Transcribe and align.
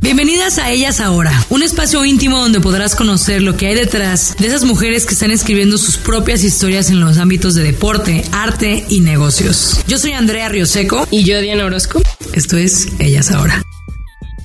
Bienvenidas 0.00 0.58
a 0.58 0.70
Ellas 0.70 1.00
Ahora, 1.00 1.32
un 1.50 1.62
espacio 1.62 2.04
íntimo 2.04 2.40
donde 2.40 2.60
podrás 2.60 2.96
conocer 2.96 3.42
lo 3.42 3.56
que 3.56 3.68
hay 3.68 3.74
detrás 3.74 4.36
de 4.38 4.48
esas 4.48 4.64
mujeres 4.64 5.06
que 5.06 5.14
están 5.14 5.30
escribiendo 5.30 5.78
sus 5.78 5.96
propias 5.96 6.42
historias 6.42 6.90
en 6.90 7.00
los 7.00 7.18
ámbitos 7.18 7.54
de 7.54 7.62
deporte, 7.62 8.24
arte 8.32 8.84
y 8.88 9.00
negocios. 9.00 9.80
Yo 9.86 9.98
soy 9.98 10.12
Andrea 10.12 10.48
Rioseco 10.48 11.06
Y 11.10 11.24
yo, 11.24 11.40
Diana 11.40 11.64
Orozco. 11.64 12.02
esto 12.32 12.56
es 12.56 12.88
Ellas 12.98 13.30
Ahora. 13.30 13.62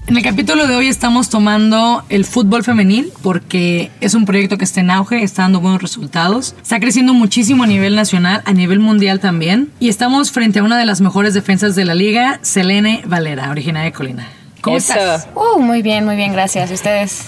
En 0.09 0.17
el 0.17 0.23
capítulo 0.23 0.65
de 0.65 0.75
hoy 0.75 0.87
estamos 0.87 1.29
tomando 1.29 2.03
el 2.09 2.25
fútbol 2.25 2.63
femenil 2.63 3.13
porque 3.21 3.91
es 4.01 4.15
un 4.15 4.25
proyecto 4.25 4.57
que 4.57 4.63
está 4.63 4.79
en 4.79 4.89
auge, 4.89 5.21
está 5.21 5.43
dando 5.43 5.59
buenos 5.59 5.83
resultados, 5.83 6.55
está 6.59 6.79
creciendo 6.79 7.13
muchísimo 7.13 7.61
a 7.61 7.67
nivel 7.67 7.95
nacional, 7.95 8.41
a 8.43 8.53
nivel 8.53 8.79
mundial 8.79 9.19
también. 9.19 9.69
Y 9.79 9.87
estamos 9.87 10.31
frente 10.31 10.57
a 10.57 10.63
una 10.63 10.79
de 10.79 10.87
las 10.87 10.99
mejores 10.99 11.35
defensas 11.35 11.75
de 11.75 11.85
la 11.85 11.93
liga, 11.93 12.39
Selene 12.41 13.03
Valera, 13.05 13.51
originaria 13.51 13.91
de 13.91 13.95
Colina. 13.95 14.27
¿Cómo 14.61 14.77
Eso. 14.77 14.93
estás? 14.93 15.27
Uh, 15.35 15.61
muy 15.61 15.83
bien, 15.83 16.05
muy 16.05 16.15
bien, 16.15 16.33
gracias. 16.33 16.71
¿Y 16.71 16.73
ustedes? 16.73 17.25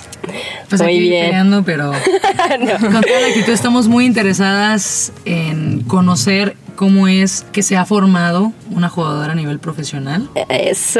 Pues 0.69 0.81
Muy 0.81 0.91
aquí 0.91 0.99
bien. 1.01 1.25
peleando, 1.25 1.63
pero 1.63 1.91
con 2.79 3.01
toda 3.01 3.19
la 3.21 3.27
actitud 3.27 3.53
estamos 3.53 3.87
muy 3.87 4.05
interesadas 4.05 5.11
en 5.25 5.81
conocer 5.81 6.55
cómo 6.81 7.07
es 7.07 7.45
que 7.51 7.61
se 7.61 7.77
ha 7.77 7.85
formado 7.85 8.53
una 8.71 8.89
jugadora 8.89 9.33
a 9.33 9.35
nivel 9.35 9.59
profesional. 9.59 10.27
Eso. 10.49 10.99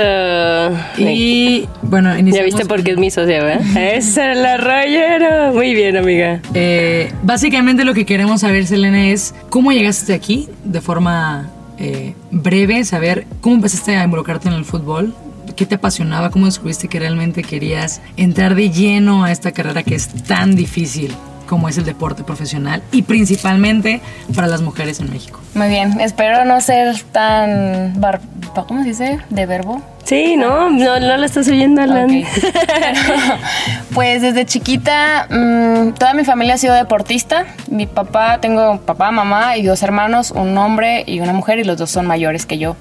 Y 0.96 1.68
bueno, 1.82 2.16
ya 2.20 2.44
viste 2.44 2.68
por 2.68 2.84
qué 2.84 2.92
es 2.92 3.00
mi 3.00 3.10
socia, 3.10 3.44
¿verdad? 3.44 3.66
Esa 3.76 4.32
es 4.32 4.38
la 4.38 4.58
rayera. 4.58 5.52
Muy 5.52 5.73
bien, 5.73 5.98
amiga. 5.98 6.40
Eh, 6.54 7.12
básicamente 7.23 7.84
lo 7.84 7.96
que 7.96 8.06
queremos 8.06 8.42
saber, 8.42 8.68
Selene, 8.68 9.12
es 9.12 9.34
cómo 9.50 9.72
llegaste 9.72 10.14
aquí 10.14 10.50
de 10.64 10.82
forma 10.82 11.50
eh, 11.80 12.14
breve, 12.30 12.86
saber 12.86 13.26
cómo 13.42 13.56
empezaste 13.56 13.95
a 13.95 14.04
involucrarte 14.04 14.50
en 14.50 14.54
el 14.54 14.66
fútbol, 14.66 15.16
qué 15.56 15.66
te 15.66 15.73
apasionaba, 15.73 16.30
cómo 16.30 16.45
descubriste 16.45 16.90
que 16.90 17.00
realmente 17.00 17.42
querías 17.42 18.04
entrar 18.18 18.54
de 18.54 18.70
lleno 18.70 19.23
a 19.23 19.32
esta 19.32 19.52
carrera 19.52 19.82
que 19.82 19.95
es 19.95 20.10
tan 20.26 20.56
difícil 20.56 21.12
como 21.52 21.68
es 21.68 21.78
el 21.78 21.84
deporte 21.84 22.24
profesional 22.24 22.82
y 22.94 23.02
principalmente 23.02 24.00
para 24.34 24.48
las 24.48 24.62
mujeres 24.62 25.02
en 25.02 25.12
México. 25.12 25.42
Muy 25.54 25.68
bien, 25.68 26.00
espero 26.00 26.46
no 26.46 26.62
ser 26.62 26.98
tan... 27.12 28.00
bar- 28.00 28.22
¿Cómo 28.70 28.84
se 28.84 28.88
dice? 28.88 29.20
¿De 29.30 29.46
verbo? 29.46 29.82
Sí, 30.06 30.38
no, 30.38 30.70
no, 30.70 31.00
no 31.02 31.18
la 31.18 31.26
estás 31.26 31.50
oyendo, 31.50 31.82
Alan. 31.82 32.10
Ok. 32.10 32.26
pues 33.94 34.22
desde 34.22 34.46
chiquita, 34.46 35.28
mm, 35.30 35.92
toda 36.00 36.14
mi 36.14 36.24
familia 36.24 36.54
ha 36.54 36.58
sido 36.58 36.74
deportista. 36.74 37.46
Mi 37.70 37.86
papá, 37.86 38.40
tengo 38.40 38.80
papá, 38.80 39.12
mamá 39.12 39.58
y 39.58 39.64
dos 39.64 39.84
hermanos, 39.84 40.32
un 40.32 40.58
hombre 40.58 41.04
y 41.06 41.20
una 41.20 41.34
mujer, 41.34 41.60
y 41.60 41.66
los 41.66 41.78
dos 41.78 41.90
son 41.92 42.08
mayores 42.08 42.46
que 42.46 42.58
yo. 42.58 42.78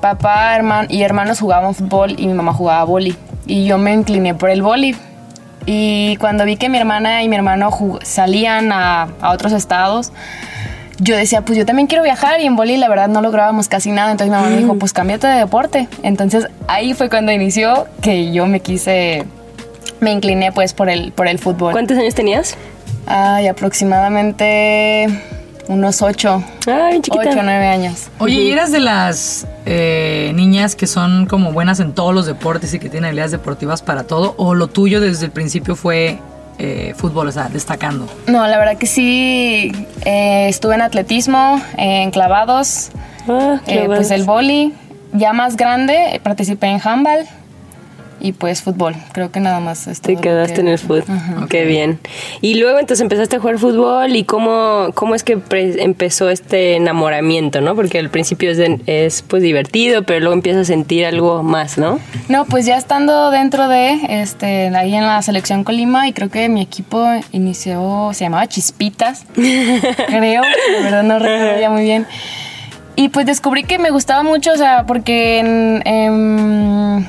Papá 0.00 0.56
hermano, 0.56 0.88
y 0.90 1.02
hermanos 1.02 1.38
jugaban 1.40 1.72
fútbol 1.74 2.16
y 2.18 2.26
mi 2.26 2.34
mamá 2.34 2.52
jugaba 2.52 2.82
boli. 2.84 3.16
Y 3.46 3.64
yo 3.66 3.78
me 3.78 3.92
incliné 3.92 4.34
por 4.34 4.50
el 4.50 4.62
boli. 4.62 4.96
Y 5.66 6.16
cuando 6.16 6.44
vi 6.44 6.56
que 6.56 6.68
mi 6.68 6.78
hermana 6.78 7.22
y 7.22 7.28
mi 7.28 7.36
hermano 7.36 7.70
salían 8.02 8.72
a, 8.72 9.08
a 9.20 9.30
otros 9.32 9.52
estados, 9.52 10.12
yo 10.98 11.16
decía, 11.16 11.42
pues 11.42 11.58
yo 11.58 11.66
también 11.66 11.88
quiero 11.88 12.02
viajar 12.02 12.40
y 12.40 12.46
en 12.46 12.56
boli 12.56 12.76
la 12.76 12.88
verdad 12.88 13.08
no 13.08 13.20
lográbamos 13.20 13.68
casi 13.68 13.90
nada. 13.90 14.12
Entonces 14.12 14.30
mi 14.30 14.36
mamá 14.36 14.48
me 14.48 14.58
dijo, 14.58 14.76
pues 14.76 14.92
cámbiate 14.92 15.26
de 15.26 15.38
deporte. 15.38 15.88
Entonces 16.02 16.46
ahí 16.68 16.94
fue 16.94 17.10
cuando 17.10 17.32
inició 17.32 17.86
que 18.00 18.32
yo 18.32 18.46
me 18.46 18.60
quise, 18.60 19.24
me 20.00 20.12
incliné 20.12 20.52
pues 20.52 20.72
por 20.72 20.88
el, 20.88 21.12
por 21.12 21.28
el 21.28 21.38
fútbol. 21.38 21.72
¿Cuántos 21.72 21.98
años 21.98 22.14
tenías? 22.14 22.56
Ay, 23.06 23.46
aproximadamente 23.48 25.08
unos 25.68 26.02
ocho, 26.02 26.42
Ay, 26.66 27.00
chiquita. 27.00 27.30
ocho, 27.30 27.40
nueve 27.42 27.66
años. 27.66 28.08
Oye, 28.18 28.34
¿y 28.42 28.52
eras 28.52 28.70
de 28.72 28.80
las 28.80 29.46
eh, 29.64 30.32
niñas 30.34 30.76
que 30.76 30.86
son 30.86 31.26
como 31.26 31.52
buenas 31.52 31.80
en 31.80 31.92
todos 31.92 32.14
los 32.14 32.26
deportes 32.26 32.72
y 32.74 32.78
que 32.78 32.88
tienen 32.88 33.06
habilidades 33.06 33.32
deportivas 33.32 33.82
para 33.82 34.04
todo? 34.04 34.34
¿O 34.38 34.54
lo 34.54 34.68
tuyo 34.68 35.00
desde 35.00 35.26
el 35.26 35.32
principio 35.32 35.74
fue 35.76 36.18
eh, 36.58 36.94
fútbol, 36.96 37.28
o 37.28 37.32
sea, 37.32 37.48
destacando? 37.48 38.06
No, 38.26 38.46
la 38.46 38.58
verdad 38.58 38.78
que 38.78 38.86
sí, 38.86 39.72
eh, 40.04 40.46
estuve 40.48 40.74
en 40.76 40.82
atletismo, 40.82 41.60
en 41.76 42.10
clavados, 42.10 42.90
Ah, 43.28 43.60
eh, 43.66 43.80
qué 43.80 43.84
pues 43.86 44.10
el 44.12 44.22
boli. 44.24 44.72
Ya 45.12 45.32
más 45.32 45.56
grande, 45.56 46.20
participé 46.22 46.66
en 46.68 46.80
handball 46.82 47.26
y 48.20 48.32
pues 48.32 48.62
fútbol. 48.62 48.94
Creo 49.12 49.30
que 49.30 49.40
nada 49.40 49.60
más. 49.60 49.86
es 49.86 50.00
Te 50.00 50.16
quedaste 50.16 50.54
que- 50.54 50.60
en 50.62 50.68
el 50.68 50.78
fútbol. 50.78 51.04
Qué 51.48 51.64
bien. 51.64 51.98
Y 52.40 52.54
luego 52.54 52.78
entonces 52.78 53.02
empezaste 53.02 53.36
a 53.36 53.40
jugar 53.40 53.58
fútbol 53.58 54.16
y 54.16 54.24
cómo, 54.24 54.88
cómo 54.94 55.14
es 55.14 55.22
que 55.22 55.38
empezó 55.50 56.30
este 56.30 56.76
enamoramiento, 56.76 57.60
¿no? 57.60 57.74
Porque 57.74 57.98
al 57.98 58.10
principio 58.10 58.50
es, 58.50 58.56
de- 58.56 58.80
es 58.86 59.22
pues 59.22 59.42
divertido, 59.42 60.02
pero 60.04 60.20
luego 60.20 60.34
empiezas 60.34 60.62
a 60.62 60.64
sentir 60.64 61.04
algo 61.06 61.42
más, 61.42 61.78
¿no? 61.78 61.98
No, 62.28 62.44
pues 62.46 62.66
ya 62.66 62.76
estando 62.76 63.30
dentro 63.30 63.68
de, 63.68 63.98
este, 64.20 64.68
ahí 64.76 64.94
en 64.94 65.04
la 65.06 65.20
selección 65.22 65.64
Colima 65.64 66.08
y 66.08 66.12
creo 66.12 66.30
que 66.30 66.48
mi 66.48 66.62
equipo 66.62 67.06
inició, 67.32 68.10
se 68.12 68.24
llamaba 68.24 68.46
Chispitas, 68.46 69.24
creo, 69.34 70.42
la 70.42 70.82
verdad 70.82 71.02
no 71.02 71.18
recuerdo 71.18 71.60
ya 71.60 71.70
muy 71.70 71.82
bien. 71.84 72.06
Y 72.98 73.10
pues 73.10 73.26
descubrí 73.26 73.62
que 73.64 73.78
me 73.78 73.90
gustaba 73.90 74.22
mucho, 74.22 74.52
o 74.52 74.56
sea, 74.56 74.84
porque 74.86 75.38
en, 75.40 75.82
en 75.86 77.06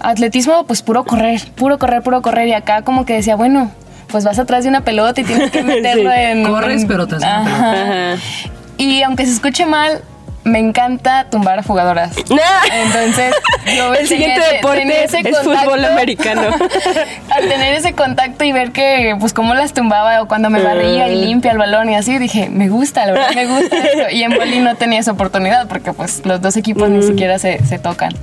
atletismo, 0.00 0.64
pues 0.64 0.82
puro 0.82 1.04
correr, 1.04 1.40
puro 1.56 1.78
correr, 1.78 2.02
puro 2.02 2.22
correr. 2.22 2.48
Y 2.48 2.52
acá 2.54 2.82
como 2.82 3.04
que 3.04 3.14
decía, 3.14 3.36
bueno, 3.36 3.70
pues 4.08 4.24
vas 4.24 4.38
atrás 4.38 4.64
de 4.64 4.70
una 4.70 4.82
pelota 4.82 5.20
y 5.20 5.24
tienes 5.24 5.50
que 5.50 5.62
meterlo 5.64 6.10
Sí. 6.10 6.18
en... 6.18 6.44
Corres, 6.44 6.82
en- 6.82 6.88
pero. 6.88 7.06
Ajá. 7.22 8.14
Y 8.78 9.02
aunque 9.02 9.26
se 9.26 9.32
escuche 9.32 9.66
mal, 9.66 10.02
me 10.44 10.60
encanta 10.60 11.26
tumbar 11.30 11.58
a 11.58 11.62
jugadoras. 11.62 12.16
Entonces, 12.72 13.34
yo 13.76 13.92
El 13.92 14.06
siguiente 14.06 14.40
deporte 14.54 15.04
ese 15.04 15.18
es 15.18 15.38
fútbol 15.40 15.84
americano. 15.84 16.42
Al 17.30 17.48
tener 17.48 17.74
ese 17.74 17.92
contacto 17.92 18.44
y 18.44 18.52
ver 18.52 18.70
que, 18.72 19.14
pues, 19.20 19.34
cómo 19.34 19.52
las 19.54 19.74
tumbaba 19.74 20.22
o 20.22 20.28
cuando 20.28 20.48
me 20.48 20.62
barría 20.62 21.08
y 21.08 21.16
limpia 21.26 21.50
el 21.52 21.58
balón 21.58 21.90
y 21.90 21.96
así, 21.96 22.16
dije, 22.18 22.48
me 22.48 22.68
gusta, 22.70 23.04
la 23.04 23.12
verdad, 23.12 23.30
me 23.34 23.46
gusta. 23.46 23.76
Y 24.12 24.22
en 24.22 24.32
boli 24.34 24.60
no 24.60 24.74
tenía 24.76 25.00
esa 25.00 25.12
oportunidad 25.12 25.66
porque, 25.68 25.92
pues, 25.92 26.24
los 26.24 26.40
dos 26.40 26.56
equipos 26.56 26.88
ni 26.88 27.02
siquiera 27.02 27.38
se, 27.38 27.62
se 27.66 27.78
tocan. 27.78 28.14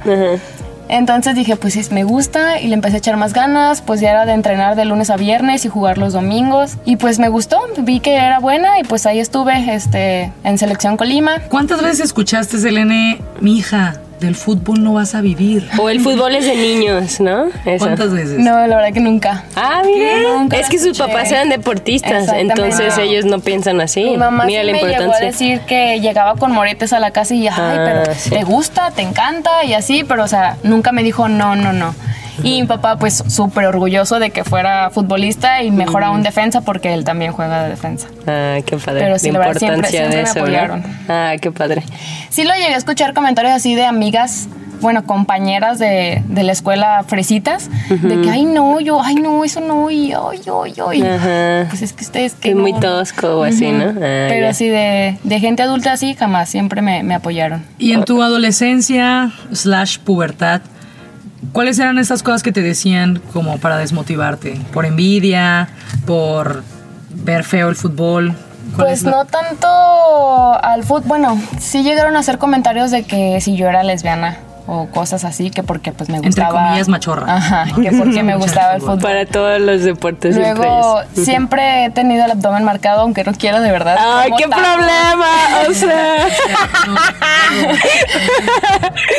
Entonces 0.89 1.35
dije, 1.35 1.55
pues 1.55 1.73
sí, 1.73 1.81
me 1.91 2.03
gusta 2.03 2.59
y 2.59 2.67
le 2.67 2.73
empecé 2.73 2.95
a 2.95 2.99
echar 2.99 3.17
más 3.17 3.33
ganas, 3.33 3.81
pues 3.81 4.01
ya 4.01 4.11
era 4.11 4.25
de 4.25 4.33
entrenar 4.33 4.75
de 4.75 4.85
lunes 4.85 5.09
a 5.09 5.17
viernes 5.17 5.65
y 5.65 5.69
jugar 5.69 5.97
los 5.97 6.13
domingos. 6.13 6.77
Y 6.85 6.97
pues 6.97 7.19
me 7.19 7.29
gustó, 7.29 7.59
vi 7.77 7.99
que 7.99 8.15
era 8.15 8.39
buena 8.39 8.79
y 8.79 8.83
pues 8.83 9.05
ahí 9.05 9.19
estuve 9.19 9.73
este, 9.73 10.31
en 10.43 10.57
Selección 10.57 10.97
Colima. 10.97 11.41
¿Cuántas 11.49 11.81
veces 11.81 12.01
escuchaste, 12.01 12.59
Selene, 12.59 13.21
mi 13.39 13.57
hija, 13.57 14.01
del 14.19 14.35
fútbol 14.35 14.83
no 14.83 14.93
vas 14.93 15.13
a 15.15 15.21
vivir? 15.21 15.67
O 15.77 15.89
el 15.89 15.99
fútbol 15.99 16.35
es 16.35 16.45
de 16.45 16.55
niños, 16.55 17.19
¿no? 17.19 17.45
Eso. 17.65 17.85
¿Cuántas 17.85 18.11
veces? 18.13 18.39
No, 18.39 18.65
la 18.67 18.75
verdad 18.75 18.93
que 18.93 18.99
nunca. 18.99 19.43
Ah, 19.55 19.81
mira. 19.85 20.17
Nunca 20.37 20.57
Es 20.57 20.69
que 20.69 20.79
sus 20.79 20.97
papás 20.97 21.31
eran 21.31 21.49
deportistas, 21.49 22.29
entonces 22.33 22.97
ellos 22.97 23.25
no 23.25 23.39
piensan 23.39 23.81
así. 23.81 24.03
Mi 24.03 24.17
mamá 24.17 24.45
mira 24.45 24.61
sí 24.61 24.67
la 24.67 24.71
me 24.73 24.79
llegó 24.79 24.87
a 24.87 24.91
importancia. 24.93 25.25
decir 25.27 25.59
que 25.61 25.99
llegaba 25.99 26.35
con 26.35 26.51
moretes 26.51 26.93
a 26.93 26.99
la 26.99 27.11
casa 27.11 27.33
y, 27.33 27.47
ay, 27.47 27.53
Ah, 27.57 27.83
pero 28.03 28.15
sí. 28.15 28.29
te 28.29 28.43
gusta, 28.43 28.91
te 28.91 29.01
encanta 29.01 29.63
y 29.65 29.73
así, 29.73 30.03
pero 30.03 30.23
o 30.23 30.27
sea, 30.27 30.57
nunca 30.63 30.91
me 30.91 31.03
dijo 31.03 31.27
no, 31.27 31.55
no, 31.55 31.73
no. 31.73 31.93
Y 32.43 32.61
mi 32.61 32.67
papá, 32.67 32.97
pues, 32.97 33.23
súper 33.27 33.65
orgulloso 33.65 34.19
de 34.19 34.29
que 34.31 34.43
fuera 34.43 34.89
futbolista 34.89 35.63
y 35.63 35.71
mejor 35.71 36.03
aún 36.03 36.23
defensa 36.23 36.61
porque 36.61 36.93
él 36.93 37.03
también 37.03 37.31
juega 37.31 37.63
de 37.63 37.69
defensa. 37.69 38.07
Ah, 38.27 38.57
qué 38.65 38.77
padre. 38.77 39.01
Pero 39.01 39.19
sí, 39.19 39.31
la 39.31 39.39
la 39.39 39.45
verdad, 39.47 39.59
siempre- 39.59 39.89
siempre 39.89 40.17
de 40.17 40.23
me 40.23 40.29
apoyaron. 40.29 40.83
Ah, 41.09 41.33
qué 41.41 41.51
padre. 41.51 41.83
Sí 42.29 42.43
lo 42.43 42.53
llegué 42.53 42.73
a 42.73 42.77
escuchar 42.77 43.13
comentarios 43.13 43.53
así 43.53 43.75
de 43.75 43.85
amigas, 43.85 44.47
bueno, 44.81 45.05
compañeras 45.05 45.79
de, 45.79 46.21
de 46.27 46.43
la 46.43 46.51
escuela 46.51 47.03
fresitas, 47.07 47.69
de 47.89 48.21
que, 48.21 48.29
ay, 48.29 48.43
no, 48.45 48.79
yo, 48.81 49.01
ay, 49.01 49.15
no, 49.15 49.43
eso 49.45 49.61
no, 49.61 49.89
y 49.89 50.11
ay, 50.11 50.41
ay, 50.63 50.73
ay. 50.89 51.01
Ajá. 51.01 51.65
Pues 51.69 51.81
es 51.81 51.93
que 51.93 52.03
ustedes 52.03 52.33
que 52.33 52.49
Es 52.49 52.55
muy 52.55 52.73
tosco 52.73 53.39
o 53.39 53.43
así, 53.45 53.71
¿no? 53.71 53.85
Ah, 53.85 54.27
Pero 54.27 54.41
ya. 54.41 54.49
así 54.49 54.67
de, 54.67 55.17
de 55.23 55.39
gente 55.39 55.63
adulta 55.63 55.93
así, 55.93 56.13
jamás, 56.13 56.49
siempre 56.49 56.81
me, 56.81 57.03
me 57.03 57.15
apoyaron. 57.15 57.63
Y 57.79 57.93
en 57.93 58.03
tu 58.03 58.21
adolescencia 58.21 59.31
slash 59.53 59.97
pubertad, 59.99 60.61
¿cuáles 61.51 61.79
eran 61.79 61.97
esas 61.99 62.23
cosas 62.23 62.43
que 62.43 62.51
te 62.51 62.61
decían 62.61 63.21
como 63.33 63.57
para 63.59 63.77
desmotivarte? 63.77 64.59
¿Por 64.73 64.85
envidia? 64.85 65.69
¿Por 66.05 66.63
ver 67.11 67.43
feo 67.43 67.69
el 67.69 67.75
fútbol? 67.75 68.33
¿Cuál 68.75 68.87
Pues 68.87 69.03
la- 69.03 69.11
no 69.11 69.25
tanto 69.25 69.67
al 70.61 70.83
fútbol. 70.83 71.03
Bueno, 71.07 71.41
sí 71.59 71.83
llegaron 71.83 72.15
a 72.15 72.19
hacer 72.19 72.37
comentarios 72.37 72.91
de 72.91 73.03
que 73.03 73.39
si 73.41 73.55
yo 73.55 73.67
era 73.67 73.83
lesbiana 73.83 74.37
o 74.67 74.87
cosas 74.87 75.23
así, 75.25 75.51
que 75.51 75.61
porque 75.63 75.91
pues 75.91 76.09
me 76.09 76.15
Entre 76.17 76.29
gustaba. 76.29 76.63
comillas, 76.65 76.87
machorra. 76.87 77.35
Ajá, 77.35 77.65
que 77.81 77.91
porque 77.91 78.23
me 78.23 78.35
gustaba 78.35 78.75
el 78.75 78.81
fútbol. 78.81 78.99
Para 78.99 79.25
todos 79.25 79.59
los 79.61 79.83
deportes 79.83 80.35
siempre 80.35 80.65
Luego, 80.67 81.01
es. 81.01 81.23
siempre 81.25 81.85
he 81.85 81.89
tenido 81.91 82.25
el 82.25 82.31
abdomen 82.31 82.63
marcado, 82.63 83.01
aunque 83.01 83.23
no 83.23 83.33
quiero 83.33 83.61
de 83.61 83.71
verdad. 83.71 83.95
¡Ay, 83.99 84.31
¿Cómo 84.31 84.37
qué 84.37 84.43
está? 84.45 84.55
problema! 84.55 85.25
O 85.69 85.73
sea, 85.73 86.27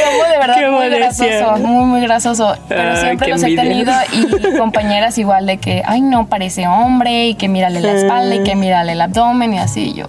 Como 0.04 0.24
de 0.32 0.38
verdad 0.38 0.54
Qué 0.58 0.66
muy 0.68 0.74
modestia. 0.88 1.26
grasoso, 1.26 1.56
muy 1.66 1.84
muy 1.86 2.00
grasoso. 2.00 2.56
Pero 2.68 2.96
siempre 2.96 3.28
los 3.28 3.42
he 3.42 3.46
envidia. 3.46 3.62
tenido 3.62 4.52
y 4.52 4.56
compañeras 4.58 5.18
igual 5.18 5.46
de 5.46 5.58
que, 5.58 5.82
ay 5.86 6.00
no, 6.00 6.26
parece 6.26 6.66
hombre 6.66 7.26
y 7.28 7.34
que 7.34 7.48
mírale 7.48 7.80
la 7.80 7.92
espalda 7.92 8.34
y 8.34 8.42
que 8.42 8.52
Ah. 8.52 8.56
mírale 8.56 8.92
el 8.92 9.00
abdomen 9.00 9.54
y 9.54 9.58
así 9.58 9.90
y 9.90 9.94
yo. 9.94 10.06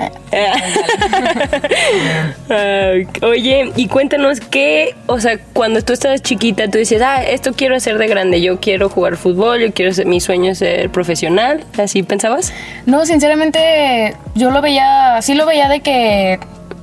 oye, 3.22 3.72
y 3.76 3.88
cuéntanos 3.88 4.40
qué, 4.40 4.94
o 5.06 5.20
sea, 5.20 5.38
cuando 5.52 5.82
tú 5.82 5.92
estabas 5.92 6.22
chiquita, 6.22 6.68
tú 6.68 6.78
decías, 6.78 7.02
ah, 7.02 7.22
esto 7.22 7.52
quiero 7.52 7.76
hacer 7.76 7.98
de 7.98 8.06
grande, 8.06 8.40
yo 8.40 8.60
quiero 8.60 8.88
jugar 8.88 9.16
fútbol, 9.16 9.60
yo 9.60 9.72
quiero 9.72 9.92
ser, 9.92 10.06
mi 10.06 10.20
sueño 10.20 10.52
es 10.52 10.58
ser 10.58 10.90
profesional, 10.90 11.64
¿así 11.78 12.02
pensabas? 12.02 12.52
No, 12.86 13.04
sinceramente, 13.06 14.14
yo 14.34 14.50
lo 14.50 14.62
veía, 14.62 15.20
sí 15.22 15.34
lo 15.34 15.46
veía 15.46 15.68
de 15.68 15.80
que 15.80 16.38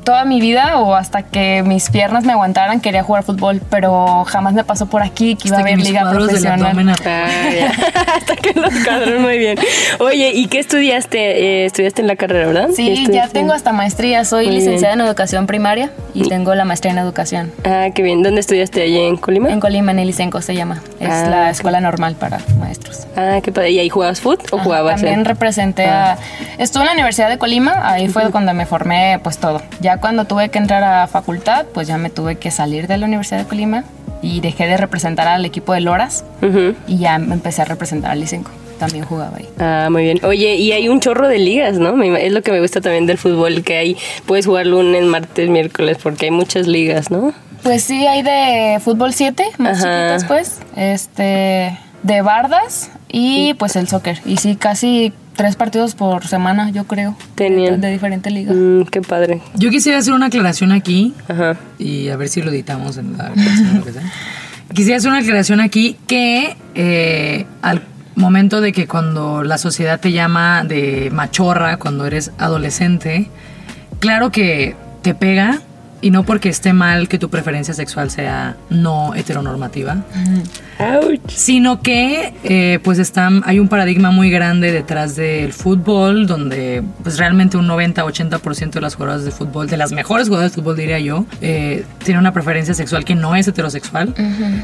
toda 0.07 0.23
mi 0.23 0.39
vida 0.39 0.79
o 0.79 0.95
hasta 0.95 1.21
que 1.21 1.63
mis 1.65 1.89
piernas 1.89 2.23
me 2.23 2.31
aguantaran 2.31 2.79
quería 2.79 3.03
jugar 3.03 3.23
fútbol, 3.23 3.61
pero 3.69 4.23
jamás 4.23 4.53
me 4.53 4.63
pasó 4.63 4.85
por 4.85 5.03
aquí 5.03 5.35
que 5.35 5.49
iba 5.49 5.57
a 5.57 5.59
Hasta 5.59 5.69
haber 5.73 5.85
liga 5.85 6.09
profesional. 6.09 6.95
Ah. 7.05 7.27
Hasta 8.15 8.35
que 8.37 8.53
los 8.57 8.73
cuadros 8.85 9.19
muy 9.19 9.37
bien. 9.37 9.59
Oye, 9.99 10.31
¿y 10.33 10.47
qué 10.47 10.59
estudiaste? 10.59 11.17
Eh, 11.19 11.65
estudiaste 11.65 12.01
en 12.03 12.07
la 12.07 12.15
carrera, 12.15 12.47
¿verdad? 12.47 12.69
Sí, 12.73 13.05
ya 13.11 13.27
tengo 13.27 13.51
hasta 13.51 13.73
maestría. 13.73 14.23
Soy 14.23 14.45
Muy 14.45 14.55
licenciada 14.55 14.95
bien. 14.95 15.01
en 15.01 15.07
educación 15.07 15.45
primaria 15.45 15.91
y 16.13 16.29
tengo 16.29 16.55
la 16.55 16.63
maestría 16.63 16.93
en 16.93 16.99
educación. 16.99 17.51
Ah, 17.65 17.87
qué 17.93 18.01
bien. 18.01 18.23
¿Dónde 18.23 18.39
estudiaste? 18.39 18.83
¿Allí 18.83 19.01
en 19.01 19.17
Colima? 19.17 19.49
En 19.49 19.59
Colima, 19.59 19.91
en 19.91 19.99
el 19.99 20.07
Licenco 20.07 20.41
se 20.41 20.55
llama. 20.55 20.81
Es 21.01 21.09
Ah, 21.09 21.27
la 21.29 21.49
escuela 21.49 21.81
normal 21.81 22.15
para 22.15 22.39
maestros. 22.59 23.07
Ah, 23.17 23.39
qué 23.43 23.51
padre. 23.51 23.71
¿Y 23.71 23.79
ahí 23.79 23.89
jugabas 23.89 24.21
fútbol 24.21 24.45
o 24.51 24.57
jugabas? 24.59 24.95
También 25.01 25.19
en- 25.19 25.25
representé 25.25 25.85
Ah. 25.85 26.13
a... 26.13 26.17
Estuve 26.63 26.83
en 26.83 26.87
la 26.87 26.93
Universidad 26.93 27.27
de 27.29 27.37
Colima, 27.37 27.89
ahí 27.91 28.07
fue 28.07 28.31
cuando 28.31 28.53
me 28.53 28.65
formé 28.65 29.19
pues 29.21 29.37
todo. 29.37 29.61
Ya 29.81 29.96
cuando 29.99 30.25
tuve 30.25 30.49
que 30.49 30.57
entrar 30.57 30.83
a 30.83 31.07
facultad, 31.07 31.65
pues 31.73 31.87
ya 31.87 31.97
me 31.97 32.09
tuve 32.09 32.35
que 32.37 32.51
salir 32.51 32.87
de 32.87 32.97
la 32.97 33.05
Universidad 33.05 33.39
de 33.39 33.45
Colima 33.45 33.83
y 34.21 34.41
dejé 34.41 34.67
de 34.67 34.77
representar 34.77 35.27
al 35.27 35.45
equipo 35.45 35.73
de 35.73 35.81
Loras 35.81 36.23
y 36.87 36.97
ya 36.97 37.15
empecé 37.15 37.61
a 37.61 37.65
representar 37.65 38.11
al 38.11 38.19
Licenco. 38.19 38.51
También 38.79 39.05
jugaba 39.05 39.37
ahí. 39.37 39.49
Ah, 39.59 39.87
muy 39.89 40.03
bien. 40.03 40.23
Oye, 40.23 40.55
y 40.55 40.71
hay 40.71 40.87
un 40.87 40.99
chorro 40.99 41.27
de 41.27 41.39
ligas, 41.39 41.79
¿no? 41.79 41.99
Es 42.15 42.31
lo 42.31 42.43
que 42.43 42.51
me 42.51 42.61
gusta 42.61 42.79
también 42.79 43.07
del 43.07 43.17
fútbol, 43.17 43.63
que 43.63 43.75
hay, 43.77 43.97
puedes 44.27 44.45
jugar 44.45 44.67
lunes, 44.67 45.03
martes, 45.03 45.49
miércoles, 45.49 45.97
porque 46.01 46.25
hay 46.25 46.31
muchas 46.31 46.67
ligas, 46.67 47.09
¿no? 47.09 47.33
Pues 47.63 47.83
sí, 47.83 48.05
hay 48.05 48.21
de 48.21 48.79
fútbol 48.79 49.13
7, 49.13 49.43
más 49.57 49.79
Ajá. 49.79 50.09
chiquitas 50.09 50.25
pues, 50.25 50.59
este, 50.75 51.77
de 52.03 52.21
bardas 52.21 52.91
y 53.09 53.55
pues 53.55 53.75
el 53.75 53.87
soccer. 53.87 54.19
Y 54.25 54.37
sí, 54.37 54.55
casi 54.55 55.11
tres 55.37 55.55
partidos 55.55 55.95
por 55.95 56.27
semana, 56.27 56.71
yo 56.71 56.83
creo. 56.83 57.15
Tenían. 57.35 57.79
De, 57.79 57.87
de 57.87 57.93
diferente 57.93 58.29
liga. 58.29 58.51
Mm, 58.53 58.83
qué 58.85 59.01
padre. 59.01 59.41
Yo 59.53 59.69
quisiera 59.69 59.99
hacer 59.99 60.13
una 60.13 60.25
aclaración 60.25 60.73
aquí 60.73 61.13
Ajá. 61.29 61.55
y 61.79 62.09
a 62.09 62.17
ver 62.17 62.27
si 62.27 62.41
lo 62.41 62.51
editamos 62.51 62.97
en 62.97 63.17
la 63.17 63.29
lo 63.29 63.85
que 63.85 63.93
sea. 63.93 64.01
Quisiera 64.73 64.97
hacer 64.97 65.09
una 65.09 65.19
aclaración 65.19 65.61
aquí 65.61 65.95
que 66.07 66.57
eh, 66.75 67.45
al 67.61 67.83
momento 68.15 68.59
de 68.59 68.73
que 68.73 68.87
cuando 68.87 69.43
la 69.43 69.57
sociedad 69.57 69.99
te 70.01 70.11
llama 70.11 70.63
de 70.65 71.09
machorra, 71.13 71.77
cuando 71.77 72.05
eres 72.05 72.31
adolescente, 72.37 73.29
claro 73.99 74.31
que 74.31 74.75
te 75.03 75.13
pega 75.15 75.61
y 76.01 76.11
no 76.11 76.23
porque 76.23 76.49
esté 76.49 76.73
mal 76.73 77.07
que 77.07 77.17
tu 77.17 77.29
preferencia 77.29 77.73
sexual 77.73 78.09
sea 78.11 78.55
no 78.69 79.15
heteronormativa, 79.15 79.97
Ouch. 80.79 81.19
sino 81.27 81.81
que 81.81 82.33
eh, 82.43 82.79
pues 82.83 82.99
están, 82.99 83.41
hay 83.45 83.59
un 83.59 83.67
paradigma 83.67 84.11
muy 84.11 84.29
grande 84.29 84.71
detrás 84.71 85.15
del 85.15 85.53
fútbol, 85.53 86.27
donde 86.27 86.83
pues 87.03 87.17
realmente 87.17 87.57
un 87.57 87.67
90-80% 87.67 88.71
de 88.71 88.81
las 88.81 88.95
jugadoras 88.95 89.25
de 89.25 89.31
fútbol, 89.31 89.67
de 89.67 89.77
las 89.77 89.91
mejores 89.91 90.27
jugadoras 90.27 90.51
de 90.51 90.61
fútbol 90.61 90.77
diría 90.77 90.99
yo, 90.99 91.25
eh, 91.41 91.83
tiene 92.03 92.19
una 92.19 92.31
preferencia 92.31 92.73
sexual 92.73 93.03
que 93.03 93.15
no 93.15 93.35
es 93.35 93.47
heterosexual. 93.47 94.13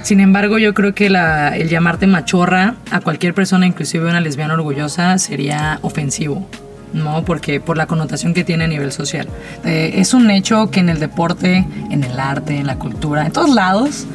Sin 0.03 0.19
embargo, 0.19 0.57
yo 0.59 0.73
creo 0.73 0.93
que 0.93 1.09
la- 1.09 1.57
el 1.57 1.69
llamarte 1.69 2.05
machorra 2.07 2.75
a 2.91 2.99
cualquier 2.99 3.33
persona, 3.33 3.65
inclusive 3.65 4.07
una 4.09 4.21
lesbiana 4.21 4.53
orgullosa, 4.53 5.17
sería 5.17 5.79
ofensivo. 5.81 6.47
No, 6.93 7.25
porque 7.25 7.59
por 7.59 7.75
la 7.75 7.87
connotación 7.87 8.35
que 8.35 8.43
tiene 8.43 8.65
a 8.65 8.67
nivel 8.67 8.91
social. 8.91 9.27
Eh, 9.65 9.93
es 9.95 10.13
un 10.13 10.29
hecho 10.29 10.69
que 10.69 10.79
en 10.79 10.89
el 10.89 10.99
deporte, 10.99 11.65
en 11.89 12.03
el 12.03 12.19
arte, 12.19 12.55
en 12.57 12.67
la 12.67 12.75
cultura, 12.77 13.25
en 13.25 13.31
todos 13.31 13.49
lados, 13.49 14.05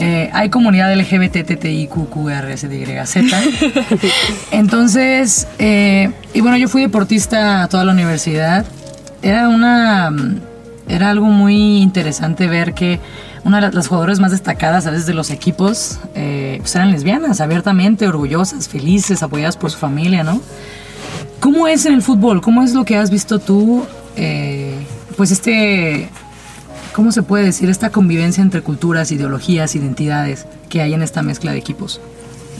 eh, 0.00 0.28
hay 0.32 0.50
comunidad 0.50 0.92
LGBTTIQQRSYZ. 0.92 3.16
Entonces, 4.50 5.46
eh, 5.58 6.10
y 6.34 6.40
bueno, 6.40 6.56
yo 6.56 6.68
fui 6.68 6.82
deportista 6.82 7.66
toda 7.68 7.84
la 7.84 7.92
universidad. 7.92 8.64
Era 9.22 9.48
una. 9.48 10.10
Era 10.88 11.10
algo 11.10 11.26
muy 11.26 11.78
interesante 11.82 12.46
ver 12.46 12.72
que 12.74 13.00
una 13.44 13.56
de 13.56 13.62
las- 13.62 13.74
las 13.74 13.88
jugadoras 13.88 14.20
más 14.20 14.30
destacadas 14.30 14.86
a 14.86 14.90
veces 14.90 15.06
de 15.06 15.14
los 15.14 15.30
equipos 15.30 15.98
eh, 16.14 16.58
pues 16.60 16.74
eran 16.76 16.92
lesbianas, 16.92 17.40
abiertamente, 17.40 18.06
orgullosas, 18.06 18.68
felices, 18.68 19.22
apoyadas 19.24 19.56
por 19.56 19.70
su 19.72 19.78
familia, 19.78 20.22
¿no? 20.22 20.40
¿Cómo 21.40 21.68
es 21.68 21.86
en 21.86 21.94
el 21.94 22.02
fútbol? 22.02 22.40
¿Cómo 22.40 22.62
es 22.62 22.72
lo 22.72 22.84
que 22.84 22.96
has 22.96 23.10
visto 23.10 23.38
tú? 23.38 23.86
eh, 24.16 24.74
pues 25.16 25.30
este, 25.30 26.08
¿cómo 26.92 27.12
se 27.12 27.22
puede 27.22 27.44
decir? 27.44 27.70
Esta 27.70 27.90
convivencia 27.90 28.42
entre 28.42 28.62
culturas, 28.62 29.12
ideologías, 29.12 29.74
identidades 29.76 30.46
que 30.68 30.80
hay 30.80 30.94
en 30.94 31.02
esta 31.02 31.22
mezcla 31.22 31.52
de 31.52 31.58
equipos. 31.58 32.00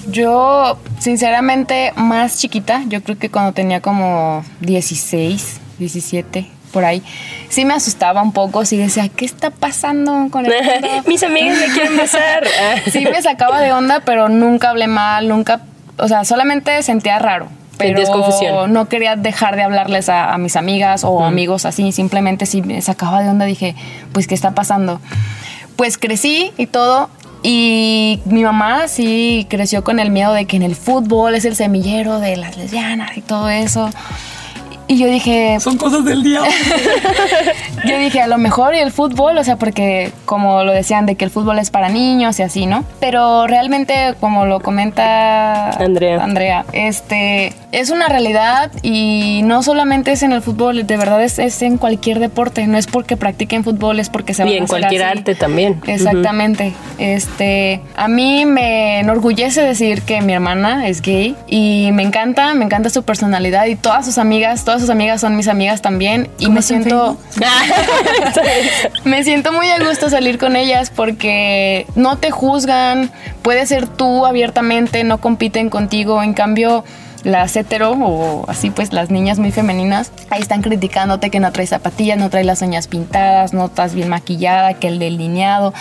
Yo, 0.09 0.79
sinceramente, 1.01 1.93
más 1.97 2.39
chiquita, 2.39 2.85
yo 2.87 3.03
creo 3.03 3.19
que 3.19 3.29
cuando 3.29 3.53
tenía 3.53 3.81
como 3.81 4.45
16, 4.61 5.61
17, 5.79 6.47
por 6.73 6.85
ahí, 6.85 7.03
sí 7.49 7.65
me 7.65 7.75
asustaba 7.75 8.23
un 8.23 8.33
poco, 8.33 8.65
sí 8.65 8.77
decía, 8.77 9.09
¿qué 9.09 9.25
está 9.25 9.51
pasando 9.51 10.29
con 10.31 10.47
el? 10.47 10.53
Mis 11.07 11.23
amigas 11.25 11.59
me 11.59 11.73
quieren 11.73 11.97
besar. 11.97 12.45
Sí 12.91 13.05
me 13.05 13.21
sacaba 13.21 13.61
de 13.61 13.73
onda, 13.73 14.01
pero 14.01 14.29
nunca 14.29 14.71
hablé 14.71 14.87
mal, 14.87 15.29
nunca, 15.29 15.63
o 15.97 16.07
sea, 16.07 16.25
solamente 16.25 16.81
sentía 16.83 17.19
raro. 17.19 17.49
Pero 17.79 18.03
confusión. 18.05 18.73
no 18.73 18.89
quería 18.89 19.17
dejar 19.17 19.57
de 19.57 19.63
hablarles 19.63 20.09
a, 20.09 20.33
a 20.33 20.39
mis 20.39 20.57
amigas 20.57 21.05
o 21.05 21.25
amigos 21.25 21.67
así, 21.67 21.93
simplemente 21.93 22.47
sí 22.47 22.63
me 22.63 22.81
sacaba 22.81 23.23
de 23.23 23.29
onda, 23.29 23.45
dije, 23.45 23.75
pues, 24.13 24.27
¿qué 24.27 24.35
está 24.35 24.53
pasando? 24.53 25.01
Pues 25.77 25.99
crecí 25.99 26.53
y 26.57 26.67
todo, 26.67 27.11
y 27.43 28.21
mi 28.25 28.43
mamá 28.43 28.89
sí 28.89 29.47
creció 29.49 29.85
con 29.85 30.01
el 30.01 30.11
miedo 30.11 30.33
de 30.33 30.47
que 30.47 30.57
en 30.57 30.63
el 30.63 30.75
fútbol 30.75 31.35
es 31.35 31.45
el 31.45 31.55
semillero 31.55 32.19
de 32.19 32.37
las 32.37 32.57
lesbianas 32.57 33.17
y 33.17 33.21
todo 33.21 33.49
eso. 33.49 33.89
Y 34.89 34.99
yo 34.99 35.07
dije, 35.09 35.59
Son 35.61 35.77
cosas 35.79 36.05
del 36.05 36.23
día. 36.23 36.43
yo 37.85 37.99
dije, 37.99 38.21
a 38.21 38.29
lo 38.29 38.39
mejor 38.39 38.75
y 38.75 38.79
el 38.79 38.93
fútbol, 38.93 39.37
o 39.39 39.45
sea, 39.45 39.57
porque 39.57 40.13
como 40.25 40.63
lo 40.63 40.73
decían, 40.73 41.07
de 41.07 41.17
que 41.17 41.25
el 41.25 41.31
fútbol 41.31 41.59
es 41.59 41.71
para 41.71 41.89
niños 41.89 42.39
y 42.39 42.43
así, 42.43 42.67
¿no? 42.67 42.85
Pero 43.01 43.47
realmente, 43.47 44.15
como 44.21 44.47
lo 44.47 44.61
comenta 44.61 45.71
Andrea. 45.71 46.23
Andrea, 46.23 46.65
este, 46.73 47.53
es 47.77 47.91
una 47.91 48.09
realidad 48.09 48.73
y 48.83 49.43
no 49.45 49.63
solamente 49.63 50.11
es 50.11 50.23
en 50.23 50.33
el 50.33 50.41
fútbol, 50.41 50.87
de 50.87 50.97
verdad 50.97 51.23
es, 51.23 51.39
es 51.39 51.61
en 51.61 51.77
cualquier 51.77 52.21
deporte. 52.21 52.67
No 52.67 52.79
es 52.79 52.87
porque 52.87 53.19
practiquen 53.19 53.65
fútbol, 53.65 54.01
es 54.01 54.09
porque 54.09 54.33
se 54.33 54.45
van 54.45 54.51
Y 54.51 54.55
a 54.55 54.57
en 54.57 54.65
hacer 54.65 54.81
cualquier 54.81 55.05
así. 55.05 55.19
arte 55.19 55.35
también. 55.35 55.79
Exactamente. 55.87 56.73
Este, 56.97 57.83
a 57.95 58.09
mí 58.09 58.47
me 58.47 59.01
enorgullece 59.01 59.61
decir 59.61 60.01
que 60.01 60.23
mi 60.23 60.33
hermana 60.33 60.89
es 60.89 61.03
gay 61.03 61.37
y 61.49 61.91
me 61.93 62.03
encanta, 62.03 62.55
me 62.55 62.65
encanta 62.65 62.89
su 62.89 63.03
personalidad 63.03 63.67
y 63.67 63.77
todas 63.77 64.07
sus 64.07 64.17
amigas, 64.17 64.65
todas 64.65 64.81
sus 64.81 64.89
amigas 64.89 65.21
son 65.21 65.37
mis 65.37 65.49
amigas 65.49 65.83
también 65.83 66.31
y 66.39 66.45
¿Cómo 66.47 66.55
me 66.55 66.61
en 66.61 66.63
siento 66.63 67.19
me 69.05 69.23
siento 69.23 69.53
muy 69.53 69.69
a 69.71 69.79
gusto 69.87 70.09
salir 70.09 70.39
con 70.39 70.57
ellas 70.57 70.91
porque 70.95 71.87
no 71.95 72.17
te 72.17 72.31
juzgan, 72.31 73.11
puedes 73.43 73.69
ser 73.69 73.87
tú 73.87 74.25
abiertamente, 74.25 75.05
no 75.05 75.19
compiten 75.19 75.69
contigo, 75.69 76.23
en 76.23 76.33
cambio 76.33 76.85
las 77.27 77.57
hetero 77.57 77.91
o 77.91 78.49
así 78.49 78.71
pues 78.71 78.93
las 78.93 79.11
niñas 79.11 79.41
muy 79.41 79.51
femeninas 79.51 80.13
ahí 80.31 80.41
están 80.41 80.63
criticándote 80.63 81.29
que 81.29 81.41
no 81.41 81.51
traes 81.51 81.71
zapatillas, 81.71 82.19
no 82.19 82.31
traes 82.31 82.47
las 82.47 82.63
uñas 82.63 82.87
pintadas, 82.87 83.53
no 83.53 83.67
estás 83.67 83.95
bien 83.95 84.09
maquillada, 84.09 84.75
que 84.75 84.87
el 84.87 85.01
delineado. 85.01 85.75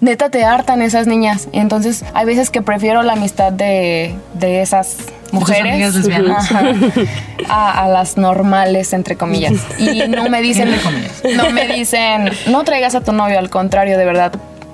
Neta 0.00 0.30
te 0.30 0.44
hartan 0.44 0.82
esas 0.82 1.06
niñas. 1.06 1.48
Entonces 1.52 2.04
hay 2.12 2.26
veces 2.26 2.50
que 2.50 2.60
prefiero 2.62 3.02
la 3.02 3.12
amistad 3.12 3.52
de, 3.52 4.14
de 4.34 4.62
esas 4.62 4.96
mujeres. 5.30 5.94
Ajá. 6.28 6.62
a, 7.48 7.84
a 7.84 7.88
las 7.88 8.16
normales 8.16 8.92
entre 8.92 9.16
comillas. 9.16 9.52
Y 9.78 10.08
no 10.08 10.28
me 10.28 10.42
dicen, 10.42 10.70
no 11.36 11.50
me 11.50 11.68
dicen, 11.68 12.30
no 12.48 12.64
traigas 12.64 12.96
a 12.96 13.02
tu 13.02 13.12
novio, 13.12 13.38
al 13.38 13.50
contrario, 13.50 13.96
de 13.96 14.04
verdad. 14.04 14.32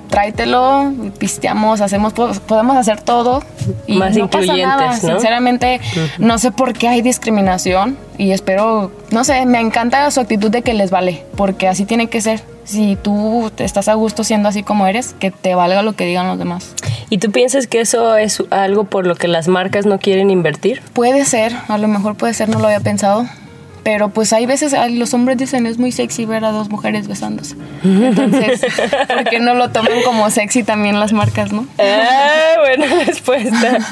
Tráetelo, 0.09 0.91
pisteamos, 1.17 1.81
hacemos, 1.81 2.13
po- 2.13 2.31
podemos 2.47 2.75
hacer 2.77 3.01
todo. 3.01 3.43
Y 3.85 3.97
Más 3.97 4.15
no 4.15 4.29
pasa 4.29 4.45
nada. 4.55 4.73
incluyentes, 4.85 5.03
¿no? 5.03 5.11
Sinceramente, 5.15 5.81
no 6.17 6.37
sé 6.37 6.51
por 6.51 6.73
qué 6.73 6.87
hay 6.87 7.01
discriminación 7.01 7.97
y 8.17 8.31
espero, 8.31 8.91
no 9.11 9.23
sé, 9.23 9.45
me 9.45 9.59
encanta 9.59 10.09
su 10.11 10.19
actitud 10.19 10.49
de 10.51 10.61
que 10.61 10.73
les 10.73 10.89
vale, 10.91 11.23
porque 11.35 11.67
así 11.67 11.85
tiene 11.85 12.07
que 12.07 12.21
ser. 12.21 12.41
Si 12.63 12.97
tú 13.01 13.49
te 13.55 13.63
estás 13.63 13.87
a 13.87 13.93
gusto 13.93 14.25
siendo 14.25 14.49
así 14.49 14.61
como 14.61 14.87
eres, 14.87 15.15
que 15.19 15.31
te 15.31 15.55
valga 15.55 15.81
lo 15.83 15.93
que 15.93 16.05
digan 16.05 16.27
los 16.27 16.37
demás. 16.37 16.73
¿Y 17.09 17.17
tú 17.19 17.31
piensas 17.31 17.65
que 17.65 17.79
eso 17.79 18.17
es 18.17 18.43
algo 18.49 18.83
por 18.83 19.07
lo 19.07 19.15
que 19.15 19.29
las 19.29 19.47
marcas 19.47 19.85
no 19.85 19.99
quieren 19.99 20.29
invertir? 20.31 20.81
Puede 20.91 21.23
ser, 21.23 21.55
a 21.69 21.77
lo 21.77 21.87
mejor 21.87 22.15
puede 22.15 22.33
ser, 22.33 22.49
no 22.49 22.59
lo 22.59 22.65
había 22.65 22.81
pensado. 22.81 23.25
Pero 23.87 24.09
pues 24.09 24.33
hay 24.33 24.45
veces 24.45 24.75
los 24.91 25.13
hombres 25.13 25.37
dicen 25.37 25.65
es 25.65 25.77
muy 25.77 25.93
sexy 25.93 26.25
ver 26.25 26.43
a 26.43 26.51
dos 26.51 26.69
mujeres 26.69 27.07
besándose. 27.07 27.55
Entonces, 27.85 28.59
¿por 29.07 29.23
qué 29.23 29.39
no 29.39 29.53
lo 29.53 29.69
toman 29.69 30.01
como 30.03 30.29
sexy 30.29 30.63
también 30.63 30.99
las 30.99 31.13
marcas, 31.13 31.53
no? 31.53 31.65
Ah, 31.79 32.55
buena 32.59 32.85
respuesta. 33.05 33.77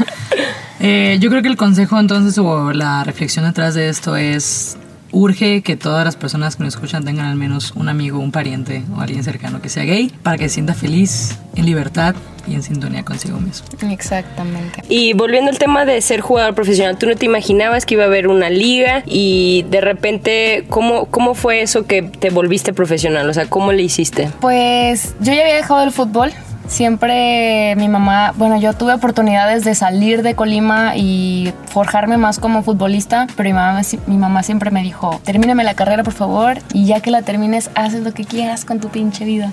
Eh, 0.81 1.17
yo 1.21 1.29
creo 1.29 1.41
que 1.41 1.47
el 1.47 1.55
consejo 1.55 1.97
entonces 1.97 2.37
o 2.37 2.73
la 2.73 3.05
reflexión 3.05 3.45
detrás 3.45 3.73
de 3.73 3.87
esto 3.87 4.17
es 4.17 4.77
urge 5.15 5.61
que 5.61 5.77
todas 5.77 6.03
las 6.03 6.17
personas 6.17 6.57
que 6.57 6.63
nos 6.63 6.75
escuchan 6.75 7.05
tengan 7.05 7.27
al 7.27 7.37
menos 7.37 7.71
un 7.75 7.87
amigo, 7.87 8.19
un 8.19 8.31
pariente 8.31 8.83
o 8.95 8.99
alguien 8.99 9.23
cercano 9.23 9.61
que 9.61 9.69
sea 9.69 9.83
gay 9.83 10.11
para 10.21 10.37
que 10.37 10.49
se 10.49 10.55
sienta 10.55 10.73
feliz, 10.73 11.39
en 11.55 11.65
libertad 11.65 12.15
y 12.45 12.53
en 12.53 12.63
sintonía 12.63 13.03
consigo 13.03 13.39
mismo. 13.39 13.65
Exactamente. 13.89 14.83
Y 14.89 15.13
volviendo 15.13 15.49
al 15.49 15.57
tema 15.57 15.85
de 15.85 16.01
ser 16.01 16.19
jugador 16.19 16.53
profesional, 16.53 16.97
¿tú 16.97 17.07
no 17.07 17.15
te 17.15 17.25
imaginabas 17.25 17.85
que 17.85 17.93
iba 17.93 18.03
a 18.03 18.07
haber 18.07 18.27
una 18.27 18.49
liga 18.49 19.03
y 19.05 19.65
de 19.69 19.79
repente, 19.79 20.65
¿cómo, 20.69 21.05
cómo 21.05 21.33
fue 21.33 21.61
eso 21.61 21.85
que 21.85 22.01
te 22.01 22.29
volviste 22.29 22.73
profesional? 22.73 23.29
O 23.29 23.33
sea, 23.33 23.45
¿cómo 23.47 23.71
le 23.71 23.83
hiciste? 23.83 24.29
Pues 24.41 25.15
yo 25.21 25.33
ya 25.33 25.41
había 25.41 25.55
dejado 25.55 25.81
el 25.83 25.91
fútbol. 25.91 26.33
Siempre 26.67 27.75
mi 27.77 27.87
mamá, 27.87 28.33
bueno, 28.37 28.59
yo 28.59 28.73
tuve 28.73 28.93
oportunidades 28.93 29.63
de 29.63 29.75
salir 29.75 30.23
de 30.23 30.35
Colima 30.35 30.95
y 30.95 31.53
forjarme 31.67 32.17
más 32.17 32.39
como 32.39 32.63
futbolista, 32.63 33.27
pero 33.35 33.49
mi 33.49 33.53
mamá, 33.53 33.81
mi 34.07 34.17
mamá 34.17 34.43
siempre 34.43 34.71
me 34.71 34.81
dijo, 34.81 35.19
termíname 35.23 35.63
la 35.63 35.73
carrera 35.73 36.03
por 36.03 36.13
favor 36.13 36.57
y 36.73 36.85
ya 36.85 37.01
que 37.01 37.11
la 37.11 37.21
termines, 37.21 37.69
haces 37.75 38.01
lo 38.01 38.13
que 38.13 38.25
quieras 38.25 38.65
con 38.65 38.79
tu 38.79 38.89
pinche 38.89 39.25
vida. 39.25 39.51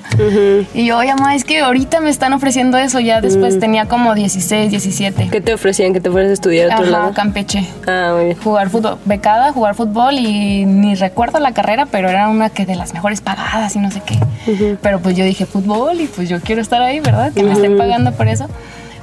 Y 0.75 0.87
yo, 0.87 0.99
oye, 0.99 1.15
mamá, 1.15 1.35
es 1.35 1.45
que 1.45 1.61
ahorita 1.61 2.01
me 2.01 2.11
están 2.11 2.33
ofreciendo 2.33 2.79
eso, 2.79 3.01
ya 3.01 3.21
después 3.21 3.59
tenía 3.59 3.87
como 3.87 4.15
16, 4.15 4.71
17. 4.71 5.29
¿Qué 5.31 5.41
te 5.41 5.55
ofrecían? 5.55 5.93
¿Que 5.93 6.01
te 6.01 6.11
fueras 6.11 6.31
a 6.31 6.35
estudiar 6.35 6.71
a 6.71 6.77
otro 6.77 6.87
Ajá, 6.89 6.99
lado? 6.99 7.15
Campeche. 7.15 7.67
Ah, 7.87 8.13
muy 8.15 8.25
bien. 8.27 8.37
Jugar 8.39 8.71
fútbol, 8.71 8.99
becada, 9.05 9.53
jugar 9.53 9.75
fútbol 9.75 10.15
y 10.15 10.65
ni 10.65 10.95
recuerdo 10.95 11.41
la 11.41 11.53
carrera, 11.53 11.87
pero 11.87 12.09
era 12.09 12.29
una 12.29 12.51
que 12.51 12.65
de 12.67 12.77
las 12.77 12.95
mejores 12.95 13.21
pagadas 13.21 13.77
y 13.77 13.81
no 13.81 13.91
sé 13.91 14.01
qué. 14.05 14.19
Pero 14.81 15.01
pues 15.01 15.17
yo 15.17 15.25
dije 15.25 15.47
fútbol 15.47 16.01
y 16.01 16.07
pues 16.07 16.29
yo 16.29 16.41
quiero 16.41 16.63
estar 16.63 16.81
ahí, 16.83 17.01
¿verdad? 17.03 17.33
Que 17.33 17.43
me 17.43 17.53
estén 17.53 17.77
pagando 17.77 18.13
por 18.13 18.29
eso. 18.29 18.47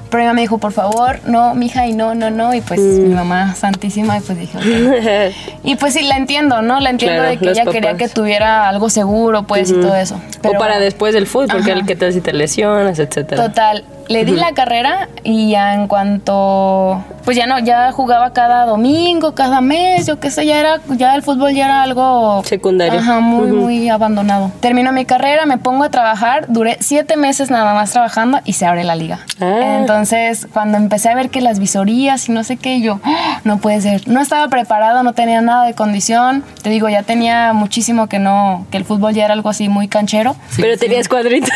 Pero 0.10 0.22
mi 0.24 0.26
mamá 0.26 0.34
me 0.36 0.42
dijo, 0.42 0.58
por 0.58 0.72
favor, 0.72 1.20
no, 1.28 1.54
mija, 1.54 1.86
y 1.86 1.94
no, 1.94 2.16
no, 2.16 2.32
no. 2.32 2.56
Y 2.56 2.62
pues 2.62 2.80
mi 2.80 3.14
mamá 3.14 3.54
santísima, 3.54 4.18
y 4.18 4.22
pues 4.22 4.40
dije, 4.40 4.58
ok. 4.58 5.36
Y 5.64 5.76
pues 5.76 5.94
sí, 5.94 6.02
la 6.02 6.18
entiendo, 6.18 6.64
¿no? 6.64 6.80
La 6.80 6.90
entiendo 6.90 7.18
Claro, 7.18 7.30
de 7.30 7.38
que 7.38 7.50
ella 7.52 7.66
quería 7.66 7.96
que 7.96 8.10
tuviera 8.10 8.68
algo 8.68 8.90
seguro, 8.90 9.44
pues, 9.44 9.70
y 9.70 9.74
todo 9.74 9.96
eso. 9.96 10.20
o 10.44 10.52
para 10.58 10.80
después 10.80 11.14
del 11.14 11.28
fútbol, 11.28 11.50
porque 11.52 11.72
el 11.74 11.86
que 11.86 11.96
tal 11.96 12.12
si 12.12 12.22
te 12.22 12.34
lesionas, 12.34 12.98
etcétera. 12.98 13.46
Total, 13.46 13.84
le 14.10 14.26
di 14.26 14.32
la 14.34 14.54
carrera 14.54 15.08
y 15.24 15.52
ya 15.52 15.76
en 15.76 15.88
cuanto, 15.88 17.04
pues 17.24 17.38
ya 17.38 17.46
no, 17.46 17.60
ya 17.60 17.92
jugaba 17.92 18.34
cada 18.34 18.66
domingo, 18.66 19.36
cada 19.36 19.62
mes, 19.62 20.08
yo 20.08 20.20
qué 20.20 20.32
sé, 20.32 20.46
ya 20.48 20.60
era, 20.60 20.82
ya 20.98 21.14
el 21.16 21.22
fútbol 21.22 21.54
ya 21.54 21.66
era 21.66 21.84
algo 21.84 22.42
Secundario. 22.44 23.00
Ajá, 23.00 23.20
muy, 23.20 23.52
muy 23.52 23.88
abandonado. 23.88 24.52
Termino 24.62 24.92
mi 24.92 25.06
carrera, 25.06 25.46
me 25.46 25.60
pongo 25.60 25.84
a 25.84 25.90
trabajar, 25.92 26.46
duré 26.48 26.78
siete 26.80 27.18
meses 27.18 27.52
nada 27.52 27.74
más 27.76 27.92
trabajando 27.92 28.40
y 28.46 28.54
se 28.54 28.66
abre 28.66 28.84
la 28.84 28.96
liga. 28.96 29.20
Ah. 29.40 29.78
Entonces, 29.80 30.48
cuando 30.52 30.78
empecé 30.80 31.10
a 31.10 31.16
ver 31.16 31.30
que 31.30 31.42
las 31.42 31.60
visorías 31.60 32.28
y 32.28 32.32
no 32.32 32.44
sé 32.44 32.58
qué, 32.58 32.82
yo, 32.82 33.00
"Ah, 33.04 33.40
no 33.44 33.60
puede 33.60 33.80
ser. 33.82 34.08
No 34.08 34.22
estaba 34.22 34.48
preparado, 34.48 35.04
no 35.04 35.14
tenía 35.14 35.42
nada 35.42 35.66
de 35.66 35.76
condición. 35.76 36.44
Te 36.64 36.72
digo, 36.72 36.90
ya 36.90 37.04
tenía 37.04 37.54
muchísimo 37.54 38.08
que 38.10 38.18
no, 38.18 38.66
que 38.72 38.78
el 38.78 38.86
fútbol 38.86 39.14
ya 39.14 39.26
era 39.26 39.34
algo 39.36 39.50
así 39.50 39.70
muy 39.70 39.88
canchero. 39.88 40.36
Pero 40.58 40.78
tenías 40.78 41.08
cuadritos. 41.08 41.52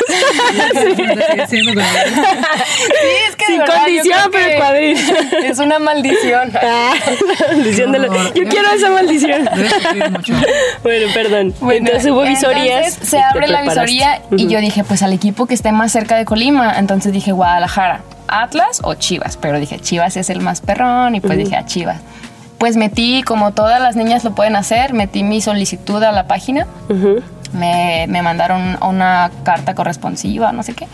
Sí, 1.50 1.62
es 3.30 3.36
que 3.36 3.46
de 3.46 3.52
Sin 3.52 3.60
verdad, 3.60 3.78
condición, 3.84 4.20
pero 4.32 4.50
que 4.50 4.56
cuadrito. 4.58 5.14
Es 5.44 5.60
una 5.60 5.80
maldición. 5.80 6.52
Ah, 6.62 6.94
maldición 7.56 7.92
de 7.92 8.00
la- 8.00 8.08
Yo 8.34 8.44
quiero 8.50 8.70
esa 8.76 8.90
maldición. 8.90 9.50
Bueno, 10.84 11.08
perdón. 11.14 11.54
Bueno, 11.60 11.88
entonces 11.88 12.12
hubo 12.12 12.22
visorías. 12.24 12.88
entonces 12.88 13.10
se 13.10 13.20
abre 13.20 13.48
la 13.48 13.62
visoría 13.62 14.22
y 14.36 14.48
yo 14.48 14.60
dije, 14.60 14.84
pues 14.84 15.04
al 15.04 15.14
equipo 15.14 15.46
que 15.46 15.54
esté 15.54 15.72
más 15.72 15.92
cerca 15.92 16.16
de 16.16 16.26
Colima. 16.26 16.74
Entonces 16.78 17.12
dije, 17.14 17.32
Guadalajara, 17.32 18.02
Atlas 18.28 18.82
o 18.84 18.94
Chivas. 18.96 19.38
Pero 19.38 19.60
dije, 19.60 19.80
Chivas 19.80 20.18
es 20.18 20.30
el 20.30 20.40
más 20.42 20.62
perrón 20.62 21.16
y 21.16 21.22
pues 21.22 21.38
dije, 21.38 21.56
a 21.56 21.66
Chivas. 21.66 21.98
Pues 22.58 22.78
metí, 22.78 23.24
como 23.24 23.52
todas 23.52 23.82
las 23.82 23.96
niñas 23.96 24.24
lo 24.24 24.36
pueden 24.36 24.56
hacer, 24.56 24.94
metí 24.94 25.24
mi 25.24 25.42
solicitud 25.42 26.02
a 26.04 26.12
la 26.12 26.28
página. 26.28 26.66
Me, 27.53 28.05
me 28.10 28.22
mandaron 28.22 28.77
una 28.81 29.31
carta 29.43 29.75
corresponsiva, 29.75 30.51
no 30.51 30.63
sé 30.63 30.74
qué. 30.74 30.88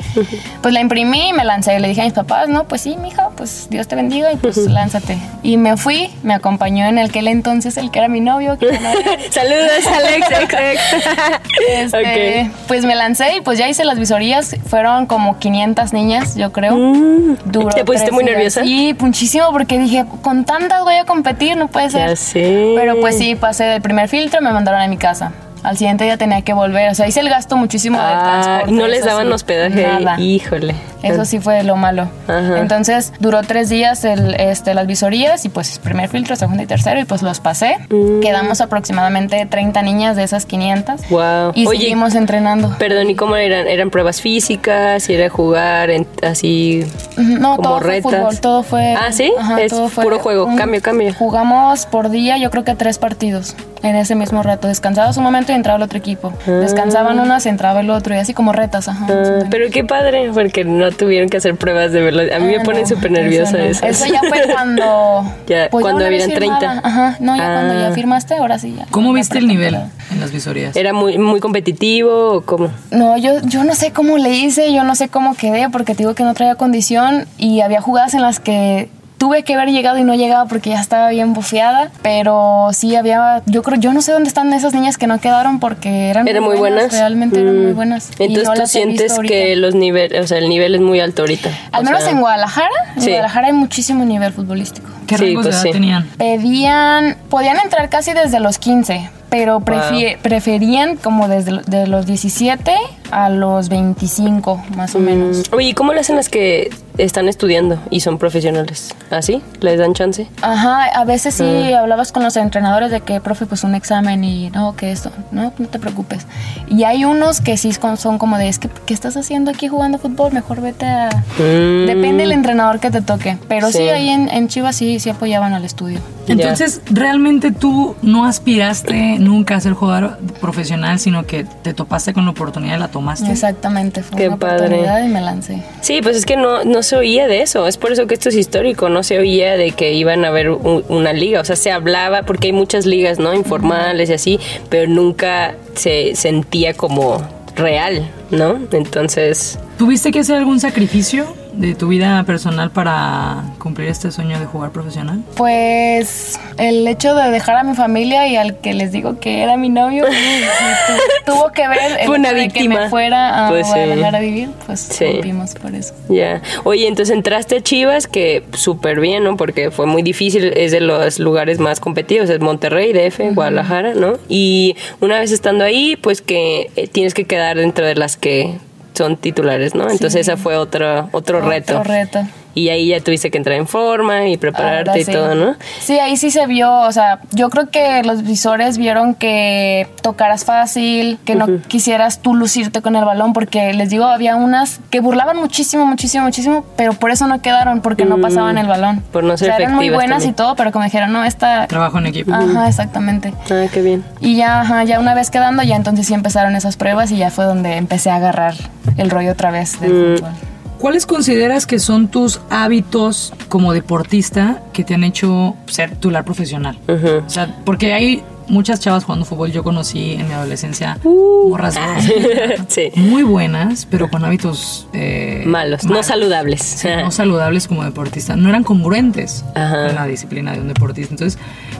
Pues 0.61 0.73
la 0.73 0.81
imprimí 0.81 1.29
y 1.29 1.33
me 1.33 1.45
lancé. 1.45 1.79
Le 1.79 1.87
dije 1.87 2.01
a 2.01 2.03
mis 2.05 2.13
papás, 2.13 2.49
no, 2.49 2.65
pues 2.65 2.81
sí, 2.81 2.97
mija, 2.97 3.29
pues 3.35 3.67
Dios 3.69 3.87
te 3.87 3.95
bendiga 3.95 4.31
y 4.31 4.35
pues 4.37 4.57
lánzate. 4.57 5.17
Y 5.43 5.57
me 5.57 5.77
fui, 5.77 6.09
me 6.23 6.33
acompañó 6.33 6.85
en 6.85 6.99
aquel 6.99 7.27
entonces 7.27 7.77
el 7.77 7.91
que 7.91 7.99
era 7.99 8.07
mi 8.07 8.21
novio. 8.21 8.57
Que 8.57 8.71
ya 8.71 8.79
no 8.79 8.89
era. 8.89 9.11
Saludos, 9.31 9.87
Alex. 9.87 10.27
ex, 10.31 10.53
ex. 10.53 11.93
Este. 11.93 12.51
Pues 12.67 12.85
me 12.85 12.95
lancé 12.95 13.37
y 13.37 13.41
pues 13.41 13.57
ya 13.57 13.67
hice 13.67 13.85
las 13.85 13.99
visorías. 13.99 14.55
Fueron 14.67 15.05
como 15.05 15.39
500 15.39 15.93
niñas, 15.93 16.35
yo 16.35 16.51
creo. 16.51 16.75
Duró 16.75 17.69
Mm. 17.69 17.75
¿Te 17.75 17.85
pusiste 17.85 18.11
muy 18.11 18.23
nerviosa? 18.23 18.63
Sí, 18.63 18.95
muchísimo, 18.99 19.51
porque 19.51 19.77
dije, 19.77 20.05
con 20.21 20.45
tantas 20.45 20.83
voy 20.83 20.95
a 20.95 21.05
competir, 21.05 21.55
no 21.57 21.67
puede 21.67 21.89
ser. 21.89 22.09
Ya 22.09 22.15
sé. 22.15 22.73
Pero 22.75 22.99
pues 22.99 23.17
sí, 23.17 23.35
pasé 23.35 23.75
el 23.75 23.81
primer 23.81 24.07
filtro, 24.09 24.41
me 24.41 24.51
mandaron 24.51 24.81
a 24.81 24.87
mi 24.87 24.97
casa. 24.97 25.31
Al 25.63 25.77
siguiente 25.77 26.03
día 26.05 26.17
tenía 26.17 26.41
que 26.41 26.53
volver. 26.53 26.89
O 26.89 26.95
sea, 26.95 27.07
hice 27.07 27.19
el 27.19 27.29
gasto 27.29 27.57
muchísimo 27.57 27.97
del 27.97 28.07
Ah, 28.07 28.21
transporte. 28.43 28.71
no 28.71 28.87
les 28.87 29.03
daban 29.05 29.27
sí, 29.27 29.33
hospedaje. 29.33 29.81
Nada. 29.87 30.19
Híjole. 30.19 30.75
Eso 31.03 31.23
sí 31.25 31.39
fue 31.39 31.63
lo 31.63 31.75
malo. 31.77 32.09
Ajá. 32.27 32.59
Entonces 32.59 33.13
duró 33.19 33.41
tres 33.43 33.69
días 33.69 34.03
el, 34.03 34.35
este, 34.35 34.73
las 34.73 34.85
visorías 34.87 35.45
y 35.45 35.49
pues 35.49 35.79
primer 35.79 36.09
filtro, 36.09 36.35
segundo 36.35 36.61
y 36.63 36.65
tercero 36.65 36.99
y 36.99 37.05
pues 37.05 37.21
los 37.21 37.39
pasé. 37.39 37.77
Mm. 37.89 38.19
Quedamos 38.21 38.59
aproximadamente 38.61 39.45
30 39.45 39.81
niñas 39.81 40.15
de 40.17 40.23
esas 40.23 40.45
500. 40.45 41.09
Wow. 41.09 41.51
Y 41.55 41.67
Oye, 41.67 41.79
seguimos 41.81 42.15
entrenando. 42.15 42.75
Perdón, 42.77 43.09
¿y 43.09 43.15
cómo 43.15 43.35
eran? 43.37 43.67
¿Eran 43.67 43.89
pruebas 43.89 44.21
físicas? 44.21 45.09
¿Y 45.09 45.13
era 45.13 45.29
jugar 45.29 45.89
en- 45.89 46.07
así 46.21 46.85
No, 47.17 47.55
como 47.55 47.69
todo 47.69 47.79
retas? 47.79 48.03
fue 48.03 48.19
fútbol, 48.19 48.39
todo 48.39 48.63
fue... 48.63 48.93
Ah, 48.99 49.11
¿sí? 49.11 49.31
Es 49.59 49.73
puro 49.73 50.19
juego, 50.19 50.49
cambio, 50.57 50.81
cambio. 50.81 51.13
Jugamos 51.13 51.85
por 51.85 52.09
día, 52.09 52.37
yo 52.37 52.49
creo 52.51 52.63
que 52.65 52.75
tres 52.75 52.97
partidos 52.97 53.55
en 53.83 53.95
ese 53.95 54.15
mismo 54.15 54.43
rato. 54.43 54.67
Descansabas 54.67 55.17
un 55.17 55.24
momento 55.24 55.51
y 55.51 55.55
entraba 55.55 55.77
el 55.77 55.83
otro 55.83 55.98
equipo. 55.98 56.33
Descansaban 56.45 57.19
unas, 57.19 57.45
entraba 57.45 57.79
el 57.81 57.89
otro 57.89 58.13
y 58.15 58.17
así 58.17 58.33
como 58.33 58.51
retas, 58.51 58.88
ajá. 58.88 59.07
Ah, 59.09 59.45
pero 59.50 59.69
qué 59.71 59.83
padre, 59.83 60.29
porque 60.33 60.65
no 60.65 60.91
tuvieron 60.91 61.29
que 61.29 61.38
hacer 61.38 61.55
pruebas 61.55 61.91
de 61.91 62.01
velocidad. 62.01 62.38
A 62.38 62.39
mí 62.39 62.48
me 62.48 62.57
Ah, 62.57 62.63
pone 62.63 62.81
no, 62.81 62.88
súper 62.88 63.12
nerviosa 63.12 63.53
no. 63.57 63.63
eso. 63.63 63.86
Eso 63.86 64.05
ya 64.05 64.21
fue 64.27 64.43
cuando... 64.51 65.24
Ya, 65.48 65.67
pues 65.71 65.81
cuando 65.83 66.05
habían 66.05 66.29
30. 66.29 66.59
firmada. 66.59 66.81
Ajá, 66.83 67.17
no, 67.19 67.36
ya 67.36 67.53
cuando 67.53 67.74
Ah. 67.74 67.88
ya 67.89 67.91
firmaste, 67.95 68.36
ahora 68.36 68.59
sí 68.59 68.75
ya. 68.77 68.86
¿Cómo 68.91 69.13
viste 69.13 69.38
el 69.38 69.48
nivel 69.48 69.75
en 69.75 70.19
las 70.19 70.31
visorías? 70.31 70.75
¿Era 70.75 70.93
muy, 70.93 71.17
muy 71.17 71.39
competitivo 71.39 72.33
o 72.36 72.41
cómo? 72.41 72.69
No, 72.91 73.17
yo, 73.17 73.41
yo 73.43 73.63
no 73.63 73.74
sé 73.75 73.91
cómo 73.91 74.17
le 74.17 74.31
hice, 74.31 74.74
yo 74.74 74.83
no 74.83 74.95
sé 74.95 75.09
cómo 75.09 75.36
quedé, 75.36 75.69
porque 75.69 75.93
te 75.93 76.00
digo 76.00 76.13
que 76.15 76.24
no 76.24 76.33
traía 76.33 76.55
condición 76.55 77.25
y 77.38 77.62
había 77.62 77.81
jugadas 77.81 78.13
en 78.13 78.21
las 78.21 78.39
que 78.39 78.89
tuve 79.19 79.43
que 79.43 79.53
haber 79.53 79.69
llegado 79.69 79.99
y 79.99 80.03
no 80.03 80.15
llegaba 80.15 80.45
porque 80.47 80.71
ya 80.71 80.79
estaba 80.79 81.09
bien 81.09 81.33
bufeada, 81.33 81.91
pero 82.01 82.69
sí 82.73 82.95
había, 82.95 83.43
yo 83.45 83.61
creo, 83.61 83.77
yo 83.79 83.93
no 83.93 84.01
sé 84.01 84.11
dónde 84.13 84.29
están 84.29 84.51
esas 84.53 84.73
niñas 84.73 84.97
que 84.97 85.05
no 85.05 85.19
quedaron 85.19 85.59
porque 85.59 86.09
eran, 86.09 86.27
¿Eran 86.27 86.41
muy 86.43 86.57
buenas? 86.57 86.91
realmente 86.91 87.39
eran 87.41 87.59
Mm. 87.59 87.63
muy 87.63 87.73
buenas. 87.73 88.09
y 88.17 88.23
Entonces 88.23 88.47
no 88.47 88.53
tú 88.63 88.67
sientes 88.67 89.19
que 89.19 89.55
los 89.57 89.75
niveles, 89.75 90.23
o 90.23 90.27
sea, 90.27 90.39
el 90.39 90.49
nivel 90.49 90.73
es 90.73 90.81
muy 90.81 90.99
alto 90.99 91.21
ahorita. 91.21 91.49
Al 91.71 91.81
O 91.81 91.83
menos 91.83 92.01
sea, 92.01 92.11
en 92.11 92.21
Guadalajara, 92.21 92.69
en 92.95 93.01
Sí. 93.03 93.09
Guadalajara 93.09 93.47
hay 93.47 93.53
muchísimo 93.53 94.05
nivel 94.05 94.33
futbolístico. 94.33 94.88
¿Qué 95.05 95.17
Sí, 95.17 95.25
rangos 95.25 95.43
pues 95.43 95.55
de 95.55 95.59
edad 95.59 95.63
sí. 95.63 95.71
tenían? 95.71 96.07
Pedían, 96.17 97.17
podían 97.29 97.57
entrar 97.59 97.89
casi 97.89 98.13
desde 98.13 98.39
los 98.39 98.57
15, 98.57 99.09
pero 99.29 99.59
prefie- 99.59 100.17
preferían 100.21 100.95
como 100.95 101.27
desde 101.27 101.51
lo- 101.51 101.61
de 101.63 101.88
los 101.88 102.05
17 102.05 102.73
a 103.11 103.29
los 103.29 103.67
25, 103.67 104.63
más 104.77 104.95
o 104.95 104.99
menos. 104.99 105.43
Oye, 105.51 105.67
¿y 105.69 105.73
cómo 105.73 105.91
le 105.93 105.99
hacen 105.99 106.15
las 106.15 106.29
que 106.29 106.69
están 107.03 107.27
estudiando 107.27 107.79
y 107.89 108.01
son 108.01 108.18
profesionales? 108.18 108.94
¿Así? 109.10 109.41
¿Les 109.62 109.79
dan 109.79 109.94
chance? 109.94 110.27
Ajá, 110.41 110.84
a 110.86 111.06
veces 111.06 111.36
sí 111.36 111.44
Ah. 111.74 111.79
hablabas 111.79 112.12
con 112.12 112.24
los 112.24 112.36
entrenadores 112.38 112.91
de 112.91 113.01
que, 113.01 113.20
profe, 113.22 113.46
pues 113.46 113.63
un 113.63 113.74
examen 113.75 114.24
y 114.24 114.50
no, 114.51 114.75
que 114.75 114.91
esto, 114.91 115.12
no, 115.32 115.51
no 115.58 115.68
te 115.68 115.79
preocupes. 115.79 116.25
Y 116.68 116.84
hay 116.84 117.06
unos 117.06 117.41
que 117.41 117.58
sí 117.58 117.72
son 117.98 118.18
como 118.18 118.38
de, 118.38 118.48
es 118.50 118.60
que, 118.60 118.70
¿qué 118.86 118.94
estás 118.94 119.15
haciendo 119.18 119.50
aquí 119.51 119.68
jugando 119.68 119.98
fútbol? 119.98 120.32
Mejor 120.34 120.62
vete 120.62 120.86
a... 120.86 121.10
Mm. 121.38 121.86
Depende 121.88 122.24
del 122.24 122.32
entrenador 122.34 122.79
que 122.79 122.91
te 122.91 123.01
toque. 123.01 123.38
Pero 123.48 123.68
sí, 123.72 123.79
Sí. 123.79 123.89
ahí 123.89 124.10
en, 124.10 124.29
en 124.29 124.48
Chivas 124.50 124.75
sí, 124.75 125.00
sí 125.00 125.10
apoyaban 125.10 125.53
al 125.53 125.63
estudio. 125.65 126.00
Entonces, 126.27 126.82
¿realmente 126.91 127.51
tú 127.51 127.96
no 128.03 128.25
aspiraste 128.25 129.18
nunca 129.20 129.56
a 129.56 129.60
ser 129.62 129.74
jugador 129.74 130.18
profesional, 130.41 131.00
sino 131.00 131.25
que 131.25 131.44
te 131.44 131.74
topaste 131.74 132.13
con 132.13 132.25
la 132.25 132.32
oportunidad 132.32 132.75
y 132.75 132.79
la 132.79 132.88
tomaste. 132.89 133.32
Exactamente, 133.32 134.03
fue 134.03 134.18
Qué 134.18 134.27
una 134.27 134.38
padre. 134.38 134.56
oportunidad 134.68 135.03
y 135.03 135.08
me 135.08 135.22
lancé. 135.22 135.63
Sí, 135.82 136.01
pues 136.03 136.18
es 136.18 136.25
que 136.25 136.36
no, 136.38 136.63
no 136.65 136.84
oía 136.98 137.27
de 137.27 137.41
eso. 137.41 137.67
Es 137.67 137.77
por 137.77 137.91
eso 137.91 138.08
que 138.08 138.13
esto 138.13 138.29
es 138.29 138.36
histórico. 138.36 138.89
No 138.89 139.03
se 139.03 139.17
oía 139.19 139.55
de 139.58 139.72
que 139.72 139.93
iban 139.93 140.25
a 140.25 140.29
haber 140.29 140.50
un- 140.50 140.84
una 140.89 141.13
liga. 141.13 141.41
O 141.41 141.46
sea, 141.46 141.55
se 141.55 141.72
hablaba, 141.72 142.24
porque 142.24 142.48
hay 142.48 142.53
muchas 142.53 142.86
ligas, 142.86 143.19
¿no? 143.19 143.34
Informales 143.34 144.10
y 144.10 144.13
así, 144.13 144.39
pero 144.69 144.89
nunca 144.89 145.55
se 145.75 146.15
sentía 146.15 146.74
como 146.74 147.22
real, 147.55 148.10
¿no? 148.31 148.60
Entonces, 148.72 149.60
¿Tuviste 149.77 150.12
que 150.12 150.19
hacer 150.19 150.36
algún 150.36 150.60
sacrificio 150.60 151.25
de 151.53 151.75
tu 151.75 151.88
vida 151.88 152.24
personal 152.24 152.72
para 152.72 153.44
cumplir 153.60 153.89
este 153.89 154.12
sueño 154.12 154.39
de 154.39 154.46
jugar 154.46 154.72
profesional? 154.72 155.22
Pues 155.36 156.39
el 156.58 156.88
hecho 156.88 157.15
de 157.15 157.29
dejar 157.32 157.58
a 157.58 157.63
mi 157.63 157.75
familia 157.75 158.27
y 158.27 158.36
al 158.36 158.58
que 158.58 158.74
les 158.74 158.91
digo 158.91 159.20
que 159.20 159.41
era 159.41 159.58
mi 159.58 159.70
novio 159.70 160.06
tu- 161.25 161.32
tuvo 161.34 161.51
que 161.51 161.68
ver 161.68 162.00
el 162.01 162.08
Fue 162.08 162.18
una 162.18 162.29
que 162.29 162.36
víctima. 162.36 162.82
me 162.82 162.89
fuera 162.89 163.48
a 163.48 163.50
Pues 163.50 163.68
sí. 163.68 163.74
A 163.79 164.20
vivir, 164.20 164.50
pues 164.65 164.79
Sí. 164.79 165.06
rompimos 165.06 165.53
por 165.56 165.75
eso. 165.75 165.94
ya. 166.10 166.41
Oye, 166.63 166.88
entonces 166.88 167.15
entraste 167.15 167.58
a 167.58 167.62
Chivas, 167.62 168.08
que 168.08 168.44
súper 168.53 169.00
bien, 169.00 169.24
¿no? 169.24 169.38
Porque 169.38 169.72
fue 169.72 169.86
muy 169.86 170.01
difícil, 170.01 170.53
es 170.56 170.72
de 170.72 170.79
los 170.82 171.20
lugares 171.20 171.60
más 171.60 171.79
competidos, 171.79 172.29
es 172.29 172.39
Monterrey, 172.39 172.91
DF, 172.94 173.34
Guadalajara, 173.34 173.94
¿no? 173.94 174.13
Y 174.27 174.75
una 175.00 175.20
vez 175.20 175.32
estando 175.32 175.63
ahí, 175.63 175.96
pues 175.96 176.22
que 176.22 176.70
eh, 176.75 176.88
tienes 176.88 177.13
que 177.13 177.25
quedar 177.25 177.58
dentro 177.58 177.86
de 177.86 177.96
las 177.96 178.18
que 178.18 178.58
son 179.00 179.15
titulares, 179.15 179.75
¿no? 179.75 179.89
Entonces 179.89 180.27
ese 180.27 180.36
fue 180.36 180.58
otro, 180.58 181.08
otro 181.13 181.39
reto. 181.39 181.79
Otro 181.79 181.89
reto. 181.89 182.20
Y 182.59 182.69
ahí 182.69 182.87
ya 182.89 182.99
tuviste 182.99 183.31
que 183.31 183.37
entrar 183.37 183.55
en 183.57 183.67
forma 183.67 184.27
y 184.27 184.35
prepararte 184.37 184.89
Ahora 184.89 184.99
y 185.01 185.05
sí. 185.05 185.11
todo, 185.13 185.33
¿no? 185.35 185.55
Sí, 185.79 185.97
ahí 185.99 186.17
sí 186.17 186.29
se 186.29 186.45
vio, 186.45 186.69
o 186.81 186.91
sea, 186.91 187.19
yo 187.31 187.49
creo 187.49 187.69
que 187.69 188.03
los 188.03 188.23
visores 188.23 188.77
vieron 188.77 189.15
que 189.15 189.87
tocaras 190.01 190.43
fácil, 190.43 191.19
que 191.23 191.35
no 191.35 191.47
quisieras 191.67 192.19
tú 192.19 192.35
lucirte 192.35 192.81
con 192.81 192.95
el 192.97 193.05
balón, 193.05 193.31
porque 193.31 193.71
les 193.73 193.89
digo, 193.89 194.05
había 194.05 194.35
unas 194.35 194.81
que 194.89 194.99
burlaban 194.99 195.37
muchísimo, 195.37 195.85
muchísimo, 195.85 196.25
muchísimo, 196.25 196.65
pero 196.75 196.93
por 196.93 197.11
eso 197.11 197.27
no 197.27 197.41
quedaron, 197.41 197.79
porque 197.81 198.03
no 198.03 198.19
pasaban 198.19 198.57
el 198.57 198.67
balón. 198.67 198.97
Mm, 198.97 199.11
por 199.11 199.23
no 199.23 199.37
ser 199.37 199.51
o 199.51 199.55
sea, 199.55 199.63
eran 199.63 199.75
muy 199.75 199.89
buenas 199.89 200.17
también. 200.17 200.31
y 200.31 200.35
todo, 200.35 200.55
pero 200.57 200.71
como 200.73 200.83
dijeron, 200.83 201.13
no, 201.13 201.23
esta... 201.23 201.65
Trabajo 201.67 201.97
en 201.99 202.07
equipo. 202.07 202.33
Ajá, 202.33 202.67
exactamente. 202.67 203.33
Ah, 203.49 203.65
qué 203.73 203.81
bien. 203.81 204.03
Y 204.19 204.35
ya, 204.35 204.61
ajá, 204.61 204.83
ya 204.83 204.99
una 204.99 205.13
vez 205.13 205.29
quedando, 205.29 205.63
ya 205.63 205.75
entonces 205.77 206.07
sí 206.07 206.13
empezaron 206.13 206.55
esas 206.55 206.75
pruebas 206.75 207.11
y 207.11 207.17
ya 207.17 207.31
fue 207.31 207.45
donde 207.45 207.77
empecé 207.77 208.09
a 208.09 208.15
agarrar 208.17 208.53
el 208.97 209.09
rollo 209.09 209.31
otra 209.31 209.51
vez 209.51 209.79
del 209.79 209.93
Mm. 209.93 210.15
fútbol. 210.17 210.31
¿Cuáles 210.79 211.05
consideras 211.05 211.65
que 211.67 211.77
son 211.77 212.07
tus 212.07 212.39
hábitos 212.50 213.33
como 213.50 213.74
deportista 213.74 214.63
que 214.71 214.86
te 214.86 214.93
han 214.93 215.03
hecho 215.03 215.55
ser 215.67 215.91
titular 215.91 216.24
profesional? 216.24 216.79
O 216.88 217.29
sea, 217.29 217.53
porque 217.65 217.93
hay 217.93 218.24
muchas 218.48 218.79
chavas 218.79 219.03
jugando 219.03 219.25
fútbol. 219.25 219.51
Yo 219.51 219.63
conocí 219.63 220.13
en 220.13 220.27
mi 220.27 220.33
adolescencia 220.33 220.98
morras 221.03 221.75
sí. 222.69 222.91
muy 222.95 223.24
buenas, 223.24 223.86
pero 223.89 224.09
con 224.09 224.24
hábitos 224.24 224.88
eh, 224.93 225.43
Malos, 225.45 225.83
no 225.83 226.01
saludables. 226.01 226.62
Sí, 226.62 226.88
no 226.88 227.12
saludables 227.12 227.67
como 227.67 227.83
deportista. 227.83 228.36
No 228.36 228.50
eran 228.50 228.63
congruentes 228.63 229.43
Ajá. 229.55 229.88
con 229.88 229.95
la 229.95 230.05
disciplina 230.05 230.53
de 230.53 230.62
un 230.62 230.69
deportista. 230.69 231.13
Entonces, 231.13 231.39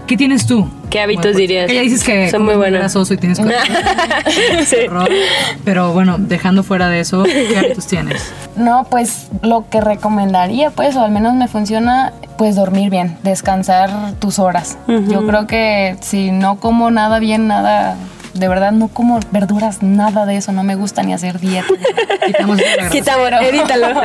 ¿qué 0.10 0.18
tienes 0.18 0.48
tú? 0.48 0.68
¿Qué 0.90 1.00
hábitos 1.00 1.36
deportista? 1.36 1.40
dirías? 1.40 1.72
Ya 1.72 1.82
dices 1.82 2.04
que 2.04 2.32
Son 2.32 2.44
muy 2.44 2.56
grasoso 2.56 3.14
y 3.14 3.18
tienes 3.18 3.38
sí. 4.66 4.76
horror. 4.90 5.08
Pero 5.64 5.94
bueno, 5.94 6.16
dejando 6.18 6.64
fuera 6.64 6.90
de 6.90 7.00
eso, 7.00 7.24
¿qué 7.24 7.56
hábitos 7.56 7.86
tienes? 7.86 8.34
No, 8.56 8.88
pues 8.90 9.28
lo 9.44 9.70
que 9.70 9.82
recomendaría, 9.82 10.72
pues, 10.72 10.96
o 10.96 11.02
al 11.02 11.12
menos 11.12 11.36
me 11.36 11.48
funciona, 11.48 12.12
pues 12.40 12.56
dormir 12.56 12.90
bien, 12.90 13.20
descansar 13.22 14.14
tus 14.20 14.40
horas. 14.40 14.80
Yo 14.88 15.28
creo 15.28 15.46
que 15.46 15.96
si 16.02 16.32
no 16.32 16.60
como 16.60 16.90
nada 16.90 17.20
bien, 17.20 17.48
nada, 17.48 17.96
de 18.34 18.48
verdad 18.48 18.72
no 18.72 18.88
como 18.88 19.20
verduras, 19.32 19.84
nada 19.84 20.26
de 20.26 20.38
eso, 20.38 20.52
no 20.52 20.64
me 20.64 20.76
gusta 20.76 21.04
ni 21.04 21.14
hacer 21.14 21.40
dieta. 21.40 21.68
Quitamos. 22.26 22.60
Quítalo, 22.92 23.40
edítalo. 23.42 23.88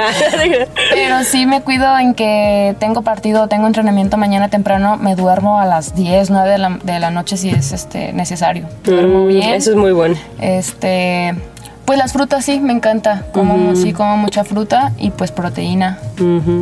Pero 0.93 1.25
sí 1.25 1.47
me 1.47 1.63
cuido 1.63 1.99
en 1.99 2.15
que 2.15 2.77
tengo 2.79 3.03
partido, 3.03 3.49
tengo 3.49 3.67
entrenamiento 3.67 4.17
mañana 4.17 4.49
temprano, 4.49 4.97
me 4.97 5.15
duermo 5.15 5.59
a 5.61 5.67
las 5.67 5.95
10, 5.95 6.31
9 6.31 6.51
de 6.51 6.59
la, 6.59 6.79
de 6.83 7.01
la 7.01 7.11
noche 7.11 7.37
si 7.37 7.51
es 7.51 7.73
este 7.73 8.13
necesario. 8.13 8.69
Duermo 8.85 9.15
Mm, 9.15 9.29
bien. 9.29 9.55
Eso 9.55 9.71
es 9.71 9.77
muy 9.77 9.93
bueno. 9.93 10.17
Este, 10.41 11.35
pues 11.85 11.99
las 11.99 12.13
frutas 12.13 12.45
sí, 12.45 12.61
me 12.61 12.73
encanta. 12.73 13.27
Como 13.33 13.77
sí, 13.77 13.93
como 13.93 14.17
mucha 14.17 14.45
fruta 14.45 14.93
y 14.99 15.11
pues 15.11 15.33
proteína. 15.33 15.99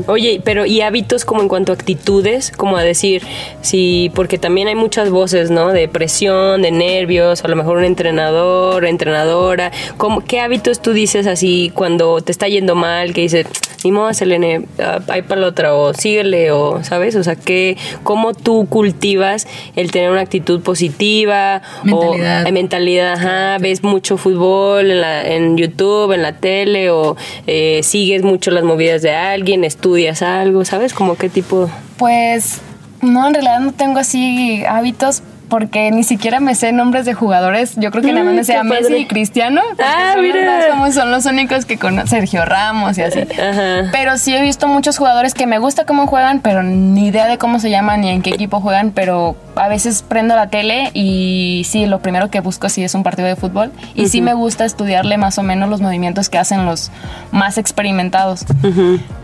Oye, 0.07 0.41
pero 0.45 0.67
¿y 0.67 0.81
hábitos 0.81 1.25
como 1.25 1.43
en 1.43 1.49
cuanto 1.49 1.73
a 1.73 1.75
actitudes? 1.75 2.51
Como 2.51 2.77
a 2.77 2.83
decir, 2.83 3.23
sí, 3.61 4.11
porque 4.15 4.39
también 4.39 4.69
hay 4.69 4.75
muchas 4.75 5.11
voces, 5.11 5.51
¿no? 5.51 5.69
De 5.73 5.89
presión, 5.89 6.63
de 6.63 6.71
nervios, 6.71 7.45
a 7.45 7.49
lo 7.49 7.57
mejor 7.57 7.79
un 7.79 7.85
entrenador, 7.85 8.85
entrenadora. 8.85 9.71
¿Cómo, 9.97 10.23
¿Qué 10.23 10.41
hábitos 10.41 10.81
tú 10.81 10.93
dices 10.93 11.27
así 11.27 11.71
cuando 11.75 12.21
te 12.21 12.33
está 12.33 12.49
yendo 12.49 12.75
mal? 12.75 13.13
Que 13.13 13.23
dices, 13.23 13.47
ni 13.85 13.93
modo, 13.93 14.13
Selene, 14.15 14.67
ah, 14.79 15.01
ahí 15.09 15.23
para 15.23 15.41
la 15.41 15.47
otra, 15.49 15.75
o 15.75 15.93
síguele, 15.95 16.51
o, 16.53 16.83
¿sabes? 16.85 17.17
O 17.17 17.23
sea, 17.23 17.37
¿qué, 17.37 17.77
¿cómo 18.03 18.33
tú 18.35 18.67
cultivas 18.69 19.47
el 19.77 19.91
tener 19.91 20.11
una 20.11 20.21
actitud 20.21 20.61
positiva? 20.63 21.63
Mentalidad. 21.83 22.45
O, 22.45 22.49
eh, 22.49 22.53
mentalidad, 22.53 23.13
ajá, 23.15 23.59
ves 23.59 23.83
mucho 23.83 24.17
fútbol 24.17 24.91
en, 24.91 25.01
la, 25.01 25.12
en 25.21 25.57
YouTube, 25.57 26.13
en 26.13 26.23
la 26.23 26.37
tele, 26.37 26.91
o 26.91 27.17
eh, 27.47 27.81
sigues 27.83 28.23
mucho 28.23 28.51
las 28.51 28.65
movidas 28.65 29.03
de 29.03 29.15
alguien, 29.15 29.65
estudias 29.65 30.23
algo, 30.23 30.65
¿sabes? 30.65 30.95
Como 30.95 31.17
qué 31.17 31.29
tipo... 31.29 31.69
Pues 31.99 32.61
no, 33.03 33.29
en 33.29 33.35
realidad 33.35 33.61
no 33.61 33.73
tengo 33.73 33.99
así 33.99 34.65
hábitos 34.65 35.23
porque 35.53 35.91
ni 35.91 36.03
siquiera 36.03 36.41
me 36.41 36.55
sé 36.55 36.73
nombres 36.73 37.05
de 37.05 37.13
jugadores. 37.13 37.75
Yo 37.77 37.91
creo 37.91 38.03
que 38.03 38.11
nada 38.11 38.25
más 38.25 38.33
Mm, 38.33 38.37
me 38.37 38.45
sé 38.45 38.53
qué 38.55 38.59
a 38.59 38.63
Messi 38.65 38.83
padre. 38.85 38.99
y 39.01 39.05
Cristiano. 39.07 39.61
Ah, 39.79 40.15
mira. 40.19 40.39
famosos, 40.71 40.95
son 40.95 41.11
los 41.11 41.27
únicos 41.27 41.67
que 41.67 41.77
conozco. 41.77 42.09
Sergio 42.09 42.47
Ramos 42.47 42.97
y 42.97 43.03
así. 43.03 43.21
Ajá. 43.21 43.91
Pero 43.93 44.17
sí 44.17 44.35
he 44.35 44.41
visto 44.41 44.67
muchos 44.67 44.97
jugadores 44.97 45.35
que 45.35 45.47
me 45.47 45.59
gusta 45.59 45.85
cómo 45.85 46.07
juegan, 46.07 46.41
pero 46.41 46.63
ni 46.63 47.09
idea 47.09 47.27
de 47.27 47.37
cómo 47.37 47.61
se 47.61 47.69
llaman 47.69 48.01
ni 48.01 48.09
en 48.09 48.23
qué 48.23 48.31
equipo 48.31 48.61
juegan. 48.63 48.93
Pero 48.93 49.37
a 49.55 49.69
veces 49.69 50.03
prendo 50.03 50.35
la 50.37 50.47
tele 50.47 50.91
y 50.95 51.67
sí, 51.69 51.85
lo 51.85 51.99
primero 52.01 52.31
que 52.31 52.41
busco 52.41 52.71
sí 52.71 52.83
es 52.83 52.95
un 52.95 53.03
partido 53.03 53.29
de 53.29 53.37
fútbol. 53.37 53.73
Y 53.95 54.09
sí 54.09 54.23
me 54.23 54.33
gusta 54.33 54.65
estudiarle 54.65 55.19
más 55.19 55.37
o 55.37 55.43
menos 55.43 55.69
los 55.69 55.83
movimientos 55.83 56.31
que 56.31 56.39
hacen 56.39 56.65
los 56.65 56.91
más 57.31 57.59
experimentados. 57.59 58.47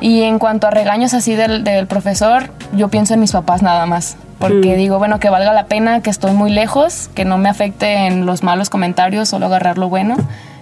Y 0.03 0.25
en 0.25 0.39
cuanto 0.39 0.67
a 0.67 0.71
regaños 0.73 1.15
así 1.15 1.35
del, 1.37 1.65
del 1.65 1.87
profesor, 1.87 2.51
yo 2.75 2.89
pienso 2.89 3.15
en 3.15 3.21
mis 3.21 3.33
papás 3.33 3.63
nada 3.63 3.87
más. 3.87 4.19
Porque 4.39 4.77
digo, 4.77 4.99
bueno, 4.99 5.19
que 5.19 5.31
valga 5.31 5.53
la 5.53 5.67
pena, 5.67 6.01
que 6.01 6.11
estoy 6.11 6.33
muy 6.33 6.51
lejos, 6.53 7.11
que 7.15 7.25
no 7.25 7.39
me 7.39 7.49
afecte 7.49 8.07
en 8.07 8.25
los 8.25 8.43
malos 8.43 8.71
comentarios, 8.71 9.29
solo 9.29 9.47
agarrar 9.47 9.79
lo 9.79 9.89
bueno 9.89 10.17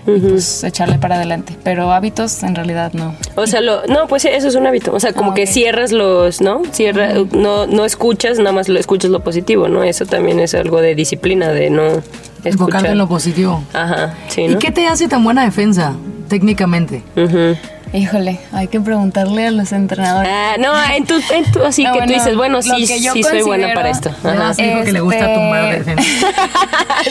y 0.07 0.21
pues 0.21 0.63
echarle 0.65 0.99
para 0.99 1.17
adelante. 1.17 1.57
Pero 1.65 1.93
hábitos 1.93 2.43
en 2.45 2.55
realidad 2.55 2.93
no. 2.95 3.15
O 3.35 3.47
sea, 3.47 3.61
lo, 3.61 3.85
no, 3.87 4.07
pues 4.07 4.25
eso 4.25 4.49
es 4.49 4.55
un 4.55 4.67
hábito. 4.67 4.95
O 4.95 5.01
sea, 5.01 5.13
como 5.13 5.33
Ah, 5.33 5.35
que 5.35 5.47
cierras 5.47 5.93
los, 5.93 6.41
¿no? 6.41 6.63
Cierra, 6.71 7.09
no, 7.33 7.67
no 7.67 7.85
escuchas, 7.85 8.39
nada 8.39 8.53
más 8.53 8.69
lo 8.69 8.79
escuchas 8.79 9.11
lo 9.11 9.21
positivo, 9.21 9.69
¿no? 9.69 9.83
Eso 9.83 10.07
también 10.07 10.39
es 10.41 10.55
algo 10.55 10.81
de 10.81 10.95
disciplina, 10.95 11.49
de 11.51 11.69
no 11.71 11.83
Enfocarte 11.83 12.49
escuchar. 12.49 12.87
en 12.87 12.99
lo 12.99 13.09
positivo. 13.09 13.63
Ajá, 13.75 14.15
sí, 14.29 14.43
¿Y 14.43 14.55
qué 14.57 14.71
te 14.71 14.87
hace 14.87 15.09
tan 15.09 15.23
buena 15.25 15.45
defensa, 15.45 15.95
técnicamente? 16.29 17.03
Ujú. 17.17 17.57
Híjole, 17.97 18.39
hay 18.53 18.69
que 18.69 18.79
preguntarle 18.79 19.47
a 19.47 19.51
los 19.51 19.73
entrenadores. 19.73 20.31
Ah, 20.31 20.57
no, 20.59 20.71
en 20.95 21.07
tu, 21.07 21.15
en 21.33 21.51
tu 21.51 21.65
así 21.65 21.83
No, 21.83 21.95
que 21.95 22.01
tú 22.03 22.13
dices, 22.13 22.37
bueno, 22.37 22.61
sí, 22.61 22.87
sí 22.87 23.23
soy 23.23 23.41
buena 23.43 23.73
para 23.73 23.89
esto. 23.89 24.11
Ajá. 24.23 24.35
nos 24.35 24.57
dijo 24.59 24.85
que 24.85 24.93
le 24.93 25.01
gusta 25.01 25.19
Este- 25.21 25.35
tumbar 25.35 25.71
defensa. 25.79 26.03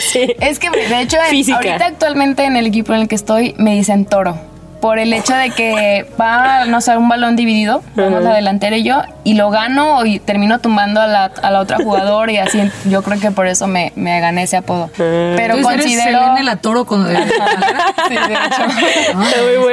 sí. 0.00 0.34
Es 0.40 0.58
que 0.60 0.70
de 0.70 1.00
hecho, 1.00 1.16
en- 1.28 1.54
ahorita 1.54 1.86
actualmente 1.86 2.44
en 2.44 2.56
el 2.56 2.66
equipo 2.66 2.94
en 2.94 3.00
el 3.00 3.08
que 3.08 3.16
estoy 3.16 3.54
me 3.58 3.74
dicen 3.74 4.04
toro. 4.04 4.38
Por 4.80 5.00
el 5.00 5.12
hecho 5.12 5.34
de 5.34 5.50
que 5.50 6.06
va, 6.20 6.66
no 6.66 6.80
sé, 6.80 6.96
un 6.96 7.08
balón 7.08 7.34
dividido, 7.34 7.82
vamos 7.96 8.22
la 8.22 8.34
delantera 8.34 8.76
y 8.76 8.84
yo, 8.84 9.02
y 9.24 9.34
lo 9.34 9.50
gano 9.50 10.04
y 10.06 10.20
termino 10.20 10.60
tumbando 10.60 11.00
a 11.00 11.06
la, 11.08 11.24
a 11.24 11.50
la 11.50 11.60
otra 11.60 11.78
jugadora 11.78 12.30
y 12.30 12.36
así. 12.36 12.60
Yo 12.84 13.02
creo 13.02 13.18
que 13.18 13.32
por 13.32 13.48
eso 13.48 13.66
me, 13.66 13.92
me 13.96 14.20
gané 14.20 14.44
ese 14.44 14.58
apodo. 14.58 14.90
Pero 14.96 15.56
Entonces 15.56 15.72
eres 15.72 15.86
considero. 15.86 16.18
Selene 16.20 16.42
la 16.44 16.56
toro 16.56 16.84
con... 16.84 17.04
Sí, 17.08 17.12
de 18.14 18.34
hecho. 18.34 18.62
Está 19.08 19.14
muy 19.42 19.56
bueno. 19.56 19.72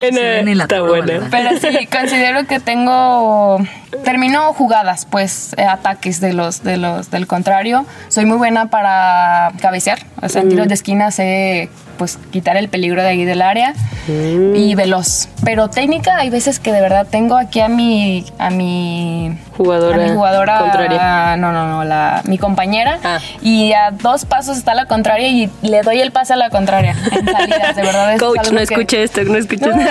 La 0.00 0.62
Está 0.62 0.80
buena. 0.80 1.26
Pero 1.28 1.58
sí, 1.58 1.86
considero 1.92 2.46
que 2.46 2.60
tengo. 2.60 3.58
Termino 4.04 4.52
jugadas, 4.52 5.06
pues, 5.10 5.56
eh, 5.58 5.64
ataques 5.64 6.20
de 6.20 6.32
los, 6.32 6.62
de 6.62 6.76
los 6.76 7.10
del 7.10 7.26
contrario. 7.26 7.84
Soy 8.06 8.24
muy 8.24 8.36
buena 8.36 8.70
para 8.70 9.50
cabecear. 9.60 9.98
O 10.22 10.28
sea, 10.28 10.42
en 10.42 10.50
tiros 10.50 10.68
de 10.68 10.74
esquina 10.74 11.10
sé 11.10 11.68
pues 11.98 12.16
quitar 12.30 12.56
el 12.56 12.68
peligro 12.68 13.02
de 13.02 13.08
ahí 13.08 13.24
del 13.24 13.42
área 13.42 13.74
y 14.08 14.74
veloz. 14.74 15.28
Pero 15.44 15.68
técnica, 15.68 16.16
hay 16.16 16.30
veces 16.30 16.58
que 16.60 16.72
de 16.72 16.80
verdad 16.80 17.06
tengo 17.10 17.36
aquí 17.36 17.60
a 17.60 17.68
mi 17.68 18.24
a 18.38 18.48
mi 18.50 19.36
Jugadora 19.56 19.96
a 19.96 20.06
mi 20.06 20.14
jugadora 20.14 20.58
contraria. 20.60 21.36
no, 21.36 21.52
no, 21.52 21.66
no, 21.68 21.84
la 21.84 22.22
mi 22.24 22.38
compañera 22.38 22.98
Ah. 23.04 23.18
y 23.42 23.72
a 23.72 23.90
dos 23.90 24.24
pasos 24.24 24.56
está 24.56 24.74
la 24.74 24.86
contraria 24.86 25.28
y 25.28 25.50
le 25.62 25.82
doy 25.82 26.00
el 26.00 26.12
pase 26.12 26.32
a 26.32 26.36
la 26.36 26.48
contraria 26.48 26.94
en 27.12 27.26
salidas, 27.26 27.74
de 27.76 27.82
verdad. 27.82 28.14
es 28.14 28.20
Coach, 28.22 28.50
no 28.52 28.60
escuche 28.60 29.02
esto, 29.02 29.22
no 29.24 29.36
escuche 29.36 29.66
no, 29.66 29.76
no, 29.76 29.82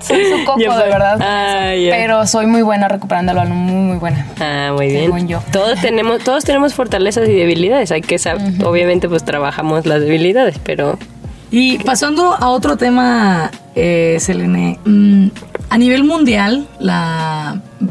soy 0.00 0.24
su 0.24 0.44
coco, 0.44 0.58
de 0.58 0.88
verdad. 0.88 1.18
Ah, 1.20 1.74
ya. 1.74 1.90
Pero 1.94 2.26
soy 2.26 2.46
muy 2.46 2.62
buena 2.62 2.88
recuperando 2.88 3.32
el 3.32 3.38
balón, 3.38 3.56
muy, 3.56 3.82
muy 3.82 3.96
buena. 3.98 4.26
Ah, 4.40 4.70
muy 4.74 4.86
bien. 4.88 5.04
Según 5.04 5.28
yo. 5.28 5.42
Todos 5.52 5.80
tenemos, 5.80 6.24
todos 6.24 6.44
tenemos 6.44 6.72
fortalezas 6.74 7.28
y 7.28 7.32
debilidades. 7.32 7.92
Hay 7.92 8.00
que 8.00 8.18
saber, 8.18 8.42
obviamente, 8.64 9.08
pues 9.08 9.24
trabajamos 9.24 9.84
las 9.86 10.00
debilidades, 10.00 10.58
pero 10.64 10.98
Y 11.50 11.78
pasando 11.78 12.34
a 12.34 12.48
otro 12.48 12.76
tema, 12.76 13.50
eh, 13.74 14.16
Selene, 14.20 14.78
mm, 14.84 15.28
a 15.70 15.78
nivel 15.78 16.04
mundial, 16.04 16.66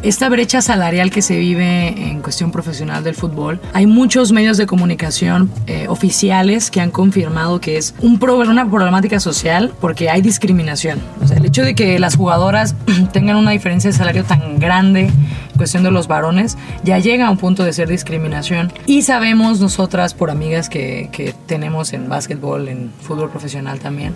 esta 0.02 0.30
brecha 0.30 0.62
salarial 0.62 1.12
que 1.12 1.22
se 1.22 1.38
vive 1.38 1.88
en 2.10 2.22
cuestión 2.22 2.52
profesional 2.52 3.04
del 3.04 3.16
fútbol, 3.16 3.60
hay 3.74 3.86
muchos 3.86 4.32
medios 4.32 4.58
de 4.58 4.66
comunicación 4.66 5.52
eh, 5.68 5.88
oficiales 5.88 6.72
que 6.72 6.82
han 6.82 6.92
confirmado 6.92 7.60
que 7.60 7.78
es 7.78 7.94
un 8.02 8.20
una 8.26 8.70
problemática 8.70 9.20
social 9.20 9.72
porque 9.80 10.10
hay 10.10 10.22
discriminación. 10.22 11.00
O 11.22 11.28
sea, 11.28 11.38
el 11.38 11.46
hecho 11.46 11.64
de 11.64 11.76
que 11.76 12.00
las 12.00 12.16
jugadoras 12.16 12.76
tengan 13.14 13.36
una 13.36 13.52
diferencia 13.52 13.92
de 13.92 13.96
salario 13.96 14.24
tan 14.24 14.60
grande 14.60 15.12
cuestión 15.56 15.84
de 15.84 15.92
los 15.92 16.08
varones, 16.08 16.58
ya 16.84 17.00
llega 17.00 17.28
a 17.28 17.32
un 17.32 17.38
punto 17.38 17.64
de 17.64 17.74
ser 17.74 17.88
discriminación. 17.90 18.72
Y 18.86 19.02
sabemos 19.04 19.60
nosotras, 19.60 20.14
por 20.14 20.30
amigas 20.30 20.70
que, 20.70 21.10
que 21.12 21.34
tenemos 21.46 21.94
en 21.94 22.10
básquetbol, 22.10 22.68
en 22.68 22.92
fútbol 23.02 23.30
profesional 23.30 23.80
también, 23.80 24.16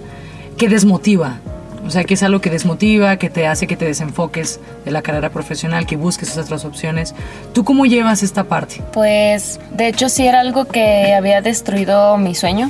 que 0.58 0.70
desmotiva. 0.70 1.40
O 1.86 1.92
sea, 1.92 2.04
que 2.04 2.16
es 2.16 2.24
algo 2.24 2.42
que 2.42 2.50
desmotiva, 2.50 3.18
que 3.18 3.30
te 3.30 3.48
hace 3.48 3.66
que 3.66 3.78
te 3.78 3.86
desenfoques 3.86 4.60
de 4.84 4.92
la 4.92 5.02
carrera 5.02 5.30
profesional, 5.30 5.86
que 5.86 5.96
busques 5.96 6.30
esas 6.30 6.46
otras 6.46 6.66
opciones. 6.66 7.16
¿Tú 7.54 7.64
cómo 7.64 7.86
llevas 7.86 8.22
esta 8.22 8.44
parte? 8.44 8.82
Pues, 8.92 9.60
de 9.72 9.88
hecho, 9.88 10.10
sí 10.10 10.28
era 10.28 10.42
algo 10.42 10.66
que 10.66 11.14
había 11.14 11.42
destruido 11.42 12.18
mi 12.18 12.36
sueño. 12.36 12.70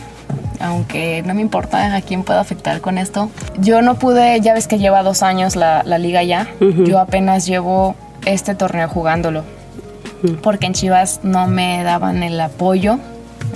Aunque 0.62 1.23
no 1.25 1.34
me 1.34 1.41
importa 1.41 1.95
a 1.95 2.01
quién 2.01 2.23
pueda 2.23 2.41
afectar 2.41 2.82
con 2.82 2.97
esto. 2.97 3.29
Yo 3.60 3.82
no 3.82 3.95
pude, 3.95 4.39
ya 4.41 4.53
ves 4.53 4.67
que 4.67 4.77
lleva 4.77 5.03
dos 5.03 5.23
años 5.23 5.55
la, 5.55 5.84
la 5.84 5.97
liga 5.97 6.21
ya. 6.23 6.47
Yo 6.60 6.99
apenas 6.99 7.45
llevo 7.45 7.95
este 8.25 8.55
torneo 8.55 8.88
jugándolo. 8.89 9.43
Porque 10.43 10.65
en 10.67 10.73
Chivas 10.73 11.21
no 11.23 11.47
me 11.47 11.82
daban 11.84 12.23
el 12.23 12.39
apoyo 12.41 12.99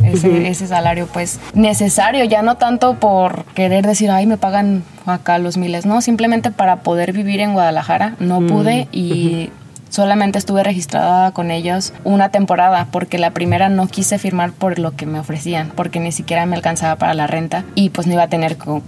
ese, 0.04 0.48
ese 0.48 0.68
salario 0.68 1.08
pues 1.12 1.40
necesario, 1.54 2.24
ya 2.24 2.42
no 2.42 2.56
tanto 2.56 2.96
por 2.96 3.44
querer 3.54 3.86
decir, 3.86 4.10
ay, 4.12 4.26
me 4.26 4.38
pagan 4.38 4.84
acá 5.06 5.38
los 5.40 5.58
miles, 5.58 5.86
no, 5.86 6.02
simplemente 6.02 6.52
para 6.52 6.78
poder 6.78 7.12
vivir 7.14 7.42
en 7.42 7.54
Guadalajara, 7.54 8.16
no 8.20 8.40
pude 8.48 8.88
y 8.94 9.50
solamente 9.90 10.40
estuve 10.40 10.64
registrada 10.64 11.32
con 11.32 11.52
ellos 11.52 11.94
una 12.06 12.30
temporada 12.30 12.88
porque 12.92 13.18
la 13.18 13.32
primera 13.32 13.68
no 13.70 13.88
quise 13.88 14.18
firmar 14.18 14.52
por 14.54 14.80
lo 14.80 14.96
que 14.96 15.06
me 15.06 15.20
ofrecían, 15.20 15.72
porque 15.76 16.00
ni 16.00 16.12
siquiera 16.14 16.46
me 16.46 16.56
alcanzaba 16.56 16.96
para 16.96 17.14
la 17.14 17.28
renta 17.28 17.66
y 17.76 17.90
pues 17.90 18.08
no 18.08 18.14
iba 18.14 18.24
a 18.24 18.30
tener 18.30 18.58
co- 18.58 18.82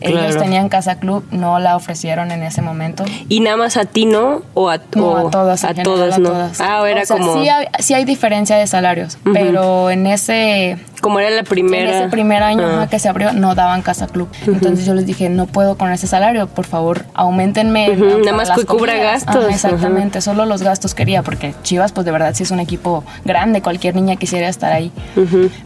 Ellos 0.00 0.36
tenían 0.36 0.68
casa 0.68 0.98
club, 0.98 1.24
no 1.30 1.58
la 1.58 1.76
ofrecieron 1.76 2.30
en 2.30 2.42
ese 2.42 2.62
momento. 2.62 3.04
y 3.28 3.40
nada 3.40 3.56
más 3.56 3.76
a 3.76 3.84
ti 3.84 4.06
no 4.06 4.42
o 4.54 4.68
a, 4.70 4.78
No, 4.94 5.06
o 5.08 5.28
a 5.28 5.30
todas. 5.30 5.64
a 5.64 5.68
general, 5.68 5.84
todas 5.84 6.14
a 6.14 6.18
no. 6.18 6.28
todas. 6.30 6.60
Ah, 6.60 6.82
era 6.88 7.02
O 7.02 7.06
sea, 7.06 7.16
como 7.18 7.34
Sí 7.42 7.48
hay, 7.48 7.66
sí 7.78 7.94
hay 7.94 8.04
diferencia 8.04 8.56
de 8.56 8.66
salarios, 8.66 9.18
pero 9.32 9.90
en 9.90 10.06
ese 10.06 10.78
como 11.00 11.20
era 11.20 11.30
la 11.30 11.44
primera. 11.44 11.90
en 11.90 11.96
ese 12.02 12.08
primer 12.08 12.42
año 12.42 12.66
Ah. 12.80 12.88
que 12.90 12.98
se 12.98 13.08
abrió 13.08 13.32
no 13.32 13.54
daban 13.54 13.82
casa 13.82 14.06
club. 14.08 14.28
Entonces 14.46 14.84
yo 14.84 14.94
les 14.94 15.06
dije, 15.06 15.28
no 15.28 15.46
puedo 15.46 15.76
con 15.78 15.92
ese 15.92 16.06
salario, 16.06 16.48
por 16.48 16.64
favor, 16.66 17.04
aumentenme. 17.14 17.88
Nada 17.96 18.32
más 18.36 18.50
que 18.50 18.64
cubra 18.64 18.94
comidas". 18.94 19.24
gastos, 19.24 19.48
exactamente, 19.50 20.20
solo 20.20 20.44
los 20.46 20.62
gastos 20.62 20.94
quería, 20.94 21.22
porque 21.22 21.54
Chivas, 21.62 21.92
pues 21.92 22.04
de 22.04 22.10
verdad 22.12 22.32
sí 22.34 22.42
es 22.42 22.50
un 22.50 22.60
equipo 22.60 23.04
grande, 23.24 23.62
cualquier 23.62 23.94
niña 23.94 24.16
quisiera 24.16 24.48
estar 24.48 24.72
ahí. 24.72 24.90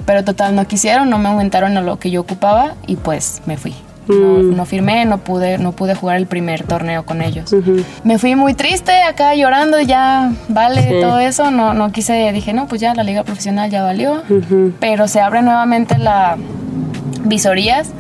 Pero 0.07 0.25
total, 0.25 0.55
no 0.55 0.67
quisieron, 0.67 1.09
no 1.11 1.19
me 1.19 1.29
aumentaron 1.29 1.77
a 1.77 1.81
lo 1.81 1.99
que 1.99 2.11
yo 2.11 2.21
ocupaba 2.21 2.75
y 2.87 2.97
pues 2.97 3.41
me 3.47 3.57
fui. 3.57 3.75
No, 4.09 4.15
Mm. 4.43 4.57
no 4.57 4.65
firmé, 4.67 5.05
no 5.05 5.19
pude, 5.19 5.59
no 5.59 5.73
pude 5.73 5.95
jugar 5.95 6.17
el 6.17 6.27
primer 6.27 6.65
torneo 6.65 7.05
con 7.05 7.23
ellos. 7.23 7.55
Me 8.05 8.19
fui 8.19 8.35
muy 8.35 8.55
triste 8.55 8.93
acá 9.03 9.35
llorando, 9.35 9.81
ya 9.81 10.33
vale 10.49 10.83
Sí. 10.83 10.95
todo 11.01 11.19
eso. 11.21 11.51
No, 11.51 11.73
no 11.75 11.93
quise, 11.93 12.33
dije, 12.33 12.53
no, 12.53 12.67
pues 12.67 12.81
ya 12.81 12.95
la 12.95 13.05
liga 13.05 13.23
profesional 13.25 13.71
ya 13.71 13.83
valió. 13.83 14.23
Pero 14.81 15.07
se 15.09 15.21
abre 15.21 15.43
nuevamente 15.43 15.99
la 15.99 16.37
visorías. 17.25 17.91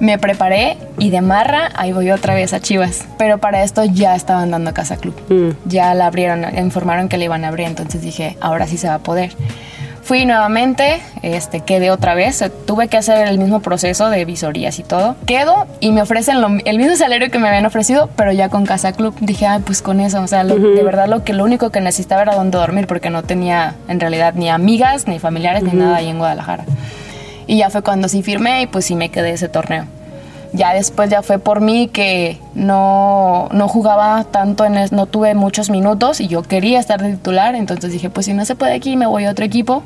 Me 0.00 0.16
preparé 0.16 0.76
y 1.00 1.10
de 1.10 1.20
marra 1.22 1.70
ahí 1.74 1.92
voy 1.92 2.12
otra 2.12 2.34
vez 2.34 2.52
a 2.52 2.60
Chivas. 2.60 3.04
Pero 3.18 3.38
para 3.38 3.64
esto 3.64 3.84
ya 3.84 4.14
estaban 4.14 4.52
dando 4.52 4.72
Casa 4.72 4.96
Club. 4.96 5.14
Ya 5.64 5.92
la 5.94 6.06
abrieron, 6.06 6.44
informaron 6.56 7.08
que 7.08 7.18
la 7.18 7.24
iban 7.24 7.44
a 7.44 7.48
abrir. 7.48 7.66
Entonces 7.66 8.00
dije, 8.00 8.36
ahora 8.40 8.68
sí 8.68 8.76
se 8.76 8.86
va 8.86 8.94
a 8.94 8.98
poder. 9.00 9.32
Fui 10.08 10.24
nuevamente, 10.24 11.02
este, 11.20 11.60
quedé 11.60 11.90
otra 11.90 12.14
vez. 12.14 12.40
eh, 12.40 12.48
Tuve 12.48 12.88
que 12.88 12.96
hacer 12.96 13.28
el 13.28 13.36
mismo 13.38 13.60
proceso 13.60 14.08
de 14.08 14.24
visorías 14.24 14.78
y 14.78 14.82
todo. 14.82 15.16
Quedo 15.26 15.66
y 15.80 15.92
me 15.92 16.00
ofrecen 16.00 16.40
lo- 16.40 16.48
el 16.64 16.78
mismo 16.78 16.96
salario 16.96 17.30
que 17.30 17.38
me 17.38 17.46
habían 17.46 17.66
ofrecido, 17.66 18.08
pero 18.16 18.32
ya 18.32 18.48
con 18.48 18.64
Casa 18.64 18.92
Club. 18.92 19.14
Dije, 19.20 19.46
ay, 19.46 19.60
pues 19.66 19.82
con 19.82 20.00
eso. 20.00 20.22
O 20.22 20.26
sea, 20.26 20.44
lo- 20.44 20.54
de 20.76 20.82
verdad 20.82 21.08
lo 21.08 21.24
que 21.24 21.34
lo 21.34 21.44
único 21.44 21.68
que 21.68 21.82
necesitaba 21.82 22.22
era 22.22 22.34
donde 22.36 22.56
dormir, 22.56 22.86
porque 22.86 23.10
no 23.10 23.22
tenía 23.22 23.74
en 23.86 24.00
realidad 24.00 24.32
ni 24.34 24.48
amigas, 24.48 25.06
ni 25.08 25.18
familiares, 25.18 25.62
ni 25.62 25.72
nada 25.78 25.96
ahí 25.96 26.08
en 26.08 26.16
Guadalajara. 26.16 26.64
Y 27.46 27.58
ya 27.58 27.68
fue 27.68 27.82
cuando 27.82 28.08
sí 28.08 28.22
firmé 28.22 28.62
y 28.62 28.66
pues 28.66 28.86
sí 28.86 28.94
me 28.94 29.10
quedé 29.10 29.32
ese 29.32 29.50
torneo. 29.50 29.84
Ya 30.52 30.72
después 30.74 31.10
ya 31.10 31.22
fue 31.22 31.38
por 31.38 31.60
mí 31.60 31.88
que 31.92 32.38
no, 32.54 33.48
no 33.52 33.68
jugaba 33.68 34.24
tanto, 34.24 34.64
en 34.64 34.76
es- 34.78 34.92
no 34.92 35.06
tuve 35.06 35.34
muchos 35.34 35.68
minutos 35.70 36.20
y 36.20 36.28
yo 36.28 36.42
quería 36.42 36.78
estar 36.80 37.02
de 37.02 37.10
titular, 37.12 37.54
entonces 37.54 37.92
dije, 37.92 38.08
pues 38.10 38.26
si 38.26 38.32
no 38.32 38.44
se 38.44 38.54
puede 38.54 38.72
aquí, 38.74 38.96
me 38.96 39.06
voy 39.06 39.24
a 39.24 39.30
otro 39.30 39.44
equipo 39.44 39.82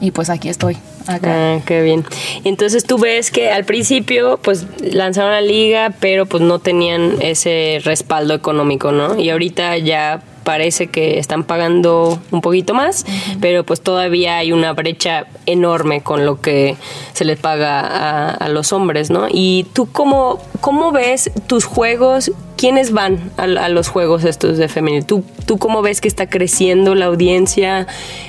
y 0.00 0.12
pues 0.12 0.30
aquí 0.30 0.48
estoy, 0.48 0.78
acá. 1.06 1.30
Ah, 1.56 1.58
qué 1.66 1.82
bien. 1.82 2.04
Entonces 2.44 2.84
tú 2.84 2.98
ves 2.98 3.30
que 3.30 3.50
al 3.50 3.64
principio 3.64 4.38
pues 4.42 4.66
lanzaron 4.80 5.32
la 5.32 5.42
liga, 5.42 5.92
pero 6.00 6.24
pues 6.24 6.42
no 6.42 6.58
tenían 6.58 7.16
ese 7.20 7.80
respaldo 7.84 8.32
económico, 8.32 8.92
¿no? 8.92 9.18
Y 9.18 9.28
ahorita 9.28 9.76
ya 9.76 10.20
parece 10.50 10.88
que 10.88 11.20
están 11.20 11.44
pagando 11.44 12.18
un 12.32 12.40
poquito 12.40 12.74
más, 12.74 13.06
pero 13.40 13.62
pues 13.62 13.80
todavía 13.80 14.38
hay 14.38 14.50
una 14.50 14.72
brecha 14.72 15.28
enorme 15.46 16.00
con 16.00 16.26
lo 16.26 16.40
que 16.40 16.76
se 17.12 17.24
les 17.24 17.38
paga 17.38 17.78
a, 17.78 18.30
a 18.30 18.48
los 18.48 18.72
hombres, 18.72 19.10
¿no? 19.10 19.28
Y 19.30 19.68
tú 19.74 19.86
cómo, 19.92 20.40
cómo 20.60 20.90
ves 20.90 21.30
tus 21.46 21.66
juegos, 21.66 22.32
quiénes 22.60 22.92
van 22.92 23.30
a, 23.38 23.44
a 23.44 23.68
los 23.70 23.88
juegos 23.88 24.24
estos 24.24 24.58
de 24.58 24.68
femenil? 24.68 25.06
¿Tú, 25.06 25.24
¿Tú 25.46 25.56
cómo 25.56 25.80
ves 25.80 26.02
que 26.02 26.08
está 26.08 26.26
creciendo 26.28 26.94
la 26.94 27.06
audiencia? 27.06 27.86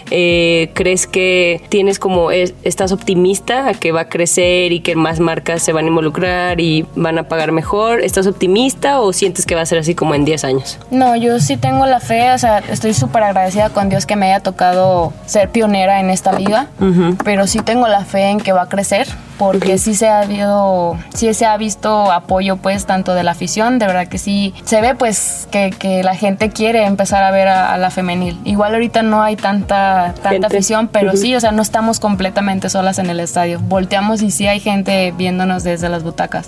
Eh, 0.10 0.72
¿Crees 0.74 1.06
que 1.06 1.62
tienes 1.70 2.00
como, 2.00 2.32
es- 2.32 2.54
estás 2.64 2.92
optimista 2.94 3.68
a 3.68 3.74
que 3.74 3.92
va 3.92 4.02
a 4.02 4.10
crecer 4.10 4.72
y 4.72 4.80
que 4.80 4.96
más 4.96 5.20
marcas 5.20 5.62
se 5.62 5.74
van 5.74 5.86
a 5.86 5.88
involucrar 5.90 6.60
y 6.62 6.86
van 6.96 7.18
a 7.18 7.24
pagar 7.24 7.52
mejor? 7.52 8.02
¿Estás 8.02 8.26
optimista 8.28 9.02
o 9.02 9.12
sientes 9.14 9.46
que 9.46 9.56
va 9.56 9.62
a 9.62 9.66
ser 9.66 9.80
así 9.80 9.96
como 9.96 10.16
en 10.16 10.24
10 10.24 10.44
años? 10.46 10.80
No, 10.92 11.16
yo 11.18 11.40
sí 11.42 11.58
tengo 11.58 11.86
la 11.86 12.00
fe, 12.00 12.32
o 12.32 12.38
sea, 12.38 12.60
estoy 12.60 12.94
súper 12.94 13.24
agradecida 13.24 13.70
con 13.70 13.90
Dios 13.90 14.06
que 14.06 14.16
me 14.16 14.28
haya 14.28 14.40
tocado 14.42 15.14
ser 15.26 15.50
pionera 15.50 16.00
en 16.00 16.10
esta 16.10 16.32
liga, 16.38 16.68
pero 17.26 17.48
sí 17.48 17.60
tengo 17.60 17.88
la 17.88 18.06
fe 18.06 18.30
en 18.30 18.40
que 18.40 18.54
va 18.54 18.64
a 18.64 18.70
crecer, 18.70 19.08
porque 19.42 19.80
sí 19.80 19.96
se 19.96 20.08
ha 20.08 20.20
habido, 20.20 21.00
sí 21.16 21.34
se 21.34 21.48
ha 21.48 21.58
visto 21.58 22.12
apoyo 22.12 22.58
pues 22.58 22.86
tanto 22.86 23.16
de 23.16 23.24
la 23.24 23.32
afición, 23.32 23.80
de 23.80 23.88
verdad 23.88 24.08
que 24.08 24.20
sí, 24.20 24.54
se 24.66 24.82
ve 24.82 24.94
pues 24.94 25.48
que, 25.50 25.72
que 25.72 26.04
la 26.04 26.14
gente 26.14 26.52
quiere 26.52 26.86
empezar 26.86 27.24
a 27.24 27.32
ver 27.32 27.48
a, 27.48 27.74
a 27.74 27.80
la 27.80 27.90
femenil. 27.90 28.40
Igual 28.44 28.76
ahorita 28.76 29.02
no 29.02 29.24
hay 29.24 29.38
tanta, 29.38 30.14
tanta 30.14 30.30
Gente. 30.30 30.46
afición, 30.46 30.90
pero 30.90 31.18
sí, 31.18 31.34
o 31.36 31.40
sea, 31.40 31.52
no 31.52 31.64
estamos 31.64 32.00
completamente 32.00 32.70
solas 32.70 33.00
en 33.00 33.10
el 33.10 33.20
estadio, 33.20 33.60
volteamos 33.62 34.22
y 34.22 34.30
sí 34.30 34.46
hay 34.46 34.60
gente 34.60 35.12
viéndonos 35.18 35.64
desde 35.64 35.90
las 35.90 36.04
butacas. 36.04 36.48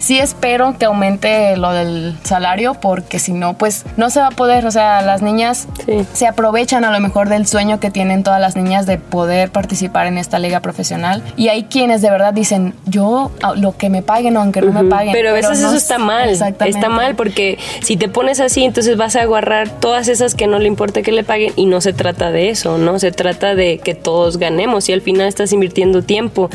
Sí 0.00 0.18
espero 0.18 0.76
que 0.78 0.86
aumente 0.86 1.56
lo 1.58 1.72
del 1.72 2.16
salario 2.24 2.74
porque 2.74 3.18
si 3.18 3.32
no, 3.32 3.54
pues 3.54 3.84
no 3.98 4.08
se 4.10 4.18
va 4.20 4.28
a 4.28 4.30
poder. 4.30 4.66
O 4.66 4.70
sea, 4.70 5.02
las 5.02 5.20
niñas 5.22 5.68
Sí. 5.86 6.06
se 6.14 6.26
aprovechan 6.26 6.84
a 6.84 6.90
lo 6.90 6.98
mejor 7.00 7.28
del 7.28 7.46
sueño 7.46 7.80
que 7.80 7.90
tienen 7.90 8.22
todas 8.24 8.40
las 8.40 8.56
niñas 8.56 8.86
de 8.86 8.96
poder 8.98 9.50
participar 9.50 10.06
en 10.06 10.16
esta 10.18 10.38
liga 10.38 10.60
profesional. 10.60 11.22
Y 11.36 11.48
hay 11.48 11.64
quienes 11.64 12.00
de 12.00 12.10
verdad 12.10 12.32
dicen, 12.32 12.74
yo 12.86 13.30
lo 13.56 13.76
que 13.76 13.90
me 13.90 14.00
paguen 14.02 14.36
aunque 14.38 14.62
no 14.62 14.72
me 14.72 14.88
paguen. 14.88 15.12
Pero 15.12 15.30
a 15.30 15.32
veces 15.34 15.60
no 15.60 15.68
eso 15.68 15.76
está 15.76 15.98
mal. 15.98 16.30
Exactamente. 16.30 16.78
Está 16.78 16.88
mal 16.90 17.14
porque 17.14 17.58
si 17.82 17.96
te 17.98 18.08
pones 18.08 18.40
así, 18.40 18.64
entonces 18.64 18.96
vas 18.96 19.16
a 19.16 19.22
agarrar 19.22 19.68
todas 19.68 20.08
esas 20.08 20.34
que 20.34 20.46
no 20.46 20.58
le 20.58 20.66
importa 20.68 21.02
que 21.02 21.12
le 21.12 21.24
paguen 21.24 21.52
y 21.56 21.66
no 21.66 21.82
se 21.82 21.92
trata 21.92 22.30
de 22.30 22.48
eso, 22.48 22.78
¿no? 22.78 22.98
Se 22.98 23.12
trata 23.12 23.54
de 23.54 23.76
que 23.78 23.94
todos 23.94 24.38
ganemos 24.38 24.88
y 24.88 24.94
al 24.94 25.02
final 25.02 25.28
estás 25.28 25.52
invirtiendo 25.52 26.02
tiempo 26.02 26.48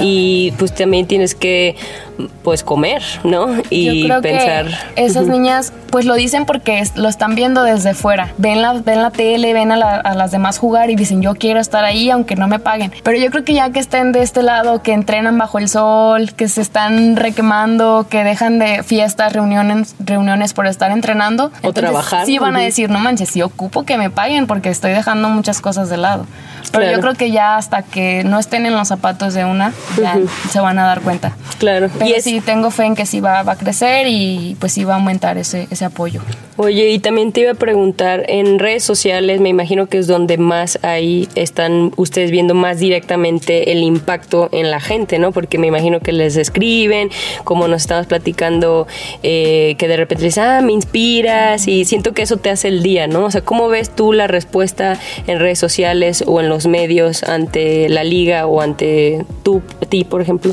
y 0.00 0.52
pues 0.58 0.74
también 0.74 1.06
tienes 1.06 1.34
que 1.34 1.76
pues 2.42 2.62
comer 2.62 2.89
comer, 2.90 3.02
¿no? 3.24 3.62
Y 3.70 4.00
Yo 4.02 4.06
creo 4.06 4.22
pensar. 4.22 4.66
que 4.94 5.04
esas 5.04 5.26
niñas 5.26 5.72
pues 5.90 6.04
lo 6.04 6.14
dicen 6.14 6.46
porque 6.46 6.82
lo 6.94 7.08
están 7.08 7.34
viendo 7.34 7.62
desde 7.64 7.94
fuera. 7.94 8.32
Ven 8.38 8.62
la, 8.62 8.74
ven 8.74 9.02
la 9.02 9.10
tele, 9.10 9.52
ven 9.54 9.72
a, 9.72 9.76
la- 9.76 9.96
a 9.96 10.14
las 10.14 10.30
demás 10.30 10.58
jugar 10.58 10.90
y 10.90 10.96
dicen 10.96 11.20
yo 11.20 11.34
quiero 11.34 11.58
estar 11.60 11.84
ahí 11.84 12.10
aunque 12.10 12.36
no 12.36 12.46
me 12.46 12.58
paguen. 12.60 12.92
Pero 13.02 13.18
yo 13.18 13.30
creo 13.30 13.44
que 13.44 13.54
ya 13.54 13.70
que 13.70 13.80
estén 13.80 14.12
de 14.12 14.22
este 14.22 14.42
lado, 14.42 14.82
que 14.82 14.92
entrenan 14.92 15.36
bajo 15.38 15.58
el 15.58 15.68
sol, 15.68 16.32
que 16.34 16.48
se 16.48 16.60
están 16.60 17.16
requemando, 17.16 18.06
que 18.08 18.22
dejan 18.24 18.58
de 18.58 18.82
fiestas, 18.82 19.32
reuniones, 19.32 19.94
reuniones 19.98 20.52
por 20.54 20.66
estar 20.66 20.90
entrenando. 20.90 21.50
entonces 21.56 21.74
trabajar, 21.82 22.26
Sí 22.26 22.38
van 22.38 22.56
a 22.56 22.60
decir, 22.60 22.90
no 22.90 22.98
manches, 23.00 23.30
sí 23.30 23.42
ocupo 23.42 23.84
que 23.84 23.96
me 23.96 24.10
paguen 24.10 24.46
porque 24.46 24.68
estoy 24.68 24.92
dejando 24.92 25.28
muchas 25.28 25.60
cosas 25.60 25.88
de 25.90 25.96
lado. 25.96 26.26
Pero 26.72 26.82
Claro. 26.84 26.96
yo 26.96 27.00
creo 27.00 27.14
que 27.14 27.30
ya 27.32 27.56
hasta 27.56 27.82
que 27.82 28.22
no 28.22 28.38
estén 28.38 28.64
en 28.66 28.74
los 28.76 28.86
zapatos 28.88 29.34
de 29.34 29.44
una, 29.44 29.72
ya 30.00 30.16
se 30.50 30.60
van 30.60 30.78
a 30.78 30.84
dar 30.84 31.00
cuenta. 31.00 31.32
Claro. 31.58 31.88
Pero 31.92 32.06
y 32.06 32.12
es, 32.12 32.22
sí, 32.24 32.40
tengo 32.40 32.70
fe 32.70 32.79
en 32.86 32.94
que 32.94 33.06
sí 33.06 33.20
va, 33.20 33.42
va 33.42 33.52
a 33.52 33.56
crecer 33.56 34.06
y 34.08 34.56
pues 34.58 34.72
sí 34.72 34.84
va 34.84 34.94
a 34.94 34.96
aumentar 34.96 35.38
ese, 35.38 35.66
ese 35.70 35.84
apoyo. 35.84 36.20
Oye, 36.56 36.90
y 36.90 36.98
también 36.98 37.32
te 37.32 37.40
iba 37.40 37.52
a 37.52 37.54
preguntar, 37.54 38.24
en 38.28 38.58
redes 38.58 38.84
sociales 38.84 39.40
me 39.40 39.48
imagino 39.48 39.86
que 39.86 39.96
es 39.96 40.06
donde 40.06 40.36
más 40.36 40.78
ahí 40.82 41.26
están 41.34 41.92
ustedes 41.96 42.30
viendo 42.30 42.54
más 42.54 42.78
directamente 42.78 43.72
el 43.72 43.82
impacto 43.82 44.50
en 44.52 44.70
la 44.70 44.78
gente, 44.78 45.18
¿no? 45.18 45.32
Porque 45.32 45.56
me 45.56 45.68
imagino 45.68 46.00
que 46.00 46.12
les 46.12 46.36
escriben, 46.36 47.10
como 47.44 47.66
nos 47.66 47.82
estabas 47.82 48.06
platicando, 48.06 48.86
eh, 49.22 49.74
que 49.78 49.88
de 49.88 49.96
repente 49.96 50.24
les 50.24 50.36
ah, 50.36 50.60
me 50.62 50.72
inspiras 50.72 51.66
y 51.66 51.86
siento 51.86 52.12
que 52.12 52.22
eso 52.22 52.36
te 52.36 52.50
hace 52.50 52.68
el 52.68 52.82
día, 52.82 53.06
¿no? 53.06 53.24
O 53.24 53.30
sea, 53.30 53.40
¿cómo 53.40 53.68
ves 53.68 53.88
tú 53.88 54.12
la 54.12 54.26
respuesta 54.26 54.98
en 55.26 55.38
redes 55.38 55.58
sociales 55.58 56.24
o 56.26 56.40
en 56.40 56.48
los 56.48 56.66
medios 56.66 57.22
ante 57.22 57.88
la 57.88 58.04
liga 58.04 58.46
o 58.46 58.60
ante 58.60 59.24
tú, 59.42 59.62
ti, 59.88 60.04
por 60.04 60.20
ejemplo? 60.20 60.52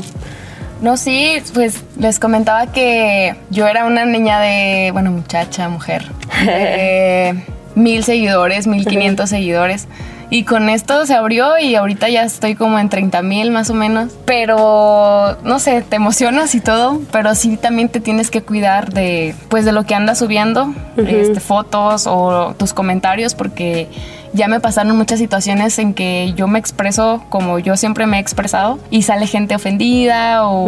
No, 0.80 0.96
sí, 0.96 1.42
pues 1.54 1.82
les 1.98 2.18
comentaba 2.18 2.68
que 2.68 3.34
yo 3.50 3.66
era 3.66 3.84
una 3.84 4.04
niña 4.04 4.40
de, 4.40 4.90
bueno, 4.92 5.10
muchacha, 5.10 5.68
mujer, 5.68 6.04
de 6.44 7.34
mil 7.74 8.04
seguidores, 8.04 8.66
mil 8.66 8.86
quinientos 8.86 9.30
seguidores. 9.30 9.88
Y 10.30 10.44
con 10.44 10.68
esto 10.68 11.06
se 11.06 11.14
abrió 11.14 11.58
y 11.58 11.74
ahorita 11.74 12.10
ya 12.10 12.22
estoy 12.22 12.54
como 12.54 12.78
en 12.78 12.90
30 12.90 13.22
mil 13.22 13.50
más 13.50 13.70
o 13.70 13.74
menos. 13.74 14.12
Pero, 14.26 15.38
no 15.42 15.58
sé, 15.58 15.82
te 15.82 15.96
emocionas 15.96 16.54
y 16.54 16.60
todo, 16.60 17.00
pero 17.10 17.34
sí 17.34 17.56
también 17.56 17.88
te 17.88 18.00
tienes 18.00 18.30
que 18.30 18.42
cuidar 18.42 18.92
de, 18.92 19.34
pues, 19.48 19.64
de 19.64 19.72
lo 19.72 19.84
que 19.84 19.94
andas 19.94 20.18
subiendo, 20.18 20.74
este, 20.98 21.40
fotos 21.40 22.06
o 22.06 22.54
tus 22.58 22.74
comentarios, 22.74 23.34
porque 23.34 23.88
ya 24.32 24.48
me 24.48 24.60
pasaron 24.60 24.96
muchas 24.96 25.18
situaciones 25.18 25.78
en 25.78 25.94
que 25.94 26.32
yo 26.36 26.46
me 26.48 26.58
expreso 26.58 27.22
como 27.28 27.58
yo 27.58 27.76
siempre 27.76 28.06
me 28.06 28.18
he 28.18 28.20
expresado 28.20 28.78
y 28.90 29.02
sale 29.02 29.26
gente 29.26 29.54
ofendida 29.54 30.46
o, 30.46 30.64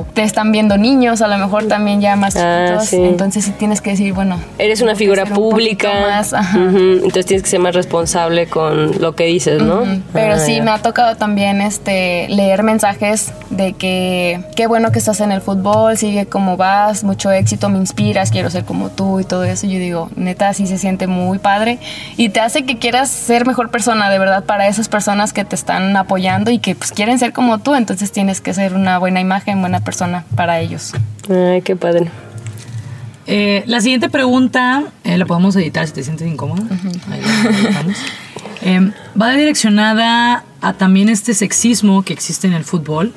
o 0.00 0.06
te 0.14 0.22
están 0.22 0.52
viendo 0.52 0.76
niños, 0.78 1.22
a 1.22 1.28
lo 1.28 1.38
mejor 1.38 1.66
también 1.68 2.00
ya 2.00 2.16
más 2.16 2.36
Ah, 2.36 2.64
chiquitos. 2.66 2.88
sí. 2.88 2.96
Entonces 3.02 3.44
sí 3.44 3.52
tienes 3.52 3.80
que 3.80 3.90
decir, 3.90 4.12
bueno. 4.12 4.38
Eres 4.58 4.80
una 4.80 4.94
figura 4.94 5.24
un 5.24 5.30
pública, 5.30 5.90
más, 6.08 6.32
ajá. 6.32 6.58
ujú, 6.58 6.78
entonces 6.78 7.26
tienes 7.26 7.42
que 7.42 7.50
ser 7.50 7.60
más 7.60 7.74
responsable 7.74 8.46
con 8.48 9.00
lo 9.00 9.14
que 9.14 9.24
dices, 9.24 9.62
¿no? 9.62 9.82
Ujú, 9.82 10.00
Pero 10.12 10.34
Ah, 10.34 10.38
sí, 10.38 10.56
ya. 10.56 10.62
me 10.64 10.70
ha 10.70 10.78
tocado 10.78 11.16
también 11.16 11.60
este, 11.60 12.26
leer 12.28 12.62
mensajes 12.62 13.32
de 13.50 13.72
que 13.72 14.40
qué 14.56 14.66
bueno 14.66 14.92
que 14.92 14.98
estás 14.98 15.20
en 15.20 15.32
el 15.32 15.40
fútbol, 15.40 15.96
sigue 15.96 16.26
como 16.26 16.56
vas, 16.56 17.04
mucho 17.04 17.30
éxito, 17.30 17.68
me 17.68 17.78
inspiras, 17.78 18.30
quiero 18.30 18.50
ser 18.50 18.64
como 18.64 18.90
tú 18.90 19.20
y 19.20 19.24
todo 19.24 19.44
eso. 19.44 19.66
Yo 19.66 19.78
digo, 19.78 20.10
neta, 20.16 20.52
sí 20.54 20.66
se 20.66 20.78
siente 20.78 21.06
muy 21.06 21.38
padre 21.38 21.78
y 22.16 22.28
te 22.28 22.40
hace 22.40 22.64
que 22.64 22.78
quieras 22.88 23.10
ser 23.10 23.46
mejor 23.46 23.70
persona, 23.70 24.08
de 24.08 24.18
verdad, 24.18 24.44
para 24.44 24.66
esas 24.66 24.88
personas 24.88 25.34
que 25.34 25.44
te 25.44 25.54
están 25.54 25.94
apoyando 25.94 26.50
y 26.50 26.58
que 26.58 26.74
pues 26.74 26.90
quieren 26.90 27.18
ser 27.18 27.34
como 27.34 27.58
tú, 27.58 27.74
entonces 27.74 28.12
tienes 28.12 28.40
que 28.40 28.54
ser 28.54 28.72
una 28.72 28.98
buena 28.98 29.20
imagen, 29.20 29.60
buena 29.60 29.80
persona 29.80 30.24
para 30.34 30.58
ellos. 30.60 30.94
Ay, 31.28 31.60
qué 31.60 31.76
padre. 31.76 32.10
Eh, 33.26 33.62
la 33.66 33.82
siguiente 33.82 34.08
pregunta, 34.08 34.84
eh, 35.04 35.18
la 35.18 35.26
podemos 35.26 35.54
editar 35.56 35.86
si 35.86 35.92
te 35.92 36.02
sientes 36.02 36.26
incómoda. 36.26 36.62
Ahí 37.12 37.20
la. 37.20 37.84
Eh, 38.62 38.90
va 39.20 39.36
direccionada 39.36 40.44
a 40.62 40.72
también 40.72 41.10
este 41.10 41.34
sexismo 41.34 42.02
que 42.02 42.14
existe 42.14 42.46
en 42.46 42.54
el 42.54 42.64
fútbol. 42.64 43.12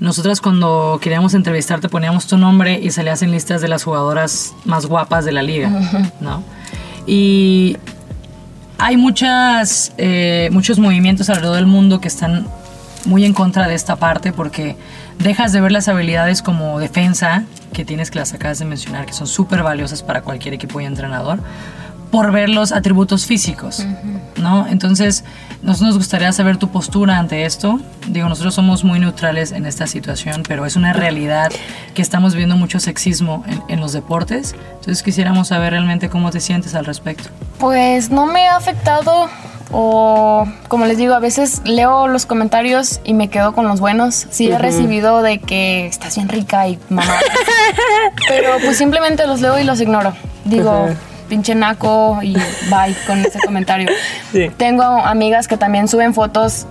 Nosotras 0.00 0.40
cuando 0.40 0.98
queríamos 1.00 1.34
entrevistarte 1.34 1.88
poníamos 1.88 2.26
tu 2.26 2.36
nombre 2.36 2.80
y 2.82 2.90
salías 2.90 3.22
en 3.22 3.30
listas 3.30 3.62
de 3.62 3.68
las 3.68 3.84
jugadoras 3.84 4.54
más 4.64 4.86
guapas 4.86 5.24
de 5.24 5.30
la 5.30 5.42
liga, 5.42 5.70
¿no? 6.20 6.42
Y 7.06 7.76
hay 8.84 8.98
muchas, 8.98 9.94
eh, 9.96 10.50
muchos 10.52 10.78
movimientos 10.78 11.30
alrededor 11.30 11.56
del 11.56 11.64
mundo 11.64 12.02
que 12.02 12.08
están 12.08 12.46
muy 13.06 13.24
en 13.24 13.32
contra 13.32 13.66
de 13.66 13.74
esta 13.74 13.96
parte 13.96 14.30
porque 14.30 14.76
dejas 15.18 15.52
de 15.52 15.62
ver 15.62 15.72
las 15.72 15.88
habilidades 15.88 16.42
como 16.42 16.78
defensa, 16.78 17.44
que 17.72 17.86
tienes 17.86 18.10
que 18.10 18.18
las 18.18 18.34
acabas 18.34 18.58
de 18.58 18.66
mencionar, 18.66 19.06
que 19.06 19.14
son 19.14 19.26
súper 19.26 19.62
valiosas 19.62 20.02
para 20.02 20.20
cualquier 20.20 20.52
equipo 20.52 20.82
y 20.82 20.84
entrenador, 20.84 21.38
por 22.14 22.30
ver 22.30 22.48
los 22.48 22.70
atributos 22.70 23.26
físicos, 23.26 23.84
¿no? 24.36 24.68
Entonces, 24.68 25.24
nos, 25.62 25.82
nos 25.82 25.96
gustaría 25.96 26.30
saber 26.30 26.58
tu 26.58 26.68
postura 26.68 27.18
ante 27.18 27.44
esto. 27.44 27.80
Digo, 28.06 28.28
nosotros 28.28 28.54
somos 28.54 28.84
muy 28.84 29.00
neutrales 29.00 29.50
en 29.50 29.66
esta 29.66 29.88
situación, 29.88 30.44
pero 30.46 30.64
es 30.64 30.76
una 30.76 30.92
realidad 30.92 31.50
que 31.92 32.02
estamos 32.02 32.36
viendo 32.36 32.56
mucho 32.56 32.78
sexismo 32.78 33.42
en, 33.48 33.60
en 33.66 33.80
los 33.80 33.92
deportes. 33.92 34.54
Entonces, 34.74 35.02
quisiéramos 35.02 35.48
saber 35.48 35.72
realmente 35.72 36.08
cómo 36.08 36.30
te 36.30 36.38
sientes 36.38 36.76
al 36.76 36.84
respecto. 36.84 37.30
Pues 37.58 38.10
no 38.10 38.26
me 38.26 38.46
ha 38.46 38.58
afectado 38.58 39.28
o 39.72 40.46
como 40.68 40.86
les 40.86 40.98
digo, 40.98 41.14
a 41.14 41.18
veces 41.18 41.62
leo 41.64 42.06
los 42.06 42.26
comentarios 42.26 43.00
y 43.02 43.12
me 43.14 43.28
quedo 43.28 43.54
con 43.54 43.66
los 43.66 43.80
buenos. 43.80 44.28
Sí 44.30 44.52
he 44.52 44.56
recibido 44.56 45.20
de 45.20 45.40
que 45.40 45.88
estás 45.88 46.14
bien 46.14 46.28
rica 46.28 46.68
y 46.68 46.78
mamá. 46.90 47.18
Pero 48.28 48.50
pues 48.64 48.78
simplemente 48.78 49.26
los 49.26 49.40
leo 49.40 49.58
y 49.58 49.64
los 49.64 49.80
ignoro. 49.80 50.14
Digo, 50.44 50.90
pinche 51.34 51.56
naco 51.56 52.20
y 52.22 52.32
bye 52.70 52.94
con 53.08 53.18
ese 53.18 53.40
comentario. 53.44 53.88
Sí. 54.30 54.52
Tengo 54.56 54.84
amigas 54.84 55.48
que 55.48 55.56
también 55.56 55.88
suben 55.88 56.14
fotos 56.14 56.68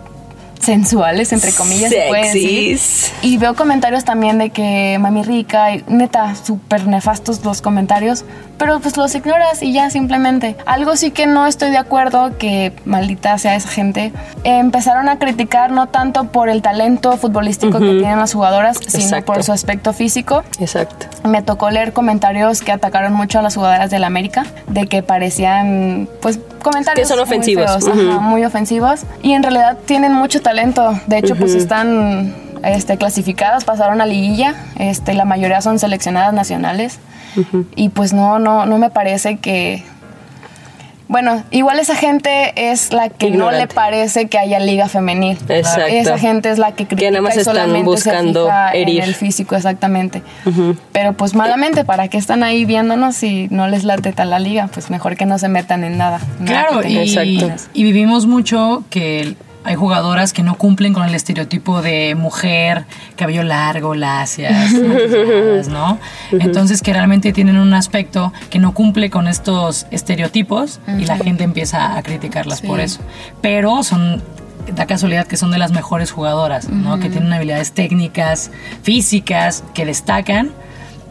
sensuales, 0.64 1.32
entre 1.34 1.52
comillas, 1.54 1.90
se 1.90 2.06
puede 2.08 2.24
decir. 2.24 2.78
Sexys. 2.80 3.14
Y 3.22 3.38
veo 3.38 3.56
comentarios 3.56 4.04
también 4.06 4.38
de 4.38 4.50
que 4.50 4.98
mami 5.00 5.24
rica, 5.24 5.74
y 5.76 5.84
neta, 5.88 6.36
súper 6.36 6.88
nefastos 6.88 7.44
los 7.44 7.62
comentarios, 7.62 8.26
pero 8.58 8.80
pues 8.80 8.96
los 8.98 9.14
ignoras 9.16 9.62
y 9.62 9.74
ya 9.74 9.90
simplemente. 9.90 10.56
Algo 10.66 10.96
sí 10.96 11.12
que 11.12 11.26
no 11.28 11.48
estoy 11.48 11.72
de 11.72 11.78
acuerdo, 11.78 12.38
que 12.38 12.74
maldita 12.86 13.38
sea 13.38 13.56
esa 13.56 13.68
gente, 13.70 14.14
empezaron 14.44 15.10
a 15.10 15.20
criticar 15.20 15.72
no 15.72 15.88
tanto 15.88 16.26
por 16.26 16.50
el 16.50 16.62
talento 16.62 17.18
futbolístico 17.18 17.80
que 17.80 17.86
tienen 18.00 18.20
las 18.20 18.34
jugadoras, 18.34 18.78
sino 18.88 19.04
Exacto. 19.04 19.34
por 19.34 19.44
su 19.44 19.52
aspecto 19.52 19.92
físico. 19.94 20.44
Exacto. 20.60 21.08
Me 21.28 21.42
tocó 21.42 21.70
leer 21.70 21.94
comentarios 21.94 22.62
que 22.62 22.72
atacaron 22.72 23.14
mucho 23.14 23.40
a 23.40 23.42
las 23.42 23.56
jugadoras 23.56 23.90
del 23.92 24.04
América, 24.04 24.46
de 24.68 24.88
que 24.88 25.04
parecían, 25.04 26.08
pues, 26.22 26.40
comentarios 26.62 27.10
Que 27.10 27.14
son 27.14 27.18
muy 27.18 27.24
ofensivos, 27.24 27.66
feos, 27.66 27.84
ujú. 27.84 28.10
ajá, 28.12 28.20
muy 28.22 28.46
ofensivos. 28.46 29.02
Y 29.22 29.34
en 29.34 29.44
realidad 29.44 29.78
tienen 29.86 30.14
mucho 30.14 30.42
talento. 30.42 30.53
De 31.08 31.18
hecho, 31.18 31.36
pues 31.36 31.56
están 31.56 32.34
este, 32.64 32.98
clasificadas, 32.98 33.66
pasaron 33.66 34.02
a 34.02 34.06
liguilla. 34.06 34.56
Este, 34.78 35.14
la 35.14 35.26
mayoría 35.26 35.62
son 35.62 35.80
seleccionadas 35.80 36.34
nacionales. 36.34 37.00
Y 37.76 37.90
pues 37.90 38.14
no, 38.14 38.40
no, 38.40 38.66
no 38.66 38.78
me 38.78 38.90
parece 38.90 39.38
que. 39.38 39.84
Bueno, 41.08 41.44
igual 41.52 41.80
esa 41.80 41.96
gente 41.96 42.72
es 42.72 42.94
la 42.94 43.10
que 43.10 43.30
no 43.30 43.52
le 43.52 43.68
parece 43.68 44.28
que 44.28 44.40
haya 44.40 44.60
liga 44.60 44.88
femenil. 44.88 45.38
Exacto. 45.50 45.88
Esa 45.88 46.18
gente 46.18 46.50
es 46.50 46.58
la 46.58 46.72
que 46.72 46.88
critica 46.88 47.12
nada 47.12 47.22
más 47.22 47.36
y 47.36 47.40
están 47.40 47.56
solamente 47.56 47.86
buscando 47.86 48.46
se 48.46 48.50
fija 48.50 48.72
herir. 48.72 49.02
en 49.02 49.10
el 49.10 49.16
físico 49.16 49.56
exactamente. 49.56 50.24
Pero 50.92 51.14
pues 51.14 51.36
malamente, 51.36 51.86
¿para 51.86 52.08
qué 52.08 52.18
están 52.18 52.42
ahí 52.42 52.66
viéndonos 52.66 53.16
si 53.16 53.48
no 53.52 53.68
les 53.68 53.84
late 53.84 54.12
tal 54.14 54.30
la 54.30 54.40
liga? 54.40 54.70
Pues 54.74 54.90
mejor 54.90 55.16
que 55.16 55.26
no 55.26 55.38
se 55.38 55.50
metan 55.50 55.84
en 55.84 55.98
nada. 55.98 56.20
Claro, 56.46 56.80
que 56.80 56.90
y, 56.90 56.98
Exacto. 57.00 57.64
y 57.74 57.84
vivimos 57.84 58.26
mucho 58.26 58.84
que 58.90 59.36
hay 59.64 59.76
jugadoras 59.76 60.34
que 60.34 60.44
no 60.44 60.56
cumplen 60.56 60.94
con 60.94 61.04
el 61.04 61.16
estereotipo 61.16 61.82
de 61.82 62.16
mujer, 62.16 62.86
cabello 63.16 63.44
largo, 63.44 63.96
lacias, 63.96 64.74
¿no? 65.70 66.00
Entonces 66.32 66.82
que 66.82 66.94
realmente 66.94 67.32
tienen 67.34 67.58
un 67.58 67.74
aspecto 67.74 68.34
que 68.50 68.60
no 68.60 68.74
cumple 68.74 69.10
con 69.10 69.28
estos 69.28 69.88
estereotipos 69.92 70.80
y 71.00 71.06
la 71.06 71.18
gente 71.18 71.44
empieza 71.44 71.98
a 71.98 72.04
criticarlas 72.04 72.62
por 72.62 72.80
eso. 72.80 73.02
Pero 73.42 73.84
son 73.84 74.22
da 74.76 74.86
casualidad 74.86 75.28
que 75.28 75.38
son 75.38 75.52
de 75.52 75.58
las 75.58 75.72
mejores 75.72 76.12
jugadoras, 76.12 76.70
¿no? 76.70 77.00
Que 77.00 77.10
tienen 77.10 77.34
habilidades 77.34 77.74
técnicas, 77.74 78.52
físicas, 78.82 79.64
que 79.74 79.86
destacan. 79.86 80.52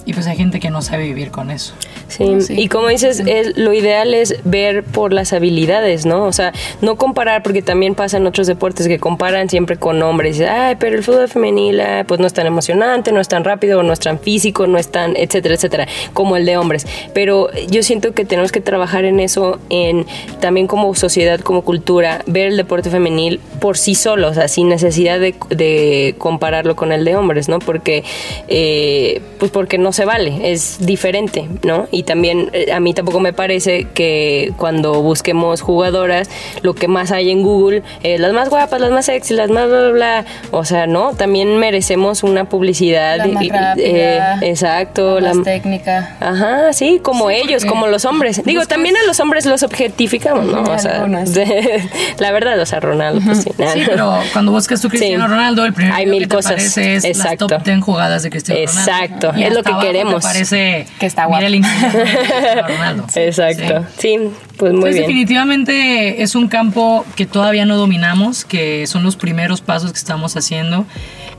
Y 0.05 0.15
pues 0.15 0.27
hay 0.27 0.37
gente 0.37 0.59
que 0.59 0.71
no 0.71 0.83
sabe 0.83 1.05
vivir 1.05 1.31
con 1.31 1.51
eso. 1.51 1.75
Sí. 2.13 2.41
Sí. 2.41 2.55
y 2.61 2.69
como 2.69 2.89
dices, 2.89 3.21
es- 3.27 3.57
lo 3.57 3.73
ideal 3.73 4.15
es 4.15 4.37
ver 4.45 4.85
por 4.85 5.13
las 5.13 5.33
habilidades, 5.33 6.07
¿no? 6.07 6.25
O 6.25 6.33
sea, 6.33 6.53
no 6.81 6.97
comparar, 6.97 7.43
porque 7.43 7.63
también 7.63 7.95
pasa 7.95 8.17
en 8.17 8.27
otros 8.27 8.47
deportes 8.47 8.89
que 8.89 8.99
comparan 8.99 9.49
siempre 9.49 9.77
con 9.77 10.03
hombres. 10.03 10.41
Ay, 10.41 10.77
pero 10.79 10.97
el 10.97 11.03
fútbol 11.03 11.29
femenil, 11.29 11.81
ah, 11.81 12.05
pues 12.07 12.21
no 12.21 12.27
es 12.27 12.33
tan 12.33 12.47
emocionante, 12.47 13.13
no 13.13 13.21
es 13.21 13.29
tan 13.29 13.45
rápido, 13.45 13.83
no 13.83 13.93
es 13.93 14.01
tan 14.01 14.19
físico, 14.19 14.67
no 14.67 14.79
es 14.79 14.89
tan, 14.91 15.17
etcétera, 15.17 15.55
etcétera, 15.55 15.89
como 16.13 16.37
el 16.37 16.45
de 16.47 16.57
hombres. 16.57 16.87
Pero 17.15 17.49
yo 17.71 17.83
siento 17.83 18.13
que 18.13 18.25
tenemos 18.25 18.53
que 18.53 18.61
trabajar 18.61 19.05
en 19.05 19.21
eso, 19.21 19.59
en 19.71 20.07
también 20.41 20.67
como 20.67 20.95
sociedad, 20.95 21.41
como 21.41 21.63
cultura, 21.63 22.23
ver 22.27 22.49
el 22.49 22.57
deporte 22.57 22.91
femenil 22.91 23.41
por 23.61 23.77
sí 23.79 23.95
solo, 23.95 24.29
o 24.29 24.35
sea, 24.35 24.49
sin 24.49 24.69
necesidad 24.69 25.19
de, 25.21 25.35
de 25.51 26.15
compararlo 26.19 26.77
con 26.77 26.93
el 26.93 27.05
de 27.05 27.17
hombres, 27.17 27.49
¿no? 27.49 27.59
Porque, 27.59 28.05
eh, 28.49 29.21
pues 29.39 29.51
porque 29.51 29.79
no 29.79 29.93
se 29.93 30.05
vale, 30.05 30.53
es 30.53 30.79
diferente, 30.85 31.49
¿no? 31.63 31.87
Y 31.91 32.02
también 32.03 32.51
eh, 32.53 32.73
a 32.73 32.81
mí 32.81 32.95
tampoco 32.95 33.21
me 33.21 33.33
parece 33.33 33.87
que 33.95 34.53
cuando 34.57 35.03
busquemos 35.03 35.61
jugadoras, 35.61 36.29
lo 36.63 36.75
que 36.75 36.89
más 36.89 37.11
hay 37.13 37.31
en 37.31 37.43
Google, 37.43 37.83
es 38.03 38.21
las 38.21 38.33
más 38.33 38.49
guapas, 38.49 38.81
las 38.81 38.91
más 38.91 39.07
sexy, 39.07 39.35
las 39.35 39.51
más 39.51 39.69
bla, 39.69 39.81
bla, 39.81 39.91
bla. 39.91 40.25
O 40.51 40.65
sea, 40.65 40.87
¿no? 40.87 41.13
También 41.15 41.57
merecemos 41.59 42.23
una 42.23 42.45
publicidad. 42.45 43.17
La 43.19 43.27
más 43.27 43.47
rápida, 43.49 43.75
eh, 43.79 44.21
exacto. 44.43 45.19
más 45.21 45.37
la- 45.37 45.43
técnica. 45.43 46.17
Ajá, 46.21 46.73
sí, 46.73 47.01
como 47.03 47.29
Sí, 47.31 47.37
ellos, 47.37 47.65
como 47.65 47.87
los 47.87 48.05
hombres. 48.05 48.43
Digo, 48.45 48.67
también 48.67 48.97
a 48.97 49.05
los 49.07 49.21
hombres 49.21 49.47
los 49.47 49.63
objetificamos, 49.63 50.45
¿no? 50.47 50.63
O 50.63 50.79
sea, 50.79 51.07
la 52.19 52.33
verdad, 52.33 52.59
o 52.61 52.67
sea, 52.67 52.81
Ronaldo, 52.81 53.21
pues 53.25 53.43
sí. 53.43 53.51
nada. 53.59 53.73
Sí, 53.73 53.83
pero 53.87 54.13
cuando 54.33 54.53
buscas 54.53 54.81
tu 54.81 54.89
Cristiano 54.89 55.25
Sí. 55.25 55.31
Ronaldo, 55.31 55.65
el 55.65 55.73
primer 55.73 55.93
Hay 55.93 56.07
mil 56.07 56.23
que 56.23 56.29
te 56.29 56.35
cosas. 56.37 56.53
aparece 56.53 56.95
es 56.97 57.05
Exacto. 57.05 57.47
las 57.49 57.59
top 57.59 57.65
10 57.67 57.81
jugadas 57.83 58.23
de 58.23 58.31
Cristiano 58.31 58.61
Ronaldo. 58.67 58.81
Exacto, 58.93 59.33
Y 59.37 59.43
es 59.45 59.53
lo 59.55 59.63
que 59.63 59.73
queremos. 59.81 60.23
parece 60.23 60.87
Que 60.99 61.07
está 61.07 61.27
mira 61.27 61.39
guapo. 61.41 61.47
el 61.47 61.55
Exacto. 63.17 63.87
Sí. 63.99 64.17
Sí, 64.19 64.31
pues 64.57 64.73
muy 64.73 64.81
Pues 64.83 64.95
bien. 64.95 65.07
definitivamente 65.07 66.23
es 66.23 66.35
un 66.35 66.49
campo 66.49 67.05
que 67.17 67.27
todavía 67.27 67.67
no 67.67 67.77
dominamos, 67.77 68.45
que 68.45 68.87
son 68.87 69.03
los 69.05 69.17
primeros 69.17 69.61
pasos 69.61 69.93
que 69.93 69.99
estamos 69.99 70.37
haciendo. 70.37 70.85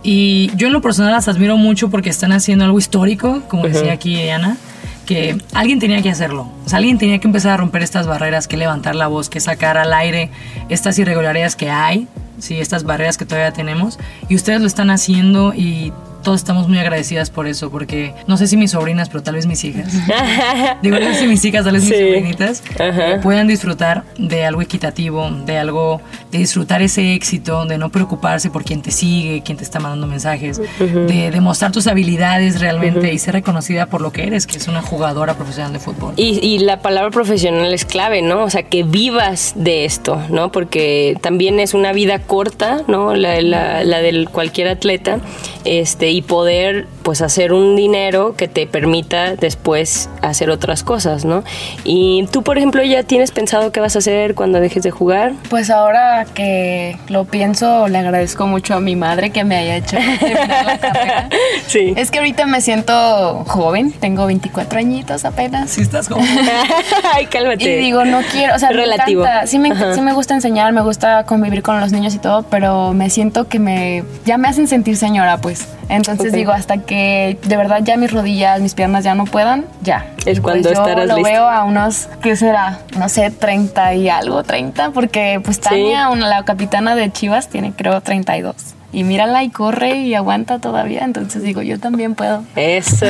Y 0.03 0.51
yo 0.55 0.67
en 0.67 0.73
lo 0.73 0.81
personal 0.81 1.11
las 1.13 1.27
admiro 1.27 1.55
mucho 1.57 1.89
porque 1.89 2.09
están 2.09 2.31
haciendo 2.31 2.65
algo 2.65 2.77
histórico, 2.79 3.41
como 3.47 3.67
decía 3.67 3.93
aquí 3.93 4.29
Ana, 4.29 4.57
que 5.05 5.37
alguien 5.53 5.79
tenía 5.79 6.01
que 6.01 6.09
hacerlo. 6.09 6.49
O 6.65 6.69
sea, 6.69 6.77
alguien 6.77 6.97
tenía 6.97 7.19
que 7.19 7.27
empezar 7.27 7.51
a 7.53 7.57
romper 7.57 7.83
estas 7.83 8.05
barreras, 8.07 8.47
que 8.47 8.57
levantar 8.57 8.95
la 8.95 9.07
voz, 9.07 9.29
que 9.29 9.39
sacar 9.39 9.77
al 9.77 9.93
aire 9.93 10.29
estas 10.69 10.97
irregularidades 10.99 11.55
que 11.55 11.69
hay, 11.69 12.07
sí, 12.39 12.59
estas 12.59 12.83
barreras 12.83 13.17
que 13.17 13.25
todavía 13.25 13.51
tenemos. 13.53 13.97
Y 14.27 14.35
ustedes 14.35 14.59
lo 14.59 14.67
están 14.67 14.89
haciendo 14.89 15.53
y 15.53 15.93
todos 16.23 16.39
estamos 16.41 16.67
muy 16.67 16.77
agradecidas 16.79 17.29
por 17.29 17.47
eso, 17.47 17.69
porque 17.69 18.13
no 18.27 18.37
sé 18.37 18.47
si 18.47 18.57
mis 18.57 18.71
sobrinas, 18.71 19.09
pero 19.09 19.21
tal 19.23 19.35
vez 19.35 19.45
mis 19.45 19.63
hijas. 19.63 19.93
Digo, 20.81 20.97
no 20.99 21.05
sé 21.13 21.19
si 21.19 21.27
mis 21.27 21.43
hijas, 21.45 21.63
tal 21.65 21.73
vez 21.73 21.83
mis 21.83 21.93
Sí. 21.93 21.99
sobrinitas, 22.03 22.63
Ajá. 22.79 23.11
eh, 23.11 23.19
puedan 23.21 23.47
disfrutar 23.47 24.03
de 24.17 24.45
algo 24.45 24.61
equitativo, 24.61 25.29
de 25.45 25.57
algo, 25.57 26.01
de 26.31 26.39
disfrutar 26.39 26.81
ese 26.81 27.13
éxito, 27.13 27.65
de 27.65 27.77
no 27.77 27.89
preocuparse 27.89 28.49
por 28.49 28.63
quién 28.63 28.81
te 28.81 28.91
sigue, 28.91 29.41
quién 29.45 29.57
te 29.57 29.63
está 29.63 29.79
mandando 29.79 30.07
mensajes, 30.07 30.59
de 30.79 31.29
demostrar 31.31 31.71
tus 31.71 31.87
habilidades 31.87 32.59
realmente 32.61 33.13
y 33.13 33.19
ser 33.19 33.33
reconocida 33.33 33.85
por 33.87 34.01
lo 34.01 34.11
que 34.11 34.23
eres, 34.25 34.47
que 34.47 34.57
es 34.57 34.67
una 34.67 34.81
jugadora 34.81 35.35
profesional 35.35 35.73
de 35.73 35.79
fútbol. 35.79 36.13
Y, 36.17 36.39
y 36.45 36.59
la 36.59 36.79
palabra 36.79 37.11
profesional 37.11 37.73
es 37.73 37.85
clave, 37.85 38.21
¿no? 38.21 38.43
O 38.43 38.49
sea, 38.49 38.63
que 38.63 38.83
vivas 38.83 39.53
de 39.55 39.85
esto, 39.85 40.21
¿no? 40.29 40.51
Porque 40.51 41.17
también 41.21 41.59
es 41.59 41.73
una 41.73 41.91
vida 41.93 42.19
corta, 42.19 42.81
¿no? 42.87 43.13
La, 43.15 43.41
la, 43.41 43.83
la 43.83 43.99
del 43.99 44.29
cualquier 44.29 44.67
atleta, 44.69 45.19
este, 45.65 46.09
y 46.11 46.21
poder, 46.21 46.87
pues, 47.03 47.21
hacer 47.21 47.53
un 47.53 47.75
dinero 47.75 48.35
que 48.35 48.47
te 48.47 48.67
permita 48.67 49.35
después 49.35 50.09
hacer 50.21 50.49
otras 50.49 50.83
cosas, 50.83 51.25
¿no? 51.25 51.43
Y 51.83 52.27
tú, 52.31 52.43
por 52.43 52.57
ejemplo, 52.57 52.83
ya 52.83 53.03
tienes 53.03 53.31
pensado 53.31 53.71
qué 53.71 53.79
vas 53.79 53.95
a 53.95 53.99
hacer 53.99 54.35
cuando 54.35 54.59
dejes 54.59 54.83
de 54.83 54.91
jugar. 54.91 55.33
Pues 55.49 55.69
ahora 55.69 56.25
que 56.33 56.97
lo 57.07 57.25
pienso, 57.25 57.87
le 57.87 57.97
agradezco 57.97 58.47
mucho 58.47 58.73
a 58.75 58.79
mi 58.79 58.95
madre 58.95 59.31
que 59.31 59.43
me 59.43 59.57
haya 59.57 59.77
hecho 59.77 59.97
terminar 60.19 60.65
la 60.65 60.77
carrera. 60.79 61.29
Sí. 61.67 61.93
Es 61.95 62.11
que 62.11 62.19
ahorita 62.19 62.45
me 62.45 62.61
siento 62.61 63.43
joven, 63.47 63.91
tengo 63.93 64.25
24 64.25 64.79
añitos 64.79 65.25
apenas. 65.25 65.71
Si 65.71 65.81
estás 65.81 66.07
como... 66.09 66.23
Ay, 67.13 67.25
cálmate. 67.27 67.63
Y 67.63 67.77
digo, 67.77 68.05
no 68.05 68.21
quiero, 68.31 68.55
o 68.55 68.59
sea, 68.59 68.69
Relativo. 68.69 69.23
me 69.23 69.29
encanta, 69.29 69.47
sí 69.47 69.59
me, 69.59 69.95
sí 69.95 70.01
me 70.01 70.13
gusta 70.13 70.33
enseñar, 70.33 70.71
me 70.73 70.81
gusta 70.81 71.25
convivir 71.25 71.63
con 71.63 71.79
los 71.79 71.91
niños 71.91 72.13
y 72.15 72.19
todo, 72.19 72.43
pero 72.43 72.93
me 72.93 73.09
siento 73.09 73.47
que 73.47 73.59
me, 73.59 74.03
ya 74.25 74.37
me 74.37 74.47
hacen 74.47 74.67
sentir 74.67 74.97
señora, 74.97 75.37
pues. 75.37 75.52
Entonces 75.89 76.31
digo, 76.33 76.51
hasta 76.51 76.77
que 76.77 77.37
de 77.43 77.57
verdad 77.57 77.79
ya 77.83 77.97
mis 77.97 78.11
rodillas, 78.11 78.59
mis 78.61 78.73
piernas 78.73 79.03
ya 79.03 79.15
no 79.15 79.25
puedan, 79.25 79.65
ya. 79.81 80.05
Es 80.25 80.37
Y 80.37 80.41
cuando 80.41 80.63
pues 80.69 80.75
yo 80.77 80.83
estarás 80.83 81.07
lo 81.07 81.15
lista. 81.17 81.29
veo 81.31 81.47
a 81.49 81.63
unos, 81.63 82.07
¿qué 82.21 82.35
será? 82.35 82.79
No 82.97 83.09
sé, 83.09 83.29
30 83.31 83.93
y 83.95 84.09
algo, 84.09 84.43
30, 84.43 84.91
porque 84.91 85.41
pues 85.43 85.59
Tania, 85.59 86.09
una- 86.09 86.27
la 86.27 86.43
capitana 86.45 86.95
de 86.95 87.11
Chivas, 87.11 87.49
tiene 87.49 87.73
creo 87.73 87.99
32. 88.01 88.55
Y 88.93 89.03
mírala 89.03 89.43
y 89.43 89.49
corre 89.49 89.97
y 90.01 90.13
aguanta 90.13 90.59
todavía, 90.59 91.03
entonces 91.03 91.41
digo, 91.41 91.63
yo 91.63 91.79
también 91.79 92.13
puedo. 92.13 92.43
Eso. 92.55 93.05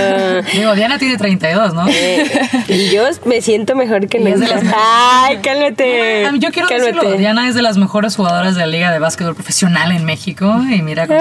Digo, 0.54 0.74
Diana 0.76 0.98
tiene 0.98 1.18
32, 1.18 1.74
¿no? 1.74 1.86
Eh, 1.90 2.24
y 2.70 2.90
yo 2.90 3.04
me 3.26 3.42
siento 3.42 3.76
mejor 3.76 4.08
que 4.08 4.18
Y 4.20 4.28
es 4.28 4.40
de 4.40 4.46
nunca. 4.48 4.64
las- 4.64 4.74
Ay, 4.78 5.38
cálmate. 5.44 6.24
Yo 6.40 6.52
quiero 6.52 6.70
cálmate. 6.70 6.94
decirlo, 6.94 7.18
Diana 7.18 7.50
es 7.50 7.56
de 7.56 7.62
las 7.62 7.76
mejores 7.78 8.16
jugadoras 8.16 8.56
de 8.56 8.62
la 8.62 8.68
Liga 8.68 8.92
de 8.92 9.00
Básquetbol 9.00 9.36
Profesional 9.36 9.92
en 9.92 10.06
México 10.06 10.56
y 10.72 10.82
mira 10.82 11.06
con 11.06 11.18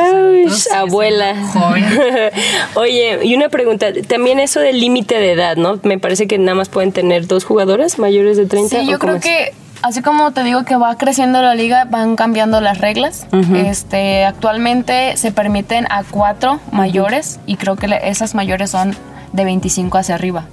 sus 0.49 0.69
Ay, 0.71 0.79
abuela. 0.79 1.35
Joven. 1.53 1.85
Oye, 2.75 3.19
y 3.25 3.35
una 3.35 3.49
pregunta, 3.49 3.87
también 4.07 4.39
eso 4.39 4.61
del 4.61 4.81
límite 4.81 5.17
de 5.19 5.33
edad, 5.33 5.57
¿no? 5.57 5.81
Me 5.83 5.99
parece 5.99 6.27
que 6.29 6.39
nada 6.39 6.55
más 6.55 6.69
pueden 6.69 6.93
tener 6.93 7.27
dos 7.27 7.45
jugadoras 7.45 7.99
mayores 7.99 8.37
de 8.37 8.47
30. 8.47 8.81
Sí, 8.81 8.87
¿o 8.89 8.91
yo 8.93 8.99
cómo 8.99 9.15
creo 9.15 9.17
es? 9.17 9.23
que 9.25 9.55
así 9.83 10.03
como 10.03 10.31
te 10.33 10.43
digo 10.45 10.65
que 10.65 10.77
va 10.77 10.97
creciendo 10.97 11.43
la 11.43 11.55
liga, 11.55 11.85
van 11.85 12.17
cambiando 12.17 12.61
las 12.61 12.79
reglas. 12.79 13.27
Este, 13.55 14.25
actualmente 14.25 15.17
se 15.17 15.33
permiten 15.33 15.87
a 15.91 16.03
cuatro 16.05 16.61
mayores 16.71 17.41
y 17.47 17.57
creo 17.57 17.77
que 17.77 17.89
esas 18.05 18.35
mayores 18.35 18.71
son 18.71 18.95
de 19.33 19.45
25 19.45 19.99
hacia 19.99 20.15
arriba. 20.15 20.45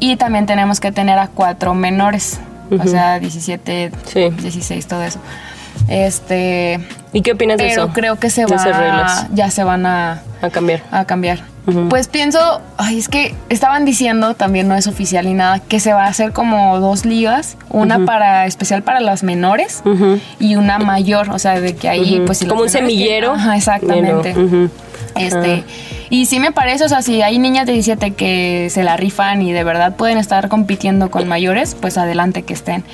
Y 0.00 0.16
también 0.16 0.46
tenemos 0.46 0.80
que 0.80 0.92
tener 0.92 1.18
a 1.18 1.28
cuatro 1.28 1.74
menores, 1.74 2.38
o 2.70 2.86
sea, 2.88 3.18
17, 3.18 3.90
Sí. 4.06 4.30
16, 4.30 4.86
todo 4.86 5.02
eso. 5.02 5.18
Este, 5.88 6.80
¿Y 7.12 7.22
qué 7.22 7.32
opinas 7.32 7.58
de 7.58 7.64
pero 7.68 7.84
eso? 7.84 7.92
creo 7.92 8.16
que 8.16 8.30
se 8.30 8.44
de 8.46 8.54
esas 8.54 8.72
va, 8.72 8.78
reglas 8.80 9.26
ya 9.34 9.50
se 9.50 9.64
van 9.64 9.86
a 9.86 10.22
a 10.42 10.50
cambiar. 10.50 10.82
a 10.90 11.04
cambiar. 11.04 11.40
Pues 11.88 12.08
pienso, 12.08 12.60
ay, 12.76 12.98
es 12.98 13.08
que 13.08 13.34
estaban 13.48 13.86
diciendo, 13.86 14.34
también 14.34 14.68
no 14.68 14.74
es 14.74 14.86
oficial 14.86 15.24
ni 15.24 15.32
nada, 15.32 15.60
que 15.60 15.80
se 15.80 15.94
va 15.94 16.04
a 16.04 16.08
hacer 16.08 16.32
como 16.32 16.78
dos 16.78 17.06
ligas, 17.06 17.56
una 17.70 18.04
para 18.04 18.44
especial 18.44 18.82
para 18.82 19.00
las 19.00 19.22
menores 19.22 19.82
y 20.38 20.56
una 20.56 20.78
mayor, 20.78 21.30
o 21.30 21.38
sea, 21.38 21.58
de 21.60 21.74
que 21.74 21.88
ahí 21.88 22.22
pues 22.26 22.36
si 22.38 22.46
Como 22.46 22.60
un 22.62 22.68
semillero. 22.68 23.32
tienen- 23.32 23.40
Ajá. 23.40 24.70
Este, 25.16 25.64
y 26.14 26.26
sí 26.26 26.38
me 26.38 26.52
parece, 26.52 26.84
o 26.84 26.88
sea, 26.88 27.02
si 27.02 27.22
hay 27.22 27.38
niñas 27.40 27.66
de 27.66 27.72
17 27.72 28.12
que 28.12 28.68
se 28.70 28.84
la 28.84 28.96
rifan 28.96 29.42
y 29.42 29.52
de 29.52 29.64
verdad 29.64 29.96
pueden 29.96 30.16
estar 30.18 30.48
compitiendo 30.48 31.10
con 31.10 31.26
mayores, 31.26 31.74
pues 31.80 31.98
adelante 31.98 32.42
que 32.42 32.54
estén. 32.54 32.84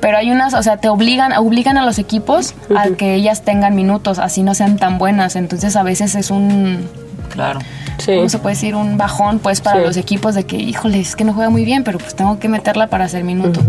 Pero 0.00 0.18
hay 0.18 0.30
unas, 0.30 0.52
o 0.52 0.62
sea, 0.62 0.76
te 0.76 0.88
obligan, 0.90 1.32
obligan 1.32 1.78
a 1.78 1.86
los 1.86 1.98
equipos 1.98 2.54
a 2.76 2.88
que 2.96 3.14
ellas 3.14 3.42
tengan 3.42 3.74
minutos, 3.74 4.18
así 4.18 4.42
no 4.42 4.54
sean 4.54 4.76
tan 4.76 4.98
buenas. 4.98 5.36
Entonces 5.36 5.74
a 5.74 5.82
veces 5.82 6.14
es 6.14 6.30
un 6.30 6.86
Claro. 7.30 7.60
Sí. 7.98 8.14
¿cómo 8.14 8.28
se 8.28 8.38
puede 8.38 8.54
decir? 8.54 8.74
Un 8.74 8.98
bajón, 8.98 9.38
pues, 9.40 9.60
para 9.60 9.80
Sí. 9.80 9.86
los 9.86 9.96
equipos 9.96 10.34
de 10.34 10.44
que, 10.44 10.56
híjole, 10.56 11.00
es 11.00 11.16
que 11.16 11.24
no 11.24 11.32
juega 11.32 11.50
muy 11.50 11.64
bien, 11.64 11.82
pero 11.82 11.98
pues 11.98 12.14
tengo 12.14 12.38
que 12.38 12.48
meterla 12.48 12.86
para 12.88 13.06
hacer 13.06 13.24
minuto. 13.24 13.60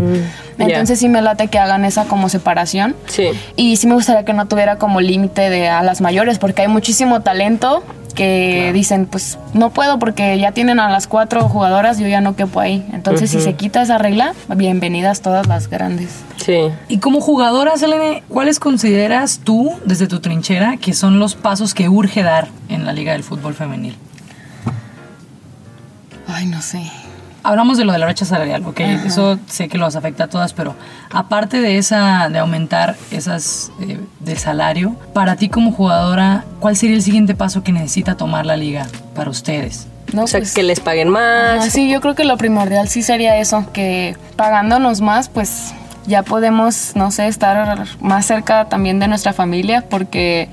Entonces 0.58 0.98
sí 0.98 1.08
me 1.08 1.22
late 1.22 1.48
que 1.48 1.58
hagan 1.58 1.84
esa 1.84 2.04
como 2.04 2.28
separación. 2.28 2.94
Sí. 3.06 3.30
Y 3.56 3.76
sí 3.76 3.86
me 3.86 3.94
gustaría 3.94 4.24
que 4.24 4.32
no 4.34 4.46
tuviera 4.46 4.76
como 4.76 5.00
límite 5.00 5.50
de 5.50 5.68
a 5.68 5.82
las 5.82 6.00
mayores, 6.00 6.38
porque 6.38 6.62
hay 6.62 6.68
muchísimo 6.68 7.20
talento 7.20 7.82
que 8.14 8.72
dicen, 8.72 9.06
pues 9.06 9.38
no 9.54 9.70
puedo 9.70 9.98
porque 9.98 10.38
ya 10.38 10.52
tienen 10.52 10.80
a 10.80 10.90
las 10.90 11.06
cuatro 11.06 11.48
jugadoras, 11.48 11.98
yo 11.98 12.06
ya 12.08 12.20
no 12.20 12.36
quepo 12.36 12.60
ahí. 12.60 12.86
Entonces 12.92 13.30
si 13.30 13.40
se 13.40 13.54
quita 13.54 13.82
esa 13.82 13.98
regla, 13.98 14.34
bienvenidas 14.54 15.20
todas 15.22 15.46
las 15.46 15.68
grandes. 15.68 16.10
Sí. 16.44 16.70
Y 16.88 16.98
como 16.98 17.20
jugadora, 17.20 17.76
Selene, 17.76 18.22
¿cuáles 18.28 18.58
consideras 18.58 19.40
tú, 19.44 19.72
desde 19.84 20.06
tu 20.06 20.20
trinchera, 20.20 20.76
que 20.76 20.94
son 20.94 21.18
los 21.18 21.34
pasos 21.34 21.74
que 21.74 21.88
urge 21.88 22.22
dar 22.22 22.48
en 22.68 22.84
la 22.84 22.92
Liga 22.92 23.12
del 23.12 23.22
Fútbol 23.22 23.54
Femenil? 23.54 23.96
Ay, 26.26 26.46
no 26.46 26.60
sé. 26.60 26.82
Hablamos 27.42 27.78
de 27.78 27.84
lo 27.84 27.92
de 27.92 27.98
la 27.98 28.06
brecha 28.06 28.24
salarial, 28.24 28.64
ok, 28.66 28.80
eso 29.06 29.38
sé 29.46 29.68
que 29.68 29.78
los 29.78 29.96
afecta 29.96 30.24
a 30.24 30.28
todas, 30.28 30.52
pero 30.52 30.74
aparte 31.12 31.60
de 31.60 31.78
esa, 31.78 32.28
de 32.28 32.38
aumentar 32.38 32.96
esas 33.10 33.70
eh, 33.80 34.00
del 34.20 34.38
salario, 34.38 34.96
para 35.14 35.36
ti 35.36 35.48
como 35.48 35.72
jugadora, 35.72 36.44
¿cuál 36.60 36.76
sería 36.76 36.96
el 36.96 37.02
siguiente 37.02 37.34
paso 37.34 37.62
que 37.62 37.72
necesita 37.72 38.16
tomar 38.16 38.44
la 38.44 38.56
liga 38.56 38.86
para 39.14 39.30
ustedes? 39.30 39.86
No, 40.12 40.24
o 40.24 40.26
sea, 40.26 40.40
pues- 40.40 40.54
que 40.54 40.62
les 40.62 40.80
paguen 40.80 41.08
más. 41.10 41.66
Sí, 41.66 41.88
yo 41.90 42.00
creo 42.00 42.14
que 42.14 42.24
lo 42.24 42.36
primordial 42.36 42.88
sí 42.88 43.02
sería 43.02 43.36
eso, 43.36 43.64
que 43.72 44.16
pagándonos 44.36 45.00
más, 45.00 45.28
pues 45.28 45.72
ya 46.06 46.22
podemos, 46.22 46.92
no 46.96 47.10
sé, 47.10 47.28
estar 47.28 47.78
más 48.00 48.26
cerca 48.26 48.64
también 48.66 48.98
de 48.98 49.08
nuestra 49.08 49.32
familia, 49.32 49.84
porque 49.88 50.48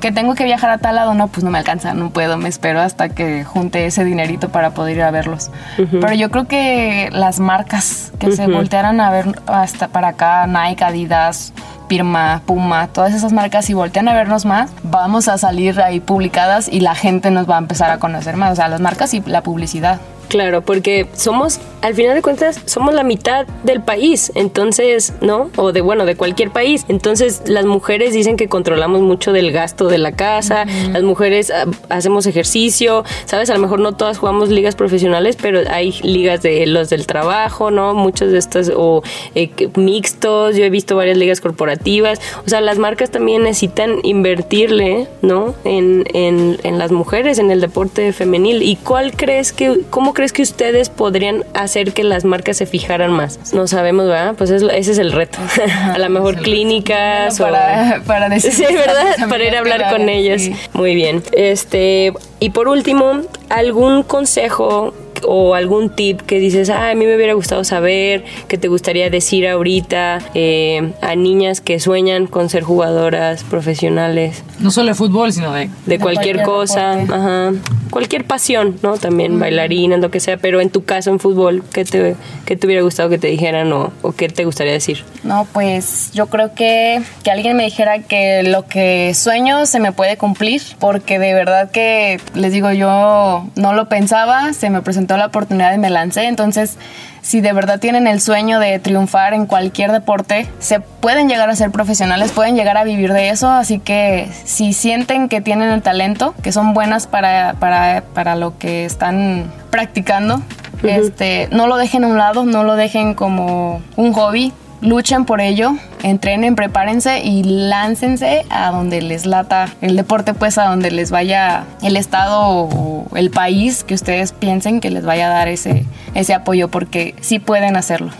que 0.00 0.12
tengo 0.12 0.34
que 0.34 0.44
viajar 0.44 0.70
a 0.70 0.78
tal 0.78 0.96
lado, 0.96 1.14
no, 1.14 1.28
pues 1.28 1.44
no 1.44 1.50
me 1.50 1.58
alcanza, 1.58 1.94
no 1.94 2.10
puedo, 2.10 2.36
me 2.38 2.48
espero 2.48 2.80
hasta 2.80 3.10
que 3.10 3.44
junte 3.44 3.86
ese 3.86 4.04
dinerito 4.04 4.48
para 4.48 4.70
poder 4.70 4.96
ir 4.96 5.02
a 5.02 5.10
verlos. 5.10 5.50
Pero 5.76 6.14
yo 6.14 6.30
creo 6.30 6.48
que 6.48 7.10
las 7.12 7.38
marcas 7.38 8.12
que 8.18 8.32
se 8.32 8.46
voltearan 8.46 9.00
a 9.00 9.10
ver 9.10 9.40
hasta 9.46 9.88
para 9.88 10.08
acá, 10.08 10.46
Nike, 10.46 10.82
Adidas, 10.82 11.52
Pirma, 11.88 12.42
Puma, 12.46 12.86
todas 12.88 13.12
esas 13.14 13.32
marcas, 13.32 13.64
si 13.66 13.74
voltean 13.74 14.08
a 14.08 14.14
vernos 14.14 14.46
más, 14.46 14.70
vamos 14.82 15.28
a 15.28 15.38
salir 15.38 15.80
ahí 15.80 16.00
publicadas 16.00 16.68
y 16.68 16.80
la 16.80 16.94
gente 16.94 17.30
nos 17.30 17.48
va 17.48 17.56
a 17.56 17.58
empezar 17.58 17.90
a 17.90 17.98
conocer 17.98 18.36
más. 18.36 18.52
O 18.52 18.56
sea, 18.56 18.68
las 18.68 18.80
marcas 18.80 19.12
y 19.12 19.20
la 19.26 19.42
publicidad. 19.42 20.00
Claro, 20.30 20.62
porque 20.62 21.08
somos, 21.12 21.58
al 21.82 21.96
final 21.96 22.14
de 22.14 22.22
cuentas, 22.22 22.60
somos 22.64 22.94
la 22.94 23.02
mitad 23.02 23.48
del 23.64 23.82
país, 23.82 24.30
entonces, 24.36 25.12
¿no? 25.20 25.50
O 25.56 25.72
de, 25.72 25.80
bueno, 25.80 26.06
de 26.06 26.14
cualquier 26.14 26.52
país. 26.52 26.84
Entonces, 26.86 27.42
las 27.46 27.64
mujeres 27.64 28.12
dicen 28.12 28.36
que 28.36 28.48
controlamos 28.48 29.00
mucho 29.00 29.32
del 29.32 29.50
gasto 29.50 29.88
de 29.88 29.98
la 29.98 30.12
casa, 30.12 30.66
las 30.92 31.02
mujeres 31.02 31.50
ah, 31.50 31.64
hacemos 31.88 32.26
ejercicio, 32.26 33.02
¿sabes? 33.24 33.50
A 33.50 33.54
lo 33.54 33.60
mejor 33.60 33.80
no 33.80 33.96
todas 33.96 34.18
jugamos 34.18 34.50
ligas 34.50 34.76
profesionales, 34.76 35.36
pero 35.42 35.62
hay 35.68 35.90
ligas 36.04 36.42
de 36.42 36.64
los 36.66 36.90
del 36.90 37.08
trabajo, 37.08 37.72
¿no? 37.72 37.92
Muchos 37.94 38.30
de 38.30 38.38
estos, 38.38 38.70
o 38.72 39.02
eh, 39.34 39.50
mixtos, 39.74 40.54
yo 40.54 40.64
he 40.64 40.70
visto 40.70 40.94
varias 40.94 41.18
ligas 41.18 41.40
corporativas. 41.40 42.20
O 42.46 42.48
sea, 42.48 42.60
las 42.60 42.78
marcas 42.78 43.10
también 43.10 43.42
necesitan 43.42 43.98
invertirle, 44.04 45.08
¿no? 45.22 45.56
En, 45.64 46.04
en, 46.14 46.56
en 46.62 46.78
las 46.78 46.92
mujeres, 46.92 47.40
en 47.40 47.50
el 47.50 47.60
deporte 47.60 48.12
femenil. 48.12 48.62
¿Y 48.62 48.76
cuál 48.76 49.16
crees 49.16 49.52
que, 49.52 49.80
cómo 49.90 50.14
crees 50.14 50.19
que 50.32 50.42
ustedes 50.42 50.88
podrían 50.90 51.44
hacer 51.54 51.92
que 51.92 52.04
las 52.04 52.24
marcas 52.24 52.56
se 52.58 52.66
fijaran 52.66 53.12
más? 53.12 53.52
No 53.54 53.66
sabemos, 53.66 54.06
¿verdad? 54.06 54.34
Pues 54.36 54.50
es- 54.50 54.62
ese 54.62 54.92
es 54.92 54.98
el 54.98 55.12
reto. 55.12 55.38
a 55.94 55.98
lo 55.98 56.08
mejor 56.10 56.36
clínicas 56.36 57.40
o... 57.40 57.44
Para, 57.50 58.02
para 58.06 58.28
decir 58.28 58.52
Sí, 58.52 58.64
¿verdad? 58.72 59.28
Para 59.28 59.44
ir 59.44 59.54
a 59.56 59.58
hablar 59.60 59.90
con 59.90 60.08
ellos. 60.08 60.42
Sí. 60.42 60.54
Muy 60.72 60.94
bien. 60.94 61.22
Este, 61.32 62.12
y 62.38 62.50
por 62.50 62.68
último, 62.68 63.22
¿algún 63.48 64.02
consejo 64.02 64.94
o 65.26 65.54
algún 65.54 65.90
tip 65.90 66.20
que 66.22 66.38
dices, 66.38 66.70
"Ay, 66.70 66.92
a 66.92 66.94
mí 66.94 67.06
me 67.06 67.16
hubiera 67.16 67.34
gustado 67.34 67.64
saber, 67.64 68.24
que 68.48 68.58
te 68.58 68.68
gustaría 68.68 69.10
decir 69.10 69.46
ahorita 69.48 70.18
eh, 70.34 70.92
a 71.00 71.14
niñas 71.14 71.60
que 71.60 71.80
sueñan 71.80 72.26
con 72.26 72.48
ser 72.48 72.62
jugadoras 72.62 73.44
profesionales 73.44 74.42
No 74.58 74.70
solo 74.70 74.88
de 74.88 74.94
fútbol, 74.94 75.32
sino 75.32 75.52
de... 75.52 75.70
de, 75.86 75.98
cualquier, 75.98 76.36
cualquier 76.36 76.42
cosa, 76.42 76.96
deporte. 76.96 77.14
ajá, 77.14 77.52
cualquier 77.90 78.24
pasión, 78.24 78.76
¿no? 78.82 78.98
También 78.98 79.38
bailarinas, 79.38 80.00
lo 80.00 80.10
que 80.10 80.20
sea, 80.20 80.36
pero 80.36 80.60
en 80.60 80.70
tu 80.70 80.84
caso 80.84 81.10
en 81.10 81.18
fútbol, 81.18 81.62
¿qué 81.72 81.84
te, 81.84 82.14
qué 82.44 82.56
te 82.56 82.66
hubiera 82.66 82.82
gustado 82.82 83.08
que 83.08 83.18
te 83.18 83.28
dijeran 83.28 83.72
o, 83.72 83.92
o 84.02 84.12
qué 84.12 84.28
te 84.28 84.44
gustaría 84.44 84.72
decir? 84.72 85.04
No, 85.24 85.46
pues 85.52 86.10
yo 86.12 86.26
creo 86.26 86.54
que, 86.54 87.00
que 87.24 87.30
alguien 87.30 87.56
me 87.56 87.64
dijera 87.64 88.00
que 88.02 88.42
lo 88.42 88.66
que 88.66 89.12
sueño 89.14 89.66
se 89.66 89.80
me 89.80 89.92
puede 89.92 90.16
cumplir, 90.16 90.62
porque 90.78 91.18
de 91.18 91.32
verdad 91.34 91.70
que 91.70 92.20
les 92.34 92.52
digo, 92.52 92.70
yo 92.72 93.46
no 93.56 93.72
lo 93.72 93.88
pensaba, 93.88 94.52
se 94.52 94.70
me 94.70 94.82
presentó 94.82 95.09
la 95.16 95.26
oportunidad 95.26 95.72
y 95.74 95.78
me 95.78 95.90
lancé, 95.90 96.26
entonces 96.26 96.76
si 97.22 97.40
de 97.40 97.52
verdad 97.52 97.78
tienen 97.78 98.06
el 98.06 98.20
sueño 98.20 98.58
de 98.60 98.78
triunfar 98.78 99.34
en 99.34 99.46
cualquier 99.46 99.92
deporte, 99.92 100.46
se 100.58 100.80
pueden 100.80 101.28
llegar 101.28 101.50
a 101.50 101.56
ser 101.56 101.70
profesionales, 101.70 102.32
pueden 102.32 102.56
llegar 102.56 102.76
a 102.76 102.84
vivir 102.84 103.12
de 103.12 103.28
eso, 103.28 103.50
así 103.50 103.78
que 103.78 104.28
si 104.44 104.72
sienten 104.72 105.28
que 105.28 105.40
tienen 105.40 105.70
el 105.70 105.82
talento, 105.82 106.34
que 106.42 106.52
son 106.52 106.72
buenas 106.72 107.06
para, 107.06 107.54
para, 107.58 108.02
para 108.14 108.36
lo 108.36 108.56
que 108.58 108.84
están 108.84 109.52
practicando, 109.70 110.42
este, 110.82 111.48
no 111.52 111.66
lo 111.66 111.76
dejen 111.76 112.04
a 112.04 112.06
un 112.06 112.16
lado, 112.16 112.44
no 112.44 112.64
lo 112.64 112.76
dejen 112.76 113.14
como 113.14 113.82
un 113.96 114.12
hobby, 114.12 114.52
luchen 114.80 115.24
por 115.26 115.40
ello, 115.40 115.74
entrenen, 116.02 116.54
prepárense 116.54 117.20
y 117.20 117.42
láncense 117.42 118.44
a 118.50 118.70
donde 118.70 119.02
les 119.02 119.26
lata 119.26 119.68
el 119.80 119.96
deporte, 119.96 120.34
pues 120.34 120.58
a 120.58 120.66
donde 120.66 120.90
les 120.90 121.10
vaya 121.10 121.64
el 121.82 121.96
estado 121.96 122.40
o 122.40 123.06
el 123.14 123.30
país 123.30 123.84
que 123.84 123.94
ustedes 123.94 124.32
piensen 124.32 124.80
que 124.80 124.90
les 124.90 125.04
vaya 125.04 125.26
a 125.26 125.30
dar 125.30 125.48
ese, 125.48 125.84
ese 126.14 126.34
apoyo, 126.34 126.68
porque 126.68 127.14
sí 127.20 127.38
pueden 127.38 127.76
hacerlo. 127.76 128.10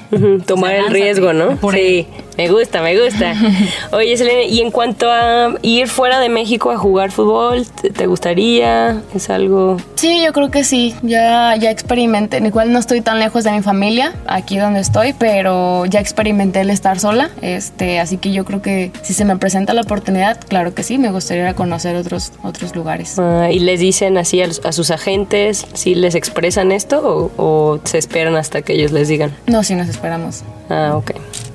Tomar 0.46 0.74
el 0.74 0.88
riesgo, 0.88 1.32
¿no? 1.32 1.56
por 1.56 1.74
Sí, 1.74 2.06
me 2.36 2.48
gusta, 2.48 2.80
me 2.80 2.98
gusta. 2.98 3.34
Oye, 3.92 4.16
Selene, 4.16 4.46
y 4.46 4.60
en 4.60 4.70
cuanto 4.70 5.10
a 5.10 5.54
ir 5.62 5.88
fuera 5.88 6.20
de 6.20 6.28
México 6.28 6.70
a 6.70 6.78
jugar 6.78 7.10
fútbol, 7.10 7.66
¿te, 7.66 8.06
gustaría? 8.06 9.02
¿Es 9.14 9.28
algo...? 9.28 9.76
Sí, 9.96 10.22
yo 10.24 10.32
creo 10.32 10.50
que 10.50 10.64
sí. 10.64 10.94
Ya, 11.02 11.54
ya 11.56 11.70
experimenté. 11.70 12.38
Igual 12.38 12.72
no 12.72 12.78
estoy 12.78 13.02
tan 13.02 13.18
lejos 13.18 13.44
de 13.44 13.52
mi 13.52 13.60
familia, 13.60 14.14
aquí 14.26 14.56
donde 14.56 14.80
estoy, 14.80 15.12
pero 15.12 15.84
ya 15.86 16.00
experimenté 16.00 16.62
el 16.62 16.70
estar 16.70 16.98
sola. 16.98 17.30
Este, 17.70 17.98
así 17.98 18.18
que 18.18 18.32
yo 18.32 18.44
creo 18.44 18.60
que 18.60 18.90
si 19.02 19.14
se 19.14 19.24
me 19.24 19.36
presenta 19.36 19.72
la 19.72 19.80
oportunidad, 19.82 20.38
claro 20.48 20.74
que 20.74 20.82
sí, 20.82 20.98
me 20.98 21.10
gustaría 21.10 21.54
conocer 21.54 21.96
otros, 21.96 22.32
otros 22.42 22.74
lugares. 22.76 23.18
ah, 23.18 23.48
¿Y 23.50 23.60
les 23.60 23.80
dicen 23.80 24.18
así 24.18 24.42
a, 24.42 24.46
los- 24.48 24.64
a 24.66 24.72
sus 24.72 24.90
agentes, 24.90 25.66
si 25.72 25.94
les 25.94 26.14
expresan 26.14 26.72
esto 26.72 27.00
o, 27.36 27.42
o 27.42 27.80
se 27.84 27.96
esperan 27.98 28.36
hasta 28.36 28.60
que 28.62 28.74
ellos 28.74 28.92
les 28.92 29.08
digan? 29.08 29.34
No, 29.46 29.62
sí 29.62 29.74
nos 29.74 29.88
esperamos. 29.88 30.42
Ah, 30.68 30.92
ok. 30.96 31.12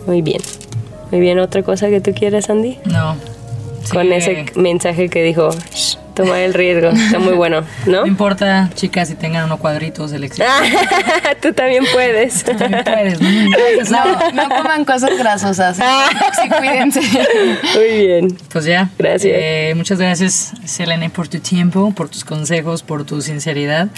Muy 0.07 0.21
bien. 0.21 0.41
Muy 1.11 1.19
bien, 1.19 1.37
¿otra 1.39 1.61
cosa 1.61 1.89
que 1.89 2.01
tú 2.01 2.11
quieras, 2.13 2.49
Andy? 2.49 2.79
No. 2.85 3.15
Con 3.91 4.11
ese 4.11 4.45
mensaje 4.55 5.09
que 5.09 5.21
dijo, 5.21 5.49
"Shh, 5.73 5.97
tomar 6.15 6.39
el 6.39 6.53
riesgo, 6.53 6.89
está 6.89 7.19
muy 7.19 7.33
bueno, 7.33 7.61
¿no? 7.85 8.01
No 8.01 8.07
importa, 8.07 8.69
chicas, 8.73 9.09
si 9.09 9.15
tengan 9.15 9.45
unos 9.45 9.59
cuadritos 9.59 10.11
del 10.11 10.23
éxito. 10.23 10.45
tú 11.41 11.53
también 11.53 11.83
puedes. 11.93 12.43
También 12.43 12.83
puedes, 12.83 13.91
¿no? 13.91 14.03
No, 14.05 14.31
no 14.31 14.49
coman 14.49 14.85
cosas 14.85 15.17
grasosas. 15.17 15.77
Sí, 15.77 16.49
cuídense. 16.49 17.01
Muy 17.75 18.05
bien. 18.07 18.37
Pues 18.51 18.65
ya. 18.65 18.89
Gracias. 18.97 19.33
Eh, 19.35 19.73
muchas 19.75 19.99
gracias, 19.99 20.53
Selene, 20.65 21.09
por 21.09 21.27
tu 21.27 21.39
tiempo, 21.39 21.93
por 21.95 22.09
tus 22.09 22.23
consejos, 22.23 22.81
por 22.81 23.05
tu 23.05 23.21
sinceridad 23.21 23.89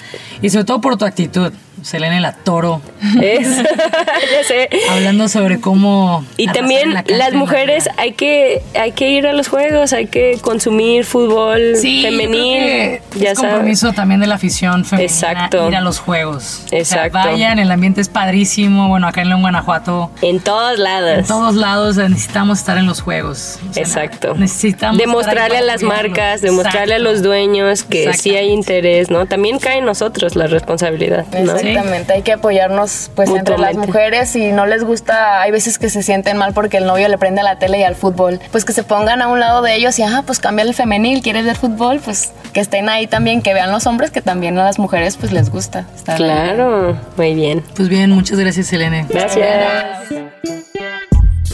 y 0.42 0.50
sobre 0.50 0.66
todo 0.66 0.82
por 0.82 0.98
tu 0.98 1.06
actitud. 1.06 1.54
Selene 1.84 2.20
la 2.22 2.34
toro, 2.34 2.82
Es, 3.22 3.48
ya 3.58 4.44
sé. 4.48 4.70
hablando 4.90 5.30
sobre 5.30 5.60
cómo. 5.62 6.26
Y 6.38 6.48
también 6.48 6.94
la 6.94 7.04
las 7.08 7.34
mujeres 7.34 7.90
hay 7.98 8.14
que 8.14 8.62
hay 8.80 8.92
que 8.94 9.10
ir 9.10 9.28
a 9.28 9.34
los 9.34 9.48
juegos, 9.48 9.94
hay 9.94 10.08
que 10.08 10.38
consumir 10.42 11.06
fútbol 11.06 11.76
Sí, 11.80 12.02
femenil, 12.04 13.00
ya 13.16 13.32
es 13.32 13.40
compromiso 13.40 13.94
también 13.94 14.20
de 14.20 14.28
la 14.28 14.36
afición 14.36 14.86
femenina 14.86 15.12
Exacto. 15.12 15.68
ir 15.68 15.76
a 15.76 15.82
los 15.82 16.00
juegos. 16.00 16.62
O 16.66 16.70
sea, 16.70 16.80
Exacto. 16.80 17.18
vayan, 17.20 17.60
el 17.60 17.72
ambiente 17.72 18.02
es 18.02 18.10
padrísimo. 18.10 18.88
Bueno, 18.88 19.08
acá 19.08 19.22
en 19.22 19.30
León, 19.30 19.42
Guanajuato, 19.42 20.12
En 20.22 20.40
todos 20.40 20.80
lados. 20.80 21.20
en 21.20 21.26
todos 21.26 21.56
lados 21.56 21.98
eh, 21.98 22.10
necesitamos 22.10 22.60
estar 22.60 22.78
en 22.78 22.86
los 22.86 23.02
juegos. 23.02 23.60
O 23.70 23.74
sea, 23.74 23.84
Exacto. 23.84 24.34
Necesitamos 24.36 24.98
demostrarle 24.98 25.58
a 25.60 25.62
las 25.62 25.84
marcas, 25.84 26.42
demostrarle 26.42 26.96
a 26.96 27.00
los 27.00 27.22
dueños 27.24 27.84
que 27.84 28.14
sí 28.14 28.36
hay 28.36 28.50
interés, 28.50 29.10
¿no? 29.10 29.26
También 29.26 29.60
cae 29.60 29.78
en 29.80 29.86
nosotros 29.86 30.36
la 30.36 30.48
responsabilidad, 30.48 31.26
¿no? 31.44 31.54
Exactamente, 31.70 32.14
hay 32.14 32.22
que 32.22 32.34
apoyarnos 32.34 33.12
pues 33.16 33.30
entre 33.30 33.58
las 33.58 33.76
mujeres 33.76 34.36
y 34.36 34.52
no 34.52 34.66
les 34.66 34.84
gusta, 34.84 35.42
hay 35.42 35.52
veces 35.52 35.78
que 35.78 35.90
se 35.90 36.04
sienten 36.04 36.38
mal 36.38 36.54
porque 36.54 36.78
el 36.78 36.86
novio 36.86 37.08
le 37.08 37.18
prende 37.18 37.42
a 37.42 37.44
la 37.44 37.60
tele 37.60 37.80
y 37.80 37.84
al 37.84 37.96
fútbol, 37.96 38.40
pues 38.52 38.66
que 38.66 38.74
se 38.74 38.84
pongan 38.84 39.22
a 39.22 39.28
un 39.28 39.40
lado 39.40 39.62
de 39.62 39.76
ellos 39.76 39.98
y 40.00 40.04
ajá, 40.04 40.24
pues 40.24 40.40
cambia 40.40 40.64
el 40.64 40.74
femenil, 40.74 41.22
quieres 41.22 41.46
ver 41.46 41.56
fútbol, 41.56 42.00
pues 42.04 42.32
que 42.54 42.60
estén 42.60 42.90
ahí 42.90 43.08
también, 43.08 43.42
que 43.42 43.54
vean 43.54 43.72
los 43.72 43.86
hombres 43.86 44.12
que 44.12 44.22
también 44.22 44.58
a 44.58 44.64
las 44.64 44.80
mujeres 44.80 45.18
pues 45.18 45.32
les 45.32 45.50
gusta 45.50 45.86
estar 45.96 46.16
ahí. 46.16 46.24
Claro, 46.24 46.98
muy 47.16 47.36
bien. 47.36 47.64
Pues 47.76 47.90
bien, 47.90 48.12
muchas 48.12 48.40
gracias, 48.40 48.68
Selene. 48.68 49.06
Gracias. 49.10 49.48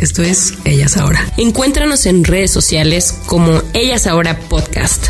Esto 0.04 0.22
es 0.22 0.56
Ellas 0.66 0.98
Ahora. 0.98 1.22
Encuéntranos 1.38 2.06
en 2.08 2.26
redes 2.26 2.52
sociales 2.52 3.18
como 3.26 3.62
Ellas 3.74 4.06
Ahora 4.06 4.38
Podcast. 4.50 5.10